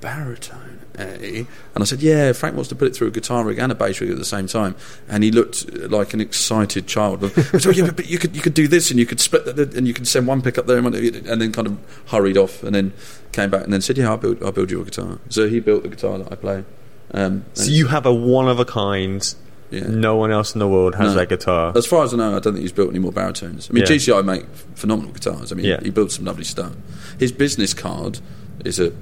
baritone, 0.05 0.79
eh?" 0.99 1.45
And 1.75 1.83
I 1.83 1.85
said, 1.85 2.03
"Yeah." 2.03 2.33
Frank 2.33 2.55
wants 2.57 2.69
to 2.69 2.75
put 2.75 2.87
it 2.88 2.95
through 2.95 3.09
a 3.09 3.11
guitar 3.11 3.43
rig 3.45 3.59
and 3.59 3.73
a 3.73 3.75
bass 3.75 4.01
rig 4.01 4.11
at 4.11 4.19
the 4.19 4.25
same 4.25 4.47
time, 4.47 4.75
and 5.09 5.25
he 5.25 5.31
looked 5.31 5.59
like 5.90 6.12
an 6.14 6.21
excited 6.21 6.87
child. 6.87 7.25
I 7.25 7.59
said, 7.59 7.77
"Yeah, 7.77 7.90
but 7.90 8.09
you 8.09 8.19
could 8.19 8.37
you 8.37 8.43
could 8.43 8.55
do 8.55 8.69
this, 8.69 8.90
and 8.90 9.01
you 9.01 9.07
could 9.07 9.21
split 9.21 9.45
that, 9.47 9.75
and 9.75 9.88
you 9.88 9.95
could 9.95 10.07
send 10.07 10.27
one 10.27 10.43
pick 10.43 10.59
up 10.59 10.67
there, 10.67 10.77
and, 10.79 10.85
one- 10.85 10.95
and 10.95 11.40
then 11.40 11.53
kind 11.53 11.67
of 11.67 11.77
hurried 12.07 12.37
off, 12.37 12.62
and 12.62 12.75
then 12.75 12.93
came 13.33 13.51
back 13.51 13.64
and 13.64 13.73
then 13.73 13.81
said, 13.81 13.97
"Yeah, 13.99 14.11
I'll 14.11 14.17
build 14.19 14.43
I'll 14.43 14.53
build 14.53 14.71
you 14.71 14.81
a 14.81 14.85
guitar." 14.85 15.19
So 15.31 15.49
he 15.49 15.59
built 15.61 15.83
the 15.83 15.88
guitar 15.88 16.19
that 16.19 16.31
I 16.31 16.37
play. 16.37 16.64
Um, 17.12 17.45
So 17.55 17.71
you 17.71 17.87
have 17.88 18.07
a 18.07 18.12
one 18.14 18.49
of 18.49 18.59
a 18.61 18.64
kind. 18.64 19.23
yeah. 19.71 19.87
No 19.88 20.17
one 20.17 20.31
else 20.31 20.55
in 20.55 20.59
the 20.59 20.69
world 20.69 20.95
has 20.97 21.12
No. 21.12 21.19
that 21.21 21.29
guitar. 21.29 21.73
As 21.77 21.87
far 21.87 22.05
as 22.05 22.12
I 22.12 22.17
know, 22.17 22.31
I 22.37 22.40
don't 22.40 22.53
think 22.55 22.59
he's 22.62 22.73
built 22.73 22.90
any 22.90 22.99
more 22.99 23.12
baritones. 23.12 23.69
I 23.71 23.73
mean, 23.75 23.83
Yeah. 23.83 23.90
GCI 23.97 24.23
make 24.23 24.45
phenomenal 24.75 25.12
guitars. 25.12 25.51
I 25.51 25.55
mean, 25.55 25.67
Yeah. 25.67 25.81
he 25.83 25.90
built 25.90 26.11
some 26.12 26.25
lovely 26.25 26.45
stuff. 26.45 26.73
His 27.19 27.31
business 27.33 27.73
card 27.75 28.19
is 28.64 28.79
a 28.81 28.93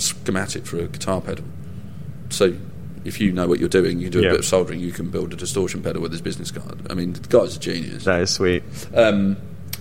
schematic 0.00 0.66
for 0.66 0.78
a 0.78 0.86
guitar 0.86 1.20
pedal. 1.20 1.44
So, 2.30 2.54
if 3.04 3.20
you 3.20 3.32
know 3.32 3.46
what 3.48 3.60
you're 3.60 3.68
doing, 3.68 3.98
you 4.00 4.10
do 4.10 4.18
a 4.20 4.22
bit 4.22 4.38
of 4.40 4.44
soldering, 4.44 4.78
you 4.80 4.92
can 4.92 5.10
build 5.10 5.32
a 5.32 5.36
distortion 5.36 5.82
pedal 5.82 6.02
with 6.02 6.12
his 6.12 6.20
business 6.20 6.50
card. 6.50 6.86
I 6.90 6.94
mean, 6.94 7.12
the 7.14 7.20
guy's 7.28 7.56
a 7.56 7.60
genius. 7.60 8.04
that 8.04 8.20
is 8.22 8.30
sweet. 8.30 8.62
Um, 8.94 9.36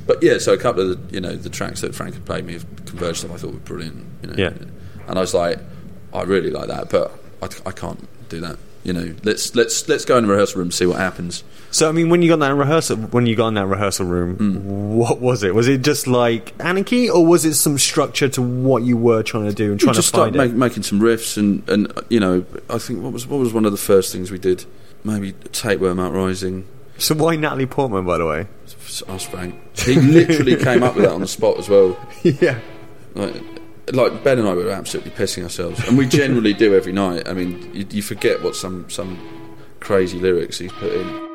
but 0.07 0.23
yeah, 0.23 0.37
so 0.37 0.53
a 0.53 0.57
couple 0.57 0.89
of 0.91 1.09
the, 1.09 1.15
you 1.15 1.21
know 1.21 1.35
the 1.35 1.49
tracks 1.49 1.81
that 1.81 1.93
Frank 1.93 2.13
had 2.15 2.25
played 2.25 2.45
me 2.45 2.55
of 2.55 2.65
Converge 2.85 3.17
stuff 3.19 3.31
I 3.31 3.37
thought 3.37 3.53
were 3.53 3.59
brilliant. 3.59 4.05
You 4.23 4.29
know, 4.29 4.35
Yeah. 4.37 4.53
and 5.07 5.17
I 5.17 5.21
was 5.21 5.33
like, 5.33 5.59
I 6.13 6.23
really 6.23 6.49
like 6.49 6.67
that, 6.69 6.89
but 6.89 7.11
I, 7.41 7.69
I 7.69 7.71
can't 7.71 8.07
do 8.29 8.39
that. 8.39 8.57
You 8.89 8.93
know, 8.93 9.13
let's 9.23 9.53
let's 9.53 9.87
let's 9.87 10.03
go 10.03 10.17
in 10.17 10.23
the 10.25 10.31
rehearsal 10.31 10.57
room 10.57 10.69
and 10.69 10.73
see 10.73 10.87
what 10.87 10.97
happens. 10.97 11.43
So 11.69 11.87
I 11.87 11.91
mean, 11.91 12.09
when 12.09 12.23
you 12.23 12.29
got 12.29 12.33
in 12.35 12.39
that 12.39 12.55
rehearsal, 12.55 12.97
when 12.97 13.27
you 13.27 13.35
got 13.35 13.49
in 13.49 13.53
that 13.53 13.67
rehearsal 13.67 14.07
room, 14.07 14.35
Hmm. 14.37 14.95
what 14.97 15.21
was 15.21 15.43
it? 15.43 15.53
Was 15.53 15.67
it 15.67 15.83
just 15.83 16.07
like 16.07 16.53
anarchy, 16.59 17.07
or 17.07 17.23
was 17.23 17.45
it 17.45 17.53
some 17.53 17.77
structure 17.77 18.27
to 18.29 18.41
what 18.41 18.81
you 18.81 18.97
were 18.97 19.21
trying 19.21 19.45
to 19.45 19.53
do 19.53 19.69
and 19.69 19.79
trying 19.79 19.93
to 19.93 19.99
just 19.99 20.07
start 20.07 20.33
find 20.33 20.37
make, 20.37 20.53
making 20.57 20.81
some 20.81 20.99
riffs 20.99 21.37
and 21.37 21.69
and 21.69 21.93
you 22.09 22.19
know, 22.19 22.43
I 22.67 22.79
think 22.79 23.03
what 23.03 23.13
was 23.13 23.27
what 23.27 23.39
was 23.39 23.53
one 23.53 23.65
of 23.65 23.71
the 23.71 23.77
first 23.77 24.11
things 24.11 24.31
we 24.31 24.39
did? 24.39 24.65
Maybe 25.03 25.33
Tapeworm 25.51 25.99
Uprising. 25.99 26.65
So 26.97 27.13
why 27.13 27.35
Natalie 27.35 27.67
Portman, 27.67 28.05
by 28.05 28.17
the 28.17 28.25
way? 28.25 28.47
Ask 29.07 29.29
Frank. 29.29 29.53
He 29.77 29.93
literally 30.01 30.55
came 30.55 30.81
up 30.81 30.95
with 30.95 31.05
that 31.05 31.13
on 31.13 31.21
the 31.21 31.27
spot 31.27 31.59
as 31.59 31.69
well. 31.69 31.95
yeah, 32.23 32.59
Like, 33.13 33.35
like 33.93 34.23
Ben 34.23 34.39
and 34.39 34.47
I 34.47 34.53
were 34.53 34.69
absolutely 34.69 35.11
pissing 35.11 35.43
ourselves, 35.43 35.85
and 35.87 35.97
we 35.97 36.07
generally 36.07 36.53
do 36.53 36.75
every 36.75 36.91
night. 36.93 37.27
I 37.27 37.33
mean, 37.33 37.73
you, 37.73 37.85
you 37.89 38.01
forget 38.01 38.41
what 38.41 38.55
some 38.55 38.89
some 38.89 39.17
crazy 39.79 40.19
lyrics 40.19 40.57
he's 40.59 40.71
put 40.73 40.91
in. 40.91 41.28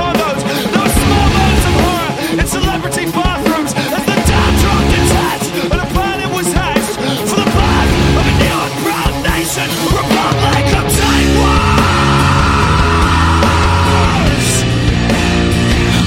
There 0.00 0.80
were 0.80 0.94
small 1.04 1.28
moments 1.36 1.64
of 1.68 1.74
horror 1.84 2.12
in 2.40 2.46
celebrity 2.46 3.04
bathrooms 3.12 3.72
as 3.74 4.02
the 4.08 4.16
dam 4.28 4.52
dropped 4.62 4.88
detached 4.96 5.50
and 5.72 5.80
a 5.80 5.88
planet 5.92 6.30
was 6.32 6.48
hatched 6.52 6.96
for 7.28 7.36
the 7.36 7.48
plan 7.54 7.86
of 8.16 8.24
a 8.24 8.34
new 8.40 8.58
and 8.64 8.74
proud 8.84 9.14
nation, 9.28 9.68
Republic 9.92 10.66
of 10.80 10.86
Taiwan! 10.98 11.78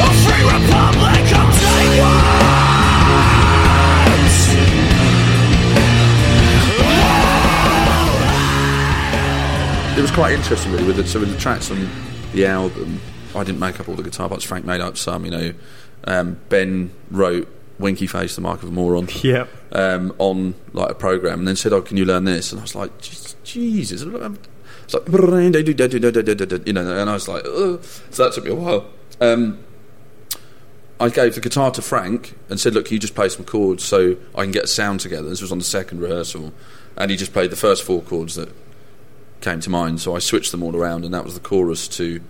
A 0.01 0.09
free 0.25 0.43
Republic 0.43 1.27
of 1.37 1.47
Taiwan! 1.61 2.43
It 9.95 10.01
was 10.01 10.09
quite 10.11 10.33
interesting, 10.33 10.71
really, 10.71 10.85
with 10.85 10.95
the, 10.97 11.05
so 11.05 11.19
with 11.19 11.31
the 11.31 11.37
tracks 11.37 11.69
on 11.69 11.87
the 12.33 12.47
album. 12.47 12.99
I 13.35 13.43
didn't 13.43 13.59
make 13.59 13.79
up 13.79 13.89
all 13.89 13.95
the 13.95 14.03
guitar 14.03 14.29
parts. 14.29 14.43
Frank 14.43 14.65
made 14.65 14.81
up 14.81 14.97
some. 14.97 15.25
You 15.25 15.31
know, 15.31 15.53
um, 16.05 16.39
Ben 16.49 16.91
wrote 17.11 17.47
"Winky 17.79 18.07
Face," 18.07 18.35
the 18.35 18.41
mark 18.41 18.61
of 18.63 18.69
a 18.69 18.71
moron. 18.71 19.07
Yep. 19.21 19.49
um, 19.73 20.13
on 20.19 20.55
like 20.73 20.91
a 20.91 20.95
program, 20.95 21.39
and 21.39 21.47
then 21.47 21.55
said, 21.55 21.73
"Oh, 21.73 21.81
can 21.81 21.97
you 21.97 22.05
learn 22.05 22.25
this?" 22.25 22.51
And 22.51 22.59
I 22.59 22.63
was 22.63 22.75
like, 22.75 22.99
"Je- 23.01 23.33
"Jesus!" 23.43 24.01
It's 24.03 24.93
like, 24.93 25.07
you 26.67 26.73
know, 26.73 26.97
and 26.97 27.09
I 27.09 27.13
was 27.13 27.27
like, 27.27 27.43
Ugh. 27.45 27.81
so 28.11 28.23
that 28.23 28.33
took 28.33 28.43
me 28.43 28.51
a 28.51 28.55
while. 28.55 28.85
Um, 29.21 29.59
I 30.99 31.09
gave 31.09 31.35
the 31.35 31.41
guitar 31.41 31.71
to 31.71 31.81
Frank 31.81 32.35
and 32.49 32.59
said, 32.59 32.73
"Look, 32.73 32.85
can 32.85 32.93
you 32.93 32.99
just 32.99 33.15
play 33.15 33.29
some 33.29 33.45
chords 33.45 33.83
so 33.83 34.15
I 34.35 34.43
can 34.43 34.51
get 34.51 34.65
a 34.65 34.67
sound 34.67 34.99
together." 34.99 35.27
This 35.29 35.41
was 35.41 35.51
on 35.51 35.57
the 35.57 35.63
second 35.63 36.01
rehearsal, 36.01 36.53
and 36.97 37.09
he 37.11 37.17
just 37.17 37.33
played 37.33 37.49
the 37.49 37.55
first 37.55 37.83
four 37.83 38.01
chords 38.01 38.35
that 38.35 38.49
came 39.41 39.59
to 39.61 39.69
mind. 39.69 40.01
So 40.01 40.15
I 40.15 40.19
switched 40.19 40.51
them 40.51 40.63
all 40.63 40.75
around, 40.75 41.03
and 41.05 41.13
that 41.13 41.25
was 41.25 41.33
the 41.33 41.39
chorus 41.39 41.87
to 41.89 42.21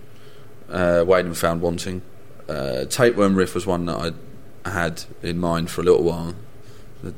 uh, 0.70 1.04
"Weighed 1.06 1.26
and 1.26 1.36
Found 1.36 1.60
Wanting." 1.60 2.02
Uh, 2.48 2.84
Tapeworm 2.84 3.34
riff 3.34 3.54
was 3.54 3.66
one 3.66 3.86
that 3.86 4.14
I 4.64 4.70
had 4.70 5.04
in 5.22 5.38
mind 5.38 5.70
for 5.70 5.80
a 5.80 5.84
little 5.84 6.02
while. 6.02 6.34
The 7.02 7.12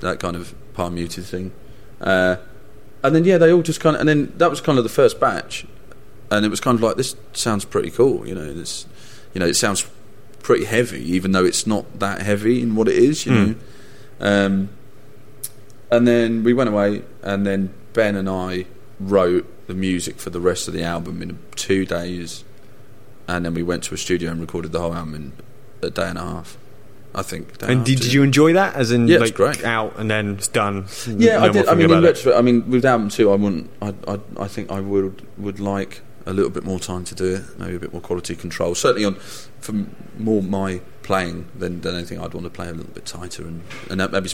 That 0.00 0.18
kind 0.20 0.36
of 0.36 0.54
palm 0.74 0.94
muted 0.94 1.24
thing, 1.24 1.52
uh, 2.00 2.36
and 3.02 3.14
then 3.14 3.24
yeah, 3.24 3.38
they 3.38 3.52
all 3.52 3.62
just 3.62 3.80
kind 3.80 3.96
of, 3.96 4.00
and 4.00 4.08
then 4.08 4.32
that 4.38 4.50
was 4.50 4.60
kind 4.60 4.78
of 4.78 4.84
the 4.84 4.90
first 4.90 5.20
batch, 5.20 5.66
and 6.30 6.44
it 6.44 6.48
was 6.48 6.60
kind 6.60 6.76
of 6.76 6.82
like 6.82 6.96
this 6.96 7.14
sounds 7.32 7.64
pretty 7.64 7.90
cool, 7.90 8.26
you 8.26 8.34
know. 8.34 8.52
This, 8.52 8.86
you 9.34 9.40
know, 9.40 9.46
it 9.46 9.54
sounds 9.54 9.86
pretty 10.42 10.64
heavy, 10.64 11.02
even 11.12 11.32
though 11.32 11.44
it's 11.44 11.66
not 11.66 11.98
that 12.00 12.22
heavy 12.22 12.62
in 12.62 12.74
what 12.74 12.88
it 12.88 12.96
is, 12.96 13.26
you 13.26 13.32
know. 13.32 13.54
Um, 14.20 14.68
and 15.90 16.06
then 16.08 16.42
we 16.42 16.54
went 16.54 16.70
away, 16.70 17.02
and 17.22 17.46
then 17.46 17.72
Ben 17.92 18.16
and 18.16 18.28
I 18.28 18.66
wrote 18.98 19.46
the 19.66 19.74
music 19.74 20.18
for 20.18 20.30
the 20.30 20.40
rest 20.40 20.68
of 20.68 20.74
the 20.74 20.82
album 20.82 21.22
in 21.22 21.38
two 21.54 21.84
days, 21.86 22.44
and 23.28 23.44
then 23.44 23.54
we 23.54 23.62
went 23.62 23.84
to 23.84 23.94
a 23.94 23.98
studio 23.98 24.30
and 24.30 24.40
recorded 24.40 24.72
the 24.72 24.80
whole 24.80 24.94
album 24.94 25.14
in 25.14 25.32
a 25.82 25.90
day 25.90 26.08
and 26.08 26.18
a 26.18 26.22
half. 26.22 26.58
I 27.14 27.22
think. 27.22 27.58
day 27.58 27.66
And 27.70 27.84
did, 27.84 28.00
did 28.00 28.12
you 28.12 28.22
enjoy 28.22 28.54
that? 28.54 28.74
As 28.74 28.90
in, 28.90 29.06
Yeah, 29.06 29.18
like, 29.18 29.34
great. 29.34 29.62
out 29.64 29.98
and 29.98 30.10
then 30.10 30.30
it's 30.36 30.48
done. 30.48 30.86
Yeah, 31.06 31.38
no 31.38 31.44
I 31.44 31.48
did. 31.50 31.68
I 31.68 31.74
mean, 31.74 31.90
in 31.90 32.02
retrospect, 32.02 32.36
I 32.36 32.40
mean, 32.40 32.70
with 32.70 32.84
album 32.86 33.10
two, 33.10 33.30
I 33.30 33.34
wouldn't. 33.34 33.70
I, 33.82 33.94
I, 34.08 34.18
I 34.38 34.48
think 34.48 34.70
I 34.70 34.80
would 34.80 35.26
would 35.38 35.60
like 35.60 36.00
a 36.24 36.32
little 36.32 36.50
bit 36.50 36.64
more 36.64 36.78
time 36.78 37.04
to 37.04 37.14
do 37.14 37.34
it. 37.34 37.58
Maybe 37.58 37.76
a 37.76 37.78
bit 37.80 37.92
more 37.92 38.00
quality 38.00 38.34
control. 38.34 38.74
Certainly 38.74 39.04
on 39.04 39.14
for 39.60 39.74
more 40.18 40.42
my 40.42 40.80
playing 41.02 41.48
than, 41.54 41.82
than 41.82 41.94
anything. 41.96 42.18
I'd 42.18 42.32
want 42.32 42.44
to 42.44 42.50
play 42.50 42.68
a 42.68 42.72
little 42.72 42.92
bit 42.92 43.04
tighter 43.04 43.42
and 43.42 43.62
and 43.90 44.00
that 44.00 44.10
maybe 44.10 44.30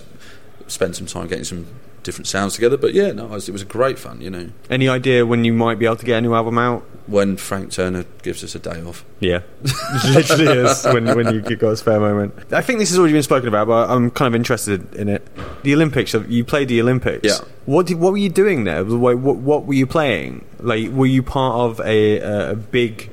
spend 0.67 0.97
some 0.97 1.07
time 1.07 1.29
getting 1.29 1.45
some 1.45 1.67
different 2.03 2.27
sounds 2.27 2.55
together. 2.55 2.77
But 2.77 2.95
yeah, 2.95 3.13
no, 3.13 3.27
it 3.27 3.31
was, 3.31 3.49
it 3.49 3.53
was 3.53 3.65
great 3.65 3.99
fun. 3.99 4.21
You 4.21 4.31
know, 4.31 4.51
Any 4.71 4.89
idea 4.89 5.25
when 5.27 5.45
you 5.45 5.53
might 5.53 5.79
be 5.79 5.87
able 5.87 5.97
to 5.97 6.07
get 6.07 6.19
a 6.19 6.21
new 6.21 6.35
album 6.35 6.59
out? 6.59 6.85
when 7.09 7.39
Frank 7.39 7.73
Turner 7.73 8.05
gives 8.23 8.45
us 8.45 8.55
a 8.55 8.59
day 8.59 8.83
off. 8.83 9.03
Yeah, 9.19 9.41
literally 10.11 10.59
is 10.59 10.85
when 10.85 11.07
when 11.17 11.35
you 11.35 11.41
got 11.41 11.71
a 11.71 11.77
spare 11.77 11.99
moment. 11.99 12.35
I 12.53 12.61
think 12.61 12.79
this 12.79 12.91
has 12.91 12.99
already 12.99 13.15
been 13.15 13.23
spoken 13.23 13.49
about, 13.49 13.67
but 13.67 13.89
I'm 13.91 14.11
kind 14.11 14.29
of 14.29 14.35
interested 14.35 14.95
in 14.95 15.09
it. 15.09 15.27
The 15.63 15.75
Olympics. 15.75 16.13
You 16.13 16.45
played 16.45 16.69
the 16.69 16.81
Olympics. 16.83 17.27
Yeah. 17.27 17.39
What 17.65 17.87
did, 17.87 17.99
what 17.99 18.13
were 18.13 18.19
you 18.19 18.29
doing 18.29 18.65
there? 18.65 18.85
What, 18.85 19.19
what, 19.19 19.37
what 19.37 19.65
were 19.65 19.75
you 19.75 19.87
playing? 19.87 20.45
Like, 20.61 20.91
were 20.91 21.07
you 21.07 21.23
part 21.23 21.55
of 21.55 21.81
a 21.81 22.19
a, 22.19 22.51
a 22.51 22.57
big 22.57 23.11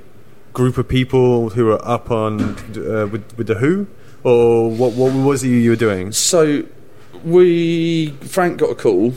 group 0.53 0.77
of 0.77 0.87
people 0.87 1.51
who 1.51 1.65
were 1.65 1.85
up 1.87 2.11
on 2.11 2.41
uh, 2.41 3.07
with 3.07 3.37
with 3.37 3.47
the 3.47 3.55
Who, 3.55 3.87
or 4.23 4.69
what 4.71 4.91
what 4.93 5.13
was 5.13 5.43
it 5.43 5.49
you 5.49 5.69
were 5.69 5.75
doing? 5.77 6.11
So 6.11 6.63
we 7.25 8.07
Frank 8.21 8.57
got 8.59 8.69
a 8.69 8.75
call 8.75 9.13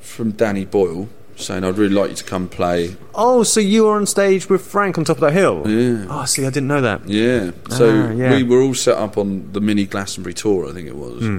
from 0.00 0.32
Danny 0.32 0.64
Boyle 0.64 1.08
saying, 1.36 1.64
"I'd 1.64 1.78
really 1.78 1.94
like 1.94 2.10
you 2.10 2.16
to 2.16 2.24
come 2.24 2.48
play." 2.48 2.96
Oh, 3.14 3.42
so 3.42 3.58
you 3.60 3.84
were 3.84 3.96
on 3.96 4.06
stage 4.06 4.48
with 4.48 4.60
Frank 4.62 4.98
on 4.98 5.04
top 5.04 5.16
of 5.16 5.22
that 5.22 5.32
hill? 5.32 5.64
Yeah. 5.66 6.06
Oh, 6.08 6.24
see, 6.24 6.42
I 6.46 6.50
didn't 6.50 6.68
know 6.68 6.80
that. 6.82 7.08
Yeah. 7.08 7.50
So 7.70 7.90
Ah, 7.90 8.10
yeah. 8.12 8.34
we 8.36 8.42
were 8.42 8.60
all 8.62 8.74
set 8.74 8.96
up 8.98 9.16
on 9.18 9.50
the 9.52 9.60
mini 9.60 9.86
Glastonbury 9.86 10.34
tour, 10.34 10.68
I 10.68 10.72
think 10.72 10.86
it 10.88 10.96
was. 10.96 11.20
Hmm. 11.22 11.38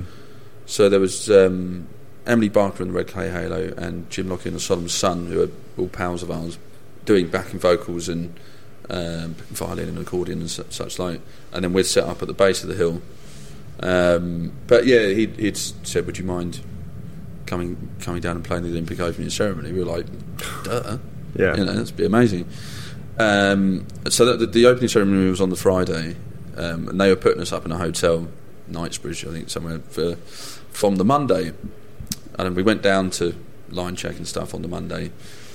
So 0.66 0.90
there 0.90 1.00
was 1.00 1.30
um, 1.30 1.88
Emily 2.26 2.50
Barker 2.50 2.84
and 2.84 2.92
the 2.92 2.96
Red 2.98 3.08
Clay 3.08 3.30
Halo, 3.30 3.74
and 3.78 4.10
Jim 4.10 4.30
Lockey 4.30 4.50
and 4.50 4.56
the 4.56 4.60
Solemn 4.62 4.90
Sun, 4.90 5.28
who 5.28 5.44
are 5.44 5.50
all 5.78 5.88
pals 5.90 6.24
of 6.24 6.32
ours, 6.32 6.58
doing 7.06 7.28
backing 7.28 7.60
vocals 7.60 8.10
and 8.10 8.34
um, 8.90 9.36
violin 9.52 9.90
and 9.90 9.98
accordion 10.00 10.40
and 10.42 10.50
su- 10.50 10.66
such 10.70 11.00
like. 11.00 11.22
And 11.52 11.64
then 11.64 11.74
we're 11.74 11.84
set 11.84 12.06
up 12.06 12.22
at 12.22 12.28
the 12.28 12.34
base 12.34 12.64
of 12.64 12.70
the 12.70 12.76
hill. 12.76 13.02
Um, 13.84 14.54
but 14.68 14.86
yeah, 14.86 15.08
he'd, 15.08 15.38
he'd 15.38 15.58
said, 15.58 16.06
"Would 16.06 16.18
you 16.18 16.24
mind 16.24 16.62
coming 17.46 17.90
coming 18.00 18.22
down 18.22 18.38
and 18.38 18.46
playing 18.46 18.64
the 18.64 18.70
Olympic 18.70 19.00
opening 19.00 19.30
ceremony?" 19.30 19.72
We 19.72 19.80
were 19.80 19.86
like, 19.86 20.06
"Duh." 20.64 20.98
Yeah. 21.38 21.56
you 21.56 21.66
know, 21.66 21.74
that'd 21.74 21.98
be 21.98 22.06
amazing. 22.06 22.48
Um, 23.18 23.88
so 24.10 24.26
that, 24.26 24.40
the, 24.40 24.46
the 24.46 24.66
opening 24.66 24.88
ceremony 24.88 25.30
was 25.30 25.42
on 25.42 25.50
the 25.50 25.56
Friday, 25.56 26.16
um, 26.58 26.88
and 26.90 27.02
they 27.02 27.10
were 27.10 27.16
putting 27.16 27.42
us 27.42 27.52
up 27.52 27.66
in 27.66 27.72
a 27.72 27.78
hotel, 27.78 28.28
Knightsbridge, 28.68 29.26
I 29.26 29.32
think, 29.32 29.50
somewhere 29.50 29.80
for, 29.80 30.16
from 30.16 30.98
the 30.98 31.06
Monday. 31.06 31.54
And 32.38 32.56
we 32.56 32.64
went 32.64 32.82
down 32.82 33.10
to 33.12 33.36
line 33.70 33.96
check 33.96 34.18
and 34.18 34.28
stuff 34.28 34.54
on 34.54 34.62
the 34.62 34.68
Monday. 34.68 35.12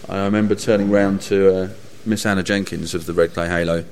I 0.09 0.25
remember 0.25 0.55
turning 0.55 0.91
round 0.91 1.21
to 1.23 1.55
uh, 1.55 1.69
Miss 2.05 2.25
Anna 2.25 2.43
Jenkins 2.43 2.95
of 2.95 3.07
the 3.07 3.13
Red 3.13 3.35
Clay 3.35 3.49
Halo, 3.49 3.85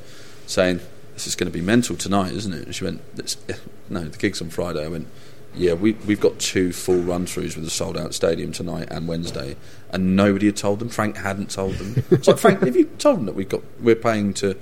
saying, 0.47 0.81
"This 1.17 1.27
is 1.27 1.35
going 1.35 1.51
to 1.51 1.59
be 1.59 1.65
mental 1.65 1.97
tonight, 1.97 2.33
isn't 2.35 2.53
it?" 2.53 2.65
And 2.67 2.75
she 2.75 2.85
went, 2.85 3.01
"It's- 3.19 3.37
"No, 3.91 4.05
the 4.05 4.17
gig's 4.19 4.41
on 4.41 4.51
Friday." 4.51 4.85
I 4.85 4.89
went, 4.89 5.07
"Yeah, 5.55 5.73
we, 5.75 5.93
we've 6.07 6.21
got 6.21 6.39
two 6.39 6.73
full 6.73 7.01
run-throughs 7.01 7.57
with 7.57 7.65
a 7.67 7.71
sold-out 7.71 8.15
stadium 8.15 8.53
tonight 8.53 8.89
and 8.91 9.09
Wednesday." 9.09 9.57
And 9.91 10.17
nobody 10.17 10.47
had 10.47 10.57
told 10.57 10.79
them. 10.81 10.89
Frank 10.89 11.17
hadn't 11.17 11.51
told 11.51 11.75
them. 11.77 12.05
It's 12.11 12.29
like 12.29 12.39
Frank, 12.39 12.61
have 12.63 12.77
you 12.77 12.85
told 12.99 13.19
them 13.19 13.27
that 13.27 13.35
we've 13.35 13.49
got 13.49 13.63
we're 13.81 13.95
paying 13.95 14.35
to, 14.35 14.57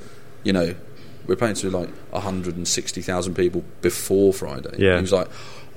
you 0.44 0.52
know, 0.52 0.74
we're 1.26 1.36
paying 1.36 1.54
to 1.56 1.70
like 1.70 1.88
hundred 2.12 2.56
and 2.56 2.68
sixty 2.68 3.00
thousand 3.02 3.34
people 3.34 3.64
before 3.80 4.32
Friday? 4.32 4.76
Yeah. 4.78 4.90
And 4.90 4.98
he 4.98 5.02
was 5.02 5.12
like, 5.12 5.28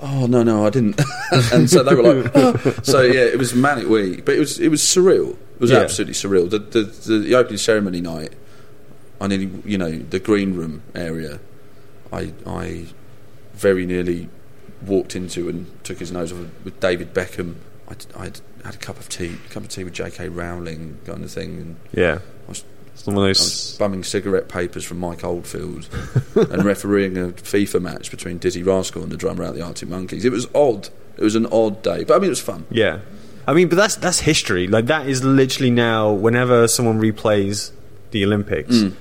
"Oh 0.02 0.26
no, 0.28 0.44
no, 0.44 0.66
I 0.66 0.70
didn't." 0.70 1.00
and 1.54 1.70
so 1.70 1.82
they 1.84 1.96
were 1.96 2.04
like, 2.04 2.32
"Oh." 2.36 2.54
"So 2.84 3.02
yeah, 3.02 3.22
it 3.22 3.40
was 3.40 3.56
manic 3.56 3.88
week, 3.88 4.26
but 4.26 4.36
it 4.36 4.40
was 4.40 4.60
it 4.60 4.68
was 4.70 4.82
surreal. 4.82 5.32
It 5.32 5.62
was 5.62 5.72
Yeah. 5.72 5.80
absolutely 5.80 6.14
surreal. 6.14 6.50
The, 6.50 6.60
the 6.60 6.82
the 6.84 7.18
the 7.20 7.36
opening 7.36 7.58
ceremony 7.58 8.02
night, 8.02 8.34
I 9.20 9.28
nearly, 9.28 9.50
you 9.66 9.78
know, 9.78 9.92
the 9.92 10.20
green 10.20 10.56
room 10.56 10.84
area, 10.96 11.40
I 12.12 12.34
I 12.46 12.86
very 13.54 13.86
nearly 13.86 14.30
walked 14.86 15.16
into 15.16 15.50
and 15.50 15.66
took 15.84 15.98
his 16.00 16.12
nose 16.12 16.32
off 16.32 16.40
with 16.64 16.80
David 16.80 17.14
Beckham 17.14 17.56
I'd, 17.90 18.06
I'd 18.16 18.40
had 18.66 18.76
a 18.76 18.78
cup 18.78 19.00
of 19.00 19.08
tea, 19.10 19.38
cup 19.50 19.64
of 19.64 19.70
tea 19.70 19.84
with 19.86 19.94
J.K. 19.94 20.28
Rowling 20.30 20.98
kind 21.06 21.24
of 21.24 21.32
thing, 21.32 21.58
and 21.58 21.76
Yeah. 21.94 22.20
I 22.46 22.50
was, 22.50 22.64
Some 22.96 23.16
of 23.18 23.24
I 23.24 23.28
those. 23.28 23.40
was 23.40 23.76
bumming 23.80 24.04
cigarette 24.04 24.50
papers 24.50 24.84
from 24.84 25.00
Mike 25.00 25.24
Oldfield 25.24 25.88
and 26.36 26.66
refereeing 26.66 27.18
a 27.18 27.30
FIFA 27.30 27.82
match 27.82 28.12
between 28.12 28.40
Dizzee 28.40 28.66
Rascal 28.66 29.04
and 29.04 29.12
the 29.12 29.16
drummer 29.18 29.44
out 29.46 29.56
the 29.56 29.62
Arctic 29.62 29.88
Monkeys. 29.88 30.26
It 30.26 30.34
was 30.34 30.48
odd. 30.54 30.90
It 31.18 31.24
was 31.24 31.36
an 31.36 31.46
odd 31.48 31.82
day, 31.82 32.04
but 32.04 32.16
I 32.16 32.18
mean, 32.18 32.26
it 32.26 32.30
was 32.32 32.42
fun. 32.42 32.66
Yeah. 32.70 33.00
I 33.48 33.54
mean, 33.54 33.70
but 33.70 33.78
that's 33.78 33.96
that's 33.96 34.20
history. 34.20 34.68
Like 34.68 34.88
that 34.88 35.08
is 35.08 35.24
literally 35.24 35.72
now. 35.72 36.12
Whenever 36.12 36.68
someone 36.68 37.00
replays 37.00 37.72
the 38.12 38.26
Olympics, 38.26 38.76
Mm. 38.76 38.94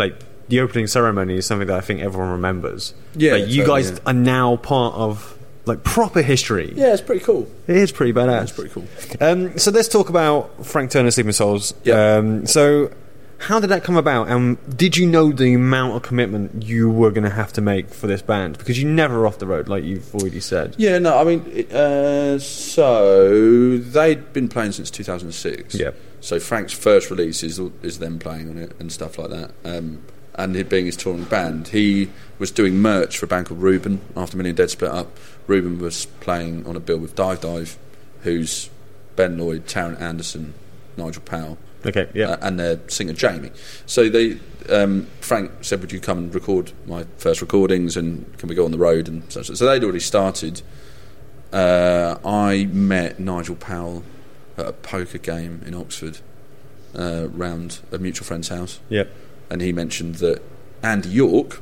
Like 0.00 0.16
the 0.48 0.60
opening 0.60 0.88
ceremony 0.88 1.36
is 1.36 1.46
something 1.46 1.68
that 1.68 1.76
I 1.76 1.80
think 1.80 2.00
everyone 2.00 2.32
remembers. 2.32 2.94
Yeah, 3.14 3.32
like, 3.32 3.48
you 3.48 3.62
totally, 3.62 3.82
guys 3.82 3.90
yeah. 3.92 3.98
are 4.06 4.12
now 4.12 4.56
part 4.56 4.94
of 4.94 5.38
like 5.66 5.84
proper 5.84 6.22
history. 6.22 6.72
Yeah, 6.74 6.92
it's 6.92 7.02
pretty 7.02 7.24
cool. 7.24 7.48
It 7.68 7.76
is 7.76 7.92
pretty 7.92 8.12
badass. 8.12 8.42
It's 8.42 8.52
pretty 8.52 8.70
cool. 8.70 8.88
Um, 9.20 9.56
so 9.58 9.70
let's 9.70 9.88
talk 9.88 10.08
about 10.08 10.66
Frank 10.66 10.90
Turner, 10.90 11.10
Sleeping 11.12 11.32
Souls. 11.32 11.74
Yeah. 11.84 12.16
Um, 12.16 12.46
so 12.46 12.90
how 13.38 13.58
did 13.58 13.68
that 13.68 13.84
come 13.84 13.96
about? 13.96 14.28
And 14.28 14.58
did 14.76 14.96
you 14.96 15.06
know 15.06 15.32
the 15.32 15.54
amount 15.54 15.96
of 15.96 16.02
commitment 16.02 16.62
you 16.62 16.90
were 16.90 17.10
going 17.10 17.24
to 17.24 17.30
have 17.30 17.52
to 17.54 17.60
make 17.60 17.88
for 17.88 18.06
this 18.06 18.20
band? 18.20 18.58
Because 18.58 18.82
you 18.82 18.88
never 18.88 19.26
off 19.26 19.38
the 19.38 19.46
road, 19.46 19.68
like 19.68 19.82
you've 19.82 20.14
already 20.14 20.40
said. 20.40 20.74
Yeah, 20.76 20.98
no, 20.98 21.16
I 21.16 21.24
mean, 21.24 21.72
uh, 21.72 22.38
so 22.38 23.78
they'd 23.78 24.32
been 24.32 24.48
playing 24.48 24.72
since 24.72 24.90
2006. 24.90 25.74
Yeah. 25.74 25.92
So 26.20 26.38
Frank's 26.38 26.72
first 26.72 27.10
release 27.10 27.42
is 27.42 27.58
is 27.82 27.98
them 27.98 28.18
playing 28.18 28.48
on 28.50 28.58
it 28.58 28.72
and 28.78 28.92
stuff 28.92 29.18
like 29.18 29.30
that. 29.30 29.52
Um, 29.64 30.02
and 30.34 30.54
it 30.56 30.68
being 30.68 30.86
his 30.86 30.96
touring 30.96 31.24
band, 31.24 31.68
he 31.68 32.08
was 32.38 32.50
doing 32.50 32.76
merch 32.80 33.18
for 33.18 33.26
a 33.26 33.28
band 33.28 33.46
called 33.46 33.60
Reuben 33.60 34.00
after 34.16 34.36
Million 34.36 34.54
Dead 34.56 34.70
split 34.70 34.90
up. 34.90 35.16
Reuben 35.46 35.78
was 35.78 36.06
playing 36.20 36.66
on 36.66 36.76
a 36.76 36.80
bill 36.80 36.98
with 36.98 37.14
Dive 37.14 37.40
Dive, 37.40 37.76
who's 38.22 38.70
Ben 39.16 39.36
Lloyd, 39.38 39.66
Tarrant 39.66 40.00
Anderson, 40.00 40.54
Nigel 40.96 41.22
Powell, 41.22 41.58
Okay. 41.84 42.08
Yeah. 42.14 42.30
uh, 42.30 42.36
and 42.42 42.60
their 42.60 42.78
singer 42.88 43.12
Jamie. 43.12 43.50
So 43.86 44.08
they, 44.08 44.38
um, 44.70 45.08
Frank 45.20 45.50
said, 45.62 45.80
"Would 45.80 45.92
you 45.92 46.00
come 46.00 46.18
and 46.18 46.34
record 46.34 46.72
my 46.86 47.04
first 47.18 47.40
recordings, 47.40 47.96
and 47.96 48.24
can 48.38 48.48
we 48.48 48.54
go 48.54 48.64
on 48.64 48.70
the 48.70 48.78
road?" 48.78 49.08
And 49.08 49.30
such. 49.32 49.46
So 49.48 49.66
they'd 49.66 49.82
already 49.82 50.00
started. 50.00 50.62
Uh, 51.52 52.16
I 52.24 52.66
met 52.72 53.18
Nigel 53.18 53.56
Powell 53.56 54.04
at 54.60 54.66
a 54.66 54.72
poker 54.72 55.18
game 55.18 55.62
in 55.66 55.74
Oxford, 55.74 56.18
uh, 56.94 57.28
round 57.30 57.80
a 57.90 57.98
mutual 57.98 58.24
friend's 58.24 58.48
house, 58.48 58.80
yeah. 58.88 59.04
and 59.50 59.60
he 59.60 59.72
mentioned 59.72 60.16
that 60.16 60.42
Andy 60.82 61.08
Yorke, 61.08 61.60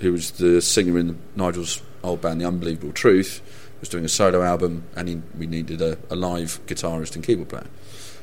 who 0.00 0.12
was 0.12 0.32
the 0.32 0.60
singer 0.60 0.98
in 0.98 1.18
Nigel's 1.34 1.82
old 2.02 2.20
band, 2.20 2.40
The 2.40 2.46
Unbelievable 2.46 2.92
Truth, 2.92 3.40
was 3.80 3.88
doing 3.88 4.04
a 4.04 4.08
solo 4.08 4.42
album, 4.42 4.84
and 4.94 5.08
he, 5.08 5.22
we 5.36 5.46
needed 5.46 5.80
a, 5.82 5.98
a 6.10 6.16
live 6.16 6.60
guitarist 6.66 7.14
and 7.14 7.24
keyboard 7.24 7.48
player. 7.48 7.66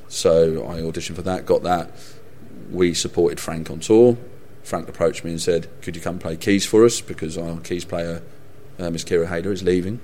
So 0.08 0.68
I 0.68 0.80
auditioned 0.82 1.16
for 1.16 1.22
that, 1.24 1.46
got 1.46 1.64
that. 1.64 1.92
We 2.72 2.94
supported 2.94 3.40
Frank 3.40 3.70
on 3.70 3.80
tour. 3.80 4.18
Frank 4.64 4.88
approached 4.88 5.24
me 5.24 5.32
and 5.32 5.42
said, 5.42 5.68
"Could 5.82 5.96
you 5.96 6.02
come 6.02 6.20
play 6.20 6.38
keys 6.38 6.66
for 6.66 6.86
us? 6.86 7.02
Because 7.02 7.38
our 7.38 7.60
keys 7.60 7.84
player, 7.84 8.22
uh, 8.80 8.90
Miss 8.90 9.04
Kira 9.04 9.28
Hayder, 9.28 9.52
is 9.52 9.64
leaving." 9.64 10.00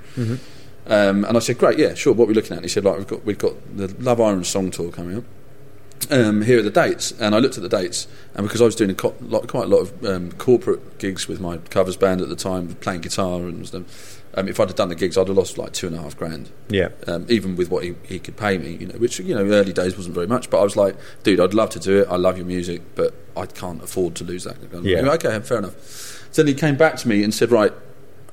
Um, 0.90 1.24
and 1.26 1.38
I 1.38 1.40
said, 1.40 1.58
"Great, 1.60 1.78
yeah, 1.78 1.94
sure. 1.94 2.14
What 2.14 2.26
are 2.26 2.28
we 2.30 2.34
looking 2.34 2.52
at?" 2.52 2.58
And 2.58 2.66
he 2.66 2.70
said, 2.70 2.84
"Like 2.84 2.98
we've 2.98 3.08
got 3.08 3.26
we've 3.26 3.38
got 3.38 3.78
the 3.78 3.88
Love 4.00 4.20
Ire 4.20 4.34
and 4.34 4.46
Song 4.46 4.72
tour 4.72 4.92
coming 4.92 5.18
up. 5.18 5.24
Um, 6.10 6.42
here 6.42 6.60
are 6.60 6.64
the 6.64 6.72
dates." 6.72 7.12
And 7.20 7.36
I 7.36 7.40
looked 7.40 7.58
at 7.58 7.64
the 7.64 7.70
dates, 7.70 8.08
and 8.34 8.46
because 8.48 8.62
I 8.62 8.66
was 8.66 8.76
doing 8.76 8.90
a 8.90 8.96
co- 8.96 9.16
lot, 9.22 9.48
quite 9.48 9.66
a 9.66 9.68
lot 9.68 9.82
of 9.82 10.06
um, 10.06 10.32
corporate 10.34 10.98
gigs 10.98 11.28
with 11.28 11.40
my 11.40 11.58
covers 11.58 11.96
band 11.96 12.22
at 12.22 12.30
the 12.30 12.36
time, 12.36 12.74
playing 12.76 13.02
guitar 13.02 13.42
and 13.42 13.68
stuff, 13.68 14.22
um, 14.34 14.48
if 14.48 14.60
I'd 14.60 14.70
have 14.70 14.76
done 14.76 14.90
the 14.90 14.96
gigs, 14.96 15.16
I'd 15.18 15.28
have 15.28 15.38
lost 15.38 15.58
like 15.60 15.74
two 15.74 15.86
and 15.88 15.96
a 15.96 16.02
half 16.02 16.18
grand 16.18 16.50
Yeah. 16.70 16.90
um, 17.08 17.26
even 17.30 17.56
with 17.56 17.70
what 17.70 17.84
he, 17.84 17.96
he 18.04 18.18
could 18.20 18.38
pay 18.38 18.58
me, 18.58 18.78
you 18.80 18.88
know, 18.88 18.96
which 18.98 19.20
you 19.20 19.36
know 19.36 19.46
early 19.46 19.74
days 19.74 19.96
wasn't 19.96 20.16
very 20.16 20.28
much. 20.28 20.50
But 20.50 20.62
I 20.62 20.64
was 20.64 20.76
like, 20.76 20.96
dude, 21.24 21.40
I'd 21.40 21.54
love 21.54 21.70
to 21.72 21.80
do 21.80 22.02
it. 22.02 22.08
I 22.10 22.16
love 22.16 22.38
your 22.38 22.46
music, 22.48 22.82
but 22.96 23.14
I 23.38 23.46
can't 23.46 23.84
afford 23.84 24.16
to 24.16 24.24
lose 24.24 24.44
that. 24.46 24.58
Yeah. 24.84 25.02
Okay, 25.14 25.40
fair 25.42 25.60
enough. 25.60 25.76
So 26.32 26.42
then 26.42 26.48
he 26.48 26.54
came 26.60 26.78
back 26.78 26.96
to 26.98 27.08
me 27.08 27.24
and 27.24 27.34
said, 27.34 27.52
right, 27.52 27.74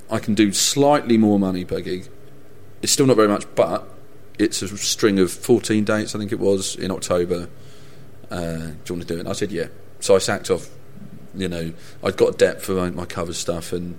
I 0.09 0.19
can 0.19 0.33
do 0.35 0.51
slightly 0.53 1.17
more 1.17 1.37
money 1.37 1.65
per 1.65 1.81
gig. 1.81 2.07
It's 2.81 2.91
still 2.91 3.05
not 3.07 3.15
very 3.15 3.27
much, 3.27 3.45
but 3.55 3.87
it's 4.37 4.61
a 4.61 4.77
string 4.77 5.19
of 5.19 5.31
14 5.31 5.83
dates, 5.83 6.15
I 6.15 6.19
think 6.19 6.31
it 6.31 6.39
was, 6.39 6.75
in 6.75 6.91
October. 6.91 7.49
Uh, 8.29 8.57
do 8.57 8.65
you 8.85 8.95
want 8.95 9.01
to 9.01 9.05
do 9.07 9.15
it? 9.15 9.19
And 9.21 9.29
I 9.29 9.33
said, 9.33 9.51
yeah. 9.51 9.67
So 9.99 10.15
I 10.15 10.19
sacked 10.19 10.49
off, 10.51 10.69
you 11.35 11.47
know, 11.47 11.73
I'd 12.03 12.17
got 12.17 12.35
a 12.35 12.37
debt 12.37 12.61
for 12.61 12.73
my, 12.73 12.89
my 12.91 13.05
cover 13.05 13.33
stuff 13.33 13.73
and 13.73 13.97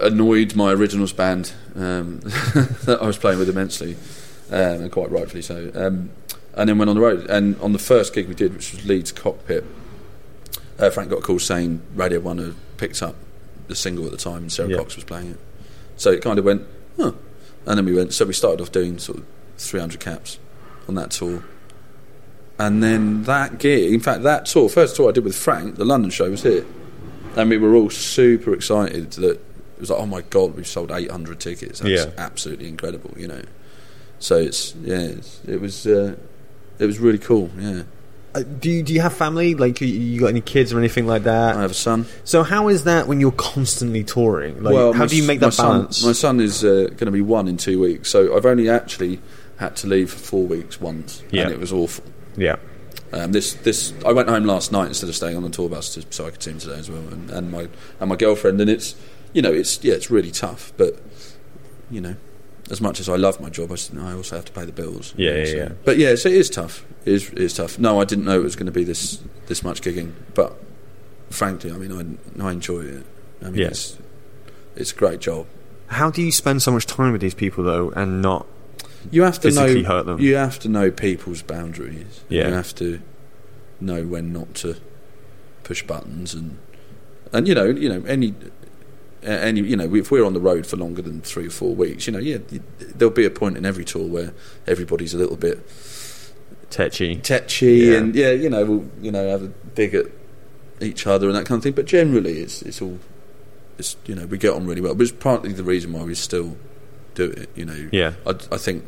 annoyed 0.00 0.54
my 0.54 0.72
originals 0.72 1.12
band 1.12 1.52
um, 1.74 2.20
that 2.20 2.98
I 3.00 3.06
was 3.06 3.16
playing 3.16 3.38
with 3.38 3.48
immensely, 3.48 3.96
um, 4.50 4.82
and 4.82 4.92
quite 4.92 5.10
rightfully 5.10 5.42
so. 5.42 5.70
Um, 5.74 6.10
and 6.54 6.68
then 6.68 6.78
went 6.78 6.88
on 6.90 6.96
the 6.96 7.02
road. 7.02 7.26
And 7.30 7.58
on 7.60 7.72
the 7.72 7.78
first 7.78 8.14
gig 8.14 8.28
we 8.28 8.34
did, 8.34 8.54
which 8.54 8.72
was 8.72 8.84
Leeds 8.86 9.12
Cockpit, 9.12 9.64
uh, 10.78 10.90
Frank 10.90 11.10
got 11.10 11.20
a 11.20 11.22
call 11.22 11.38
saying 11.38 11.80
Radio 11.94 12.20
One 12.20 12.38
had 12.38 12.54
picked 12.76 13.02
up 13.02 13.14
the 13.68 13.74
single 13.74 14.04
at 14.04 14.10
the 14.10 14.16
time, 14.18 14.38
and 14.42 14.52
Sara 14.52 14.68
Yeah. 14.68 14.76
Cox 14.76 14.96
was 14.96 15.04
playing 15.04 15.30
it. 15.32 15.40
So 15.96 16.10
it 16.10 16.22
kind 16.22 16.38
of 16.38 16.44
went, 16.44 16.62
huh. 16.98 17.12
And 17.66 17.76
then 17.78 17.84
we 17.84 17.94
went. 17.94 18.12
So 18.14 18.24
we 18.24 18.32
started 18.32 18.60
off 18.62 18.72
doing 18.72 18.98
sort 18.98 19.18
of 19.18 19.24
300 19.58 20.00
caps 20.00 20.38
on 20.88 20.94
that 20.94 21.10
tour. 21.10 21.44
And 22.58 22.82
then 22.82 23.24
that 23.24 23.58
gig, 23.58 23.92
in 23.92 24.00
fact, 24.00 24.22
that 24.22 24.46
tour, 24.46 24.68
first 24.68 24.96
tour 24.96 25.10
I 25.10 25.12
did 25.12 25.24
with 25.24 25.36
Frank, 25.36 25.76
the 25.76 25.84
London 25.84 26.10
show 26.10 26.30
was 26.30 26.42
here. 26.42 26.64
And 27.36 27.50
we 27.50 27.58
were 27.58 27.74
all 27.74 27.90
super 27.90 28.54
excited 28.54 29.10
that 29.12 29.32
it 29.32 29.80
was 29.80 29.90
like, 29.90 29.98
oh 30.00 30.06
my 30.06 30.22
God, 30.22 30.54
we've 30.56 30.66
sold 30.66 30.90
800 30.90 31.38
tickets. 31.38 31.80
That's 31.80 32.06
Yeah. 32.06 32.10
absolutely 32.16 32.68
incredible, 32.68 33.12
you 33.18 33.28
know. 33.28 33.42
So 34.20 34.36
it's, 34.38 34.74
yeah, 34.76 35.00
it's, 35.00 35.40
it 35.46 35.60
was, 35.60 35.86
uh, 35.86 36.16
it 36.78 36.86
was 36.86 36.98
really 36.98 37.18
cool, 37.18 37.50
yeah. 37.58 37.82
Uh, 38.36 38.42
do 38.42 38.70
you 38.70 38.82
do 38.82 38.92
you 38.92 39.00
have 39.00 39.12
family? 39.14 39.54
Like, 39.54 39.80
you, 39.80 39.86
you 39.88 40.20
got 40.20 40.26
any 40.28 40.40
kids 40.42 40.72
or 40.72 40.78
anything 40.78 41.06
like 41.06 41.22
that? 41.24 41.56
I 41.56 41.62
have 41.62 41.70
a 41.70 41.74
son. 41.74 42.06
So 42.24 42.42
how 42.42 42.68
is 42.68 42.84
that 42.84 43.06
when 43.08 43.18
you're 43.20 43.32
constantly 43.32 44.04
touring? 44.04 44.62
Like, 44.62 44.74
how 44.74 44.92
my 44.92 45.06
do 45.06 45.16
you 45.16 45.26
make 45.26 45.40
my 45.40 45.46
that 45.48 45.52
son- 45.52 45.70
balance? 45.80 46.04
my 46.04 46.12
son 46.12 46.40
is 46.40 46.62
uh, 46.64 46.88
going 46.90 47.06
to 47.06 47.10
be 47.10 47.20
one 47.22 47.48
in 47.48 47.56
two 47.56 47.80
weeks, 47.80 48.10
so 48.10 48.36
I've 48.36 48.46
only 48.46 48.68
actually 48.68 49.20
had 49.58 49.74
to 49.76 49.86
leave 49.86 50.10
for 50.10 50.18
four 50.18 50.46
weeks 50.46 50.80
once, 50.80 51.22
Yeah. 51.30 51.44
and 51.44 51.52
it 51.52 51.58
was 51.58 51.72
awful. 51.72 52.04
yeah. 52.36 52.56
Um, 53.12 53.30
this, 53.32 53.54
this, 53.54 53.94
I 54.04 54.12
went 54.12 54.28
home 54.28 54.44
last 54.44 54.72
night 54.72 54.88
instead 54.88 55.08
of 55.08 55.14
staying 55.14 55.36
on 55.36 55.42
the 55.44 55.48
tour 55.48 55.68
bus 55.68 55.94
to, 55.94 56.04
so 56.10 56.26
I 56.26 56.30
could 56.30 56.42
see 56.42 56.50
him 56.50 56.58
today 56.58 56.78
as 56.78 56.90
well, 56.90 57.06
and, 57.08 57.30
and 57.30 57.50
my 57.52 57.68
and 58.00 58.08
my 58.10 58.16
girlfriend, 58.16 58.60
and 58.60 58.68
it's, 58.68 58.96
you 59.32 59.40
know, 59.40 59.52
it's 59.52 59.82
yeah, 59.84 59.94
it's 59.94 60.10
really 60.10 60.32
tough, 60.32 60.72
but 60.76 61.00
you 61.90 62.00
know, 62.00 62.16
as 62.70 62.80
much 62.80 62.98
as 63.00 63.08
I 63.08 63.16
love 63.16 63.40
my 63.40 63.48
job, 63.50 63.70
I, 63.70 64.12
also 64.12 64.36
have 64.36 64.44
to 64.46 64.52
pay 64.52 64.64
the 64.64 64.72
bills. 64.72 65.14
Yeah, 65.16 65.34
yeah, 65.36 65.44
so- 65.44 65.56
yeah. 65.56 65.68
But 65.84 65.98
yeah, 65.98 66.14
so 66.16 66.28
it 66.28 66.34
is 66.36 66.50
tough. 66.50 66.84
It 67.04 67.12
is, 67.12 67.28
it 67.30 67.38
is 67.38 67.54
tough. 67.54 67.78
No, 67.78 68.00
I 68.00 68.04
didn't 68.04 68.24
know 68.24 68.38
it 68.40 68.42
was 68.42 68.56
going 68.56 68.66
to 68.66 68.72
be 68.72 68.84
this 68.84 69.20
this 69.46 69.62
much 69.62 69.80
gigging, 69.82 70.12
but 70.34 70.58
frankly, 71.30 71.70
I 71.70 71.76
mean, 71.76 71.92
I, 72.40 72.44
I 72.44 72.52
enjoy 72.52 72.80
it. 72.80 73.06
I 73.42 73.44
mean, 73.50 73.60
Yeah. 73.60 73.68
it's 73.68 73.96
it's 74.74 74.92
a 74.92 74.94
great 74.96 75.20
job. 75.20 75.46
How 75.88 76.10
do 76.10 76.20
you 76.20 76.32
spend 76.32 76.62
so 76.62 76.72
much 76.72 76.86
time 76.86 77.12
with 77.12 77.20
these 77.20 77.34
people 77.34 77.62
though, 77.62 77.90
and 77.90 78.20
not? 78.20 78.46
You 79.12 79.22
have 79.22 79.36
to 79.36 79.48
Physically 79.48 79.82
know. 79.82 79.88
hurt 79.88 80.06
them. 80.06 80.20
You 80.20 80.34
have 80.34 80.58
to 80.60 80.68
know 80.68 80.90
people's 80.90 81.42
boundaries. 81.42 82.24
Yeah. 82.28 82.48
You 82.48 82.54
have 82.54 82.74
to 82.76 83.00
know 83.80 84.04
when 84.04 84.32
not 84.32 84.52
to 84.54 84.76
push 85.62 85.82
buttons 85.84 86.34
and 86.34 86.58
and 87.32 87.46
you 87.46 87.54
know 87.54 87.66
you 87.66 87.88
know 87.88 88.02
any 88.06 88.34
any 89.26 89.60
you 89.60 89.76
know 89.76 89.92
if 89.94 90.10
we're 90.10 90.24
on 90.24 90.34
the 90.34 90.40
road 90.40 90.66
for 90.66 90.76
longer 90.76 91.02
than 91.02 91.20
three 91.20 91.46
or 91.46 91.50
four 91.50 91.74
weeks, 91.74 92.06
you 92.06 92.12
know 92.12 92.18
yeah 92.18 92.38
there'll 92.78 93.12
be 93.14 93.24
a 93.26 93.30
point 93.30 93.56
in 93.56 93.64
every 93.66 93.84
tour 93.84 94.06
where 94.06 94.32
everybody's 94.66 95.14
a 95.14 95.18
little 95.18 95.36
bit 95.36 95.58
Tetchy. 96.70 97.16
tetchy 97.16 97.66
Yeah. 97.72 97.98
and 97.98 98.14
yeah 98.14 98.32
you 98.32 98.50
know 98.50 98.64
we'll 98.64 98.84
you 99.00 99.10
know 99.12 99.28
have 99.28 99.42
a 99.44 99.48
dig 99.74 99.94
at 99.94 100.06
each 100.80 101.06
other 101.06 101.28
and 101.28 101.36
that 101.36 101.46
kind 101.46 101.58
of 101.58 101.62
thing. 101.62 101.72
But 101.72 101.86
generally, 101.86 102.40
it's 102.40 102.60
it's 102.62 102.82
all 102.82 102.98
it's 103.78 103.96
you 104.06 104.14
know 104.14 104.26
we 104.26 104.36
get 104.38 104.52
on 104.52 104.66
really 104.66 104.80
well. 104.80 104.94
But 104.94 105.04
it's 105.04 105.12
partly 105.12 105.52
the 105.52 105.64
reason 105.64 105.92
why 105.92 106.02
we 106.02 106.14
still 106.14 106.56
do 107.14 107.30
it. 107.30 107.48
You 107.54 107.64
know, 107.64 107.88
Yeah. 107.92 108.14
I, 108.26 108.30
I 108.52 108.58
think, 108.58 108.84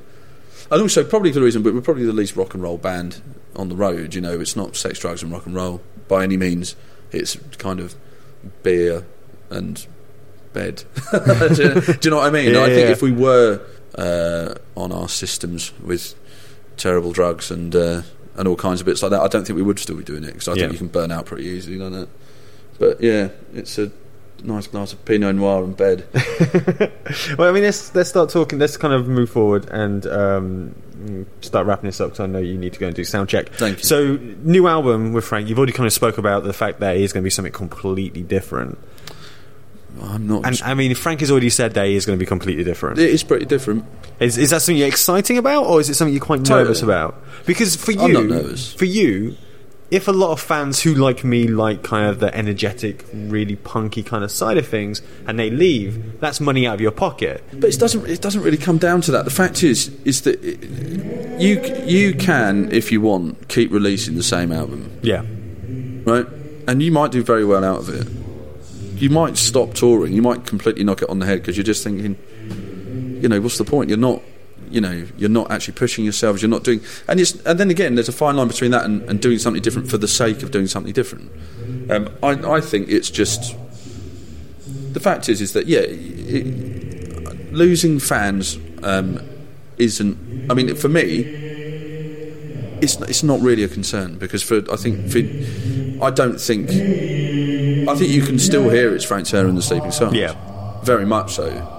and 0.70 0.82
also 0.82 1.02
probably 1.04 1.30
the 1.30 1.40
reason, 1.40 1.62
but 1.62 1.72
we're 1.72 1.80
probably 1.80 2.04
the 2.04 2.12
least 2.12 2.36
rock 2.36 2.52
and 2.52 2.62
roll 2.62 2.76
band 2.78 3.22
on 3.56 3.68
the 3.70 3.76
road. 3.76 4.14
You 4.14 4.20
know, 4.20 4.38
it's 4.38 4.54
not 4.56 4.76
sex, 4.76 4.98
drugs, 4.98 5.22
and 5.22 5.32
rock 5.32 5.46
and 5.46 5.54
roll 5.54 5.80
by 6.08 6.24
any 6.24 6.36
means. 6.36 6.76
It's 7.10 7.36
kind 7.56 7.80
of 7.80 7.94
beer 8.62 9.06
and 9.50 9.86
bed. 10.52 10.84
do, 11.12 11.18
you, 11.62 11.80
do 11.80 11.98
you 12.02 12.10
know 12.10 12.16
what 12.18 12.26
I 12.26 12.30
mean? 12.30 12.52
Yeah, 12.54 12.62
I 12.62 12.66
think 12.66 12.86
yeah. 12.86 12.92
if 12.92 13.02
we 13.02 13.12
were 13.12 13.60
uh, 13.96 14.54
on 14.76 14.92
our 14.92 15.08
systems 15.08 15.72
with 15.80 16.14
terrible 16.76 17.12
drugs 17.12 17.50
and 17.50 17.74
uh, 17.74 18.02
and 18.36 18.46
all 18.48 18.56
kinds 18.56 18.80
of 18.80 18.86
bits 18.86 19.02
like 19.02 19.10
that, 19.10 19.20
I 19.20 19.28
don't 19.28 19.46
think 19.46 19.56
we 19.56 19.62
would 19.62 19.78
still 19.78 19.96
be 19.96 20.04
doing 20.04 20.24
it 20.24 20.28
because 20.32 20.48
I 20.48 20.52
Yeah. 20.52 20.62
think 20.62 20.72
you 20.72 20.78
can 20.78 20.88
burn 20.88 21.10
out 21.10 21.26
pretty 21.26 21.44
easily, 21.46 21.78
don't 21.78 21.94
it? 21.94 22.08
But 22.78 23.00
yeah, 23.00 23.28
it's 23.54 23.76
a 23.78 23.90
nice 24.44 24.68
glass 24.68 24.92
of 24.92 25.04
Pinot 25.04 25.34
Noir 25.34 25.64
in 25.64 25.72
bed. 25.72 26.06
Well, 27.38 27.48
I 27.48 27.52
mean, 27.52 27.62
let's 27.62 27.94
let's 27.94 28.08
start 28.10 28.28
talking. 28.30 28.58
Let's 28.58 28.76
kind 28.76 28.92
of 28.94 29.08
move 29.08 29.30
forward 29.30 29.66
and 29.70 30.06
um, 30.06 31.26
start 31.40 31.66
wrapping 31.66 31.86
this 31.88 32.00
up 32.00 32.08
because 32.10 32.20
I 32.20 32.26
know 32.26 32.38
you 32.38 32.58
need 32.58 32.74
to 32.74 32.78
go 32.78 32.86
and 32.86 32.94
do 32.94 33.02
sound 33.04 33.28
check. 33.28 33.48
Thank 33.50 33.78
you. 33.78 33.84
So, 33.84 34.16
new 34.42 34.68
album 34.68 35.12
with 35.14 35.24
Frank. 35.24 35.48
You've 35.48 35.58
already 35.58 35.72
kind 35.72 35.86
of 35.86 35.92
spoke 35.92 36.18
about 36.18 36.44
the 36.44 36.52
fact 36.52 36.80
that 36.80 36.96
it 36.96 37.02
is 37.02 37.12
going 37.12 37.22
to 37.22 37.24
be 37.24 37.30
something 37.30 37.52
completely 37.52 38.22
different. 38.22 38.78
I'm 40.02 40.26
not. 40.26 40.46
And 40.46 40.60
I 40.64 40.74
mean, 40.74 40.94
Frank 40.94 41.20
has 41.20 41.30
already 41.30 41.50
said 41.50 41.74
that 41.74 41.86
he 41.86 41.96
is 41.96 42.06
going 42.06 42.18
to 42.18 42.22
be 42.22 42.26
completely 42.26 42.64
different. 42.64 42.98
it 42.98 43.10
is 43.10 43.22
pretty 43.24 43.46
different. 43.46 43.84
Is, 44.20 44.36
is 44.38 44.50
that 44.50 44.60
something 44.62 44.76
you're 44.76 44.88
exciting 44.88 45.38
about, 45.38 45.64
or 45.64 45.80
is 45.80 45.88
it 45.90 45.94
something 45.94 46.14
you're 46.14 46.24
quite 46.24 46.38
Totally. 46.40 46.62
nervous 46.64 46.82
about? 46.82 47.22
Because 47.46 47.76
for 47.76 47.92
you, 47.92 48.00
I'm 48.02 48.12
not 48.12 48.24
nervous. 48.26 48.72
for 48.74 48.84
you, 48.84 49.36
if 49.90 50.06
a 50.06 50.12
lot 50.12 50.32
of 50.32 50.40
fans 50.40 50.82
who 50.82 50.94
like 50.94 51.24
me 51.24 51.48
like 51.48 51.82
kind 51.82 52.06
of 52.08 52.20
the 52.20 52.32
energetic, 52.36 53.06
really 53.12 53.56
punky 53.56 54.02
kind 54.02 54.22
of 54.22 54.30
side 54.30 54.58
of 54.58 54.66
things, 54.68 55.02
and 55.26 55.38
they 55.38 55.50
leave, 55.50 56.20
that's 56.20 56.40
money 56.40 56.66
out 56.66 56.74
of 56.74 56.80
your 56.80 56.90
pocket. 56.90 57.42
But 57.54 57.74
it 57.74 57.78
doesn't. 57.80 58.06
It 58.06 58.20
doesn't 58.20 58.42
really 58.42 58.58
come 58.58 58.78
down 58.78 59.00
to 59.02 59.10
that. 59.12 59.24
The 59.24 59.30
fact 59.30 59.62
is, 59.64 59.88
is 60.04 60.22
that 60.22 60.42
it, 60.44 61.40
you 61.40 61.60
you 61.86 62.14
can, 62.14 62.70
if 62.72 62.92
you 62.92 63.00
want, 63.00 63.48
keep 63.48 63.72
releasing 63.72 64.16
the 64.16 64.22
same 64.22 64.52
album, 64.52 64.90
Yeah, 65.02 65.24
right? 66.04 66.26
And 66.68 66.82
you 66.82 66.92
might 66.92 67.10
do 67.12 67.22
very 67.22 67.44
well 67.44 67.64
out 67.64 67.78
of 67.78 67.88
it. 67.88 68.06
You 68.98 69.10
might 69.10 69.36
stop 69.36 69.74
touring. 69.74 70.12
You 70.12 70.22
might 70.22 70.46
completely 70.46 70.84
knock 70.84 71.02
it 71.02 71.08
on 71.08 71.18
the 71.18 71.26
head 71.26 71.40
because 71.40 71.56
you're 71.56 71.64
just 71.64 71.84
thinking, 71.84 72.16
you 73.22 73.28
know, 73.28 73.40
what's 73.40 73.58
the 73.58 73.64
point? 73.64 73.88
You're 73.88 73.98
not. 73.98 74.22
You 74.70 74.82
know, 74.82 75.06
you're 75.16 75.30
not 75.30 75.50
actually 75.50 75.74
pushing 75.74 76.04
yourselves. 76.04 76.42
You're 76.42 76.50
not 76.50 76.62
doing, 76.62 76.82
and 77.08 77.18
it's, 77.18 77.34
and 77.46 77.58
then 77.58 77.70
again, 77.70 77.94
there's 77.94 78.10
a 78.10 78.12
fine 78.12 78.36
line 78.36 78.48
between 78.48 78.70
that 78.72 78.84
and, 78.84 79.00
and 79.08 79.18
doing 79.18 79.38
something 79.38 79.62
different 79.62 79.88
for 79.88 79.96
the 79.96 80.08
sake 80.08 80.42
of 80.42 80.50
doing 80.50 80.66
something 80.66 80.92
different. 80.92 81.30
Um, 81.90 82.10
I, 82.22 82.56
I 82.56 82.60
think 82.60 82.90
it's 82.90 83.10
just 83.10 83.56
the 84.92 85.00
fact 85.00 85.30
is, 85.30 85.40
is 85.40 85.54
that 85.54 85.66
yeah, 85.66 85.80
it, 85.80 87.52
losing 87.52 87.98
fans 87.98 88.58
um, 88.82 89.26
isn't. 89.78 90.50
I 90.50 90.54
mean, 90.54 90.74
for 90.74 90.88
me, 90.88 91.47
it's 92.80 92.96
it's 93.02 93.22
not 93.22 93.40
really 93.40 93.64
a 93.64 93.68
concern 93.68 94.18
because 94.18 94.42
for 94.42 94.56
I 94.72 94.76
think 94.76 95.10
for 95.10 95.18
I 96.04 96.10
don't 96.10 96.40
think 96.40 96.70
I 96.70 97.94
think 97.94 98.10
you 98.10 98.22
can 98.22 98.38
still 98.38 98.68
hear 98.68 98.94
it's 98.94 99.04
Frank 99.04 99.26
Turner 99.26 99.48
and 99.48 99.56
the 99.56 99.62
Sleeping 99.62 99.90
Souls. 99.90 100.14
Yeah. 100.14 100.34
very 100.84 101.06
much 101.06 101.34
so. 101.34 101.74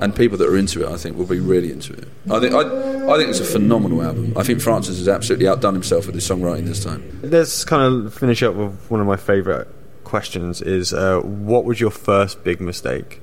And 0.00 0.14
people 0.16 0.36
that 0.38 0.48
are 0.48 0.56
into 0.56 0.82
it, 0.82 0.88
I 0.92 0.96
think, 0.96 1.16
will 1.16 1.26
be 1.26 1.38
really 1.38 1.70
into 1.70 1.92
it. 1.92 2.08
I 2.28 2.40
think 2.40 2.54
I, 2.54 2.60
I 2.60 3.16
think 3.18 3.30
it's 3.30 3.38
a 3.38 3.44
phenomenal 3.44 4.02
album. 4.02 4.32
I 4.36 4.42
think 4.42 4.60
Francis 4.60 4.98
has 4.98 5.06
absolutely 5.08 5.46
outdone 5.46 5.74
himself 5.74 6.06
with 6.06 6.16
his 6.16 6.28
songwriting 6.28 6.66
this 6.66 6.82
time. 6.82 7.20
let's 7.22 7.64
kind 7.64 8.06
of 8.06 8.12
finish 8.12 8.42
up 8.42 8.54
with 8.56 8.74
one 8.90 9.00
of 9.00 9.06
my 9.06 9.16
favourite 9.16 9.68
questions: 10.02 10.60
is 10.60 10.92
uh, 10.92 11.20
what 11.20 11.64
was 11.64 11.80
your 11.80 11.90
first 11.92 12.42
big 12.42 12.60
mistake? 12.60 13.20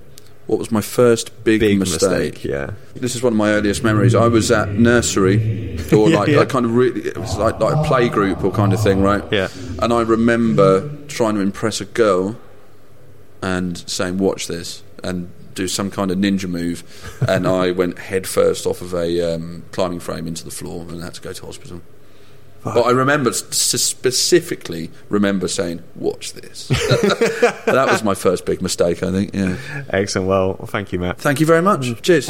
What 0.50 0.58
was 0.58 0.72
my 0.72 0.82
first 0.82 1.44
big, 1.44 1.60
Big 1.60 1.78
mistake? 1.78 2.10
mistake, 2.34 2.44
yeah. 2.44 2.72
This 2.96 3.16
is 3.16 3.22
one 3.22 3.34
of 3.34 3.38
my 3.38 3.52
earliest 3.52 3.84
memories. 3.84 4.16
I 4.16 4.28
was 4.28 4.50
at 4.50 4.70
nursery, 4.70 5.78
or 5.94 6.10
Yeah, 6.10 6.18
like, 6.18 6.28
yeah. 6.30 6.44
kind 6.46 6.66
of 6.66 6.74
really, 6.74 7.02
it 7.02 7.16
was 7.20 7.38
like, 7.38 7.60
like 7.60 7.76
a 7.76 7.84
play 7.88 8.10
group 8.10 8.44
or 8.44 8.50
kind 8.52 8.74
of 8.74 8.82
thing, 8.82 9.00
right? 9.04 9.24
Yeah. 9.32 9.50
And 9.80 9.94
I 9.94 10.02
remember 10.02 10.90
trying 11.08 11.36
to 11.36 11.42
impress 11.42 11.82
a 11.82 11.86
girl 11.86 12.36
and 13.44 13.78
saying, 13.88 14.18
"Watch 14.18 14.48
this," 14.48 14.82
and 15.04 15.30
do 15.54 15.68
some 15.68 15.92
kind 15.92 16.10
of 16.10 16.18
ninja 16.18 16.50
move, 16.50 16.84
and 17.28 17.48
I 17.48 17.70
went 17.70 18.00
head 18.00 18.26
first 18.26 18.66
off 18.66 18.82
of 18.82 18.94
a 18.96 19.36
um, 19.36 19.64
climbing 19.72 20.00
frame 20.00 20.26
into 20.28 20.44
the 20.44 20.52
floor 20.52 20.82
and 20.90 21.00
had 21.04 21.14
to 21.14 21.22
go 21.22 21.32
to 21.32 21.46
hospital. 21.46 21.82
But 22.64 22.82
I 22.82 22.92
remember 22.92 23.32
specifically 23.34 24.92
remember 25.10 25.48
saying, 25.48 25.82
"Watch 25.96 26.34
this." 26.34 26.68
that 26.68 27.88
was 27.90 28.04
my 28.04 28.16
first 28.16 28.46
big 28.46 28.62
mistake, 28.62 29.02
I 29.02 29.12
think. 29.12 29.34
Yeah. 29.34 29.58
Excellent. 29.90 30.28
Well, 30.28 30.56
thank 30.68 30.92
you, 30.92 31.00
Matt. 31.00 31.18
Thank 31.20 31.40
you 31.40 31.46
very 31.46 31.62
much. 31.62 32.02
Cheers. 32.02 32.30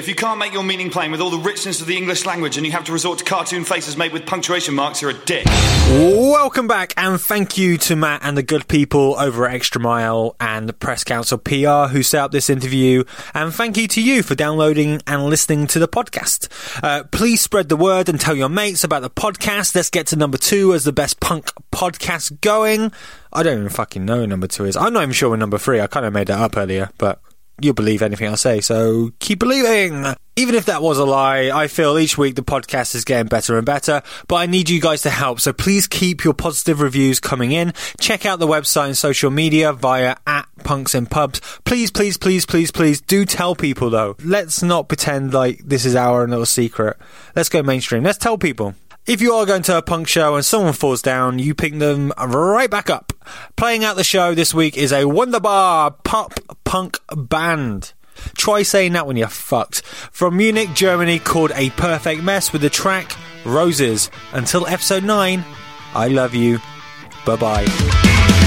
If 0.00 0.08
you 0.08 0.14
can't 0.14 0.38
make 0.38 0.54
your 0.54 0.62
meaning 0.62 0.88
plain 0.88 1.10
with 1.10 1.20
all 1.20 1.28
the 1.28 1.36
richness 1.36 1.82
of 1.82 1.86
the 1.86 1.94
English 1.94 2.24
language 2.24 2.56
and 2.56 2.64
you 2.64 2.72
have 2.72 2.84
to 2.84 2.92
resort 2.92 3.18
to 3.18 3.24
cartoon 3.26 3.64
faces 3.64 3.98
made 3.98 4.14
with 4.14 4.24
punctuation 4.24 4.74
marks, 4.74 5.02
you're 5.02 5.10
a 5.10 5.24
dick. 5.26 5.44
Welcome 5.44 6.66
back, 6.66 6.94
and 6.96 7.20
thank 7.20 7.58
you 7.58 7.76
to 7.76 7.96
Matt 7.96 8.22
and 8.24 8.34
the 8.34 8.42
good 8.42 8.66
people 8.66 9.14
over 9.18 9.46
at 9.46 9.60
Xtra 9.60 9.78
Mile 9.78 10.36
and 10.40 10.80
Press 10.80 11.04
Council 11.04 11.36
PR 11.36 11.92
who 11.92 12.02
set 12.02 12.22
up 12.22 12.32
this 12.32 12.48
interview. 12.48 13.04
And 13.34 13.52
thank 13.52 13.76
you 13.76 13.86
to 13.88 14.02
you 14.02 14.22
for 14.22 14.34
downloading 14.34 15.02
and 15.06 15.26
listening 15.26 15.66
to 15.66 15.78
the 15.78 15.86
podcast. 15.86 16.48
Uh, 16.82 17.04
please 17.04 17.42
spread 17.42 17.68
the 17.68 17.76
word 17.76 18.08
and 18.08 18.18
tell 18.18 18.34
your 18.34 18.48
mates 18.48 18.82
about 18.82 19.02
the 19.02 19.10
podcast. 19.10 19.74
Let's 19.74 19.90
get 19.90 20.06
to 20.06 20.16
number 20.16 20.38
two 20.38 20.72
as 20.72 20.84
the 20.84 20.92
best 20.92 21.20
punk 21.20 21.52
podcast 21.72 22.40
going. 22.40 22.90
I 23.34 23.42
don't 23.42 23.58
even 23.58 23.68
fucking 23.68 24.06
know 24.06 24.24
number 24.24 24.46
two 24.46 24.64
is. 24.64 24.78
I'm 24.78 24.94
not 24.94 25.02
even 25.02 25.12
sure 25.12 25.28
what 25.28 25.40
number 25.40 25.58
three. 25.58 25.78
I 25.78 25.88
kind 25.88 26.06
of 26.06 26.14
made 26.14 26.28
that 26.28 26.40
up 26.40 26.56
earlier, 26.56 26.88
but 26.96 27.20
you'll 27.62 27.74
believe 27.74 28.02
anything 28.02 28.28
I 28.28 28.34
say, 28.34 28.60
so 28.60 29.10
keep 29.18 29.38
believing. 29.38 30.14
Even 30.36 30.54
if 30.54 30.66
that 30.66 30.82
was 30.82 30.98
a 30.98 31.04
lie, 31.04 31.50
I 31.50 31.66
feel 31.66 31.98
each 31.98 32.16
week 32.16 32.34
the 32.34 32.42
podcast 32.42 32.94
is 32.94 33.04
getting 33.04 33.28
better 33.28 33.56
and 33.56 33.66
better, 33.66 34.02
but 34.26 34.36
I 34.36 34.46
need 34.46 34.70
you 34.70 34.80
guys 34.80 35.02
to 35.02 35.10
help, 35.10 35.40
so 35.40 35.52
please 35.52 35.86
keep 35.86 36.24
your 36.24 36.32
positive 36.32 36.80
reviews 36.80 37.20
coming 37.20 37.52
in. 37.52 37.72
Check 37.98 38.24
out 38.24 38.38
the 38.38 38.46
website 38.46 38.86
and 38.86 38.96
social 38.96 39.30
media 39.30 39.72
via 39.72 40.16
at 40.26 40.46
Punks 40.64 40.94
and 40.94 41.10
Pubs. 41.10 41.40
Please, 41.64 41.90
please, 41.90 42.16
please, 42.16 42.46
please, 42.46 42.70
please 42.70 43.00
do 43.00 43.24
tell 43.24 43.54
people 43.54 43.90
though. 43.90 44.16
Let's 44.24 44.62
not 44.62 44.88
pretend 44.88 45.34
like 45.34 45.60
this 45.64 45.84
is 45.84 45.94
our 45.96 46.26
little 46.26 46.46
secret. 46.46 46.96
Let's 47.36 47.48
go 47.48 47.62
mainstream. 47.62 48.04
Let's 48.04 48.18
tell 48.18 48.38
people. 48.38 48.74
If 49.06 49.20
you 49.20 49.32
are 49.32 49.46
going 49.46 49.62
to 49.62 49.78
a 49.78 49.82
punk 49.82 50.08
show 50.08 50.36
and 50.36 50.44
someone 50.44 50.74
falls 50.74 51.02
down, 51.02 51.38
you 51.38 51.54
pick 51.54 51.76
them 51.78 52.12
right 52.18 52.70
back 52.70 52.90
up. 52.90 53.12
Playing 53.56 53.84
out 53.84 53.96
the 53.96 54.04
show 54.04 54.34
this 54.34 54.54
week 54.54 54.76
is 54.76 54.92
a 54.92 55.06
Wunderbar 55.06 55.92
pop 56.04 56.34
punk 56.64 56.98
band. 57.14 57.92
Try 58.36 58.62
saying 58.62 58.92
that 58.92 59.06
when 59.06 59.16
you're 59.16 59.28
fucked. 59.28 59.82
From 59.82 60.36
Munich, 60.36 60.74
Germany, 60.74 61.18
called 61.18 61.52
A 61.54 61.70
Perfect 61.70 62.22
Mess 62.22 62.52
with 62.52 62.62
the 62.62 62.70
track 62.70 63.16
Roses. 63.44 64.10
Until 64.32 64.66
episode 64.66 65.04
9, 65.04 65.44
I 65.94 66.08
love 66.08 66.34
you. 66.34 66.58
Bye 67.24 67.36
bye. 67.36 68.39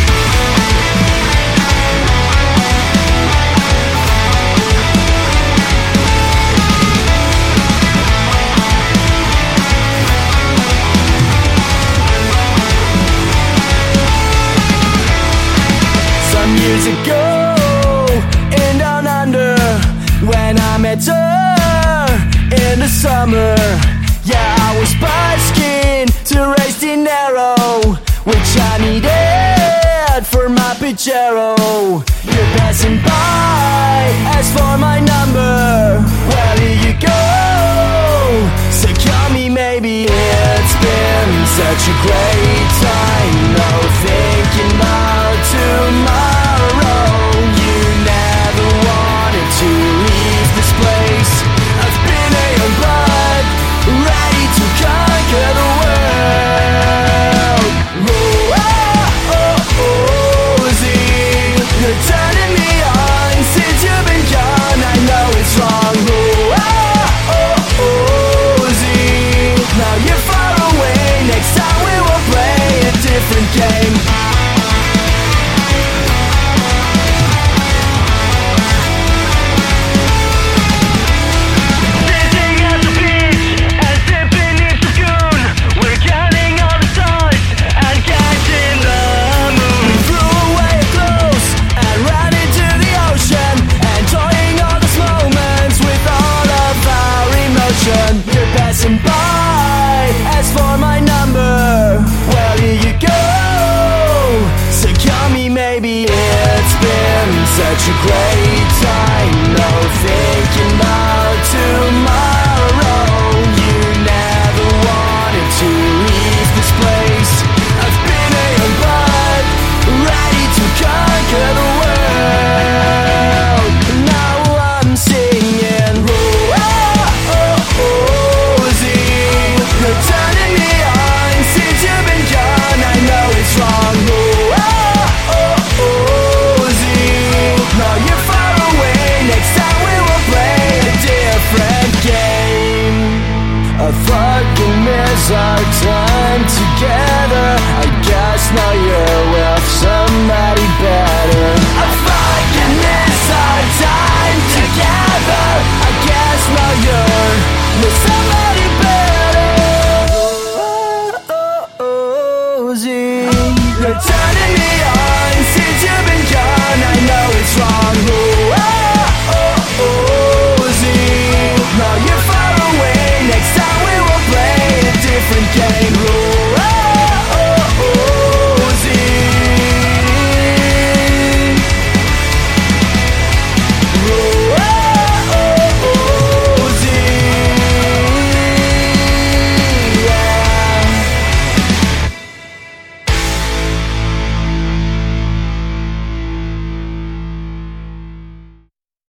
Years 16.84 17.02
ago, 17.02 18.06
in 18.52 18.78
down 18.78 19.08
under, 19.08 19.56
when 20.26 20.60
I 20.60 20.78
met 20.78 21.04
her 21.06 22.06
in 22.52 22.80
the 22.80 22.88
summer. 22.88 23.56
Yeah, 24.24 24.56
I 24.60 24.80
was 24.80 24.94
busking 24.96 26.08
to 26.30 26.56
raise 26.58 26.80
dinero, 26.80 27.56
which 28.24 28.58
I 28.58 28.78
needed 28.80 30.26
for 30.26 30.50
my 30.50 30.74
Pajero. 30.80 31.63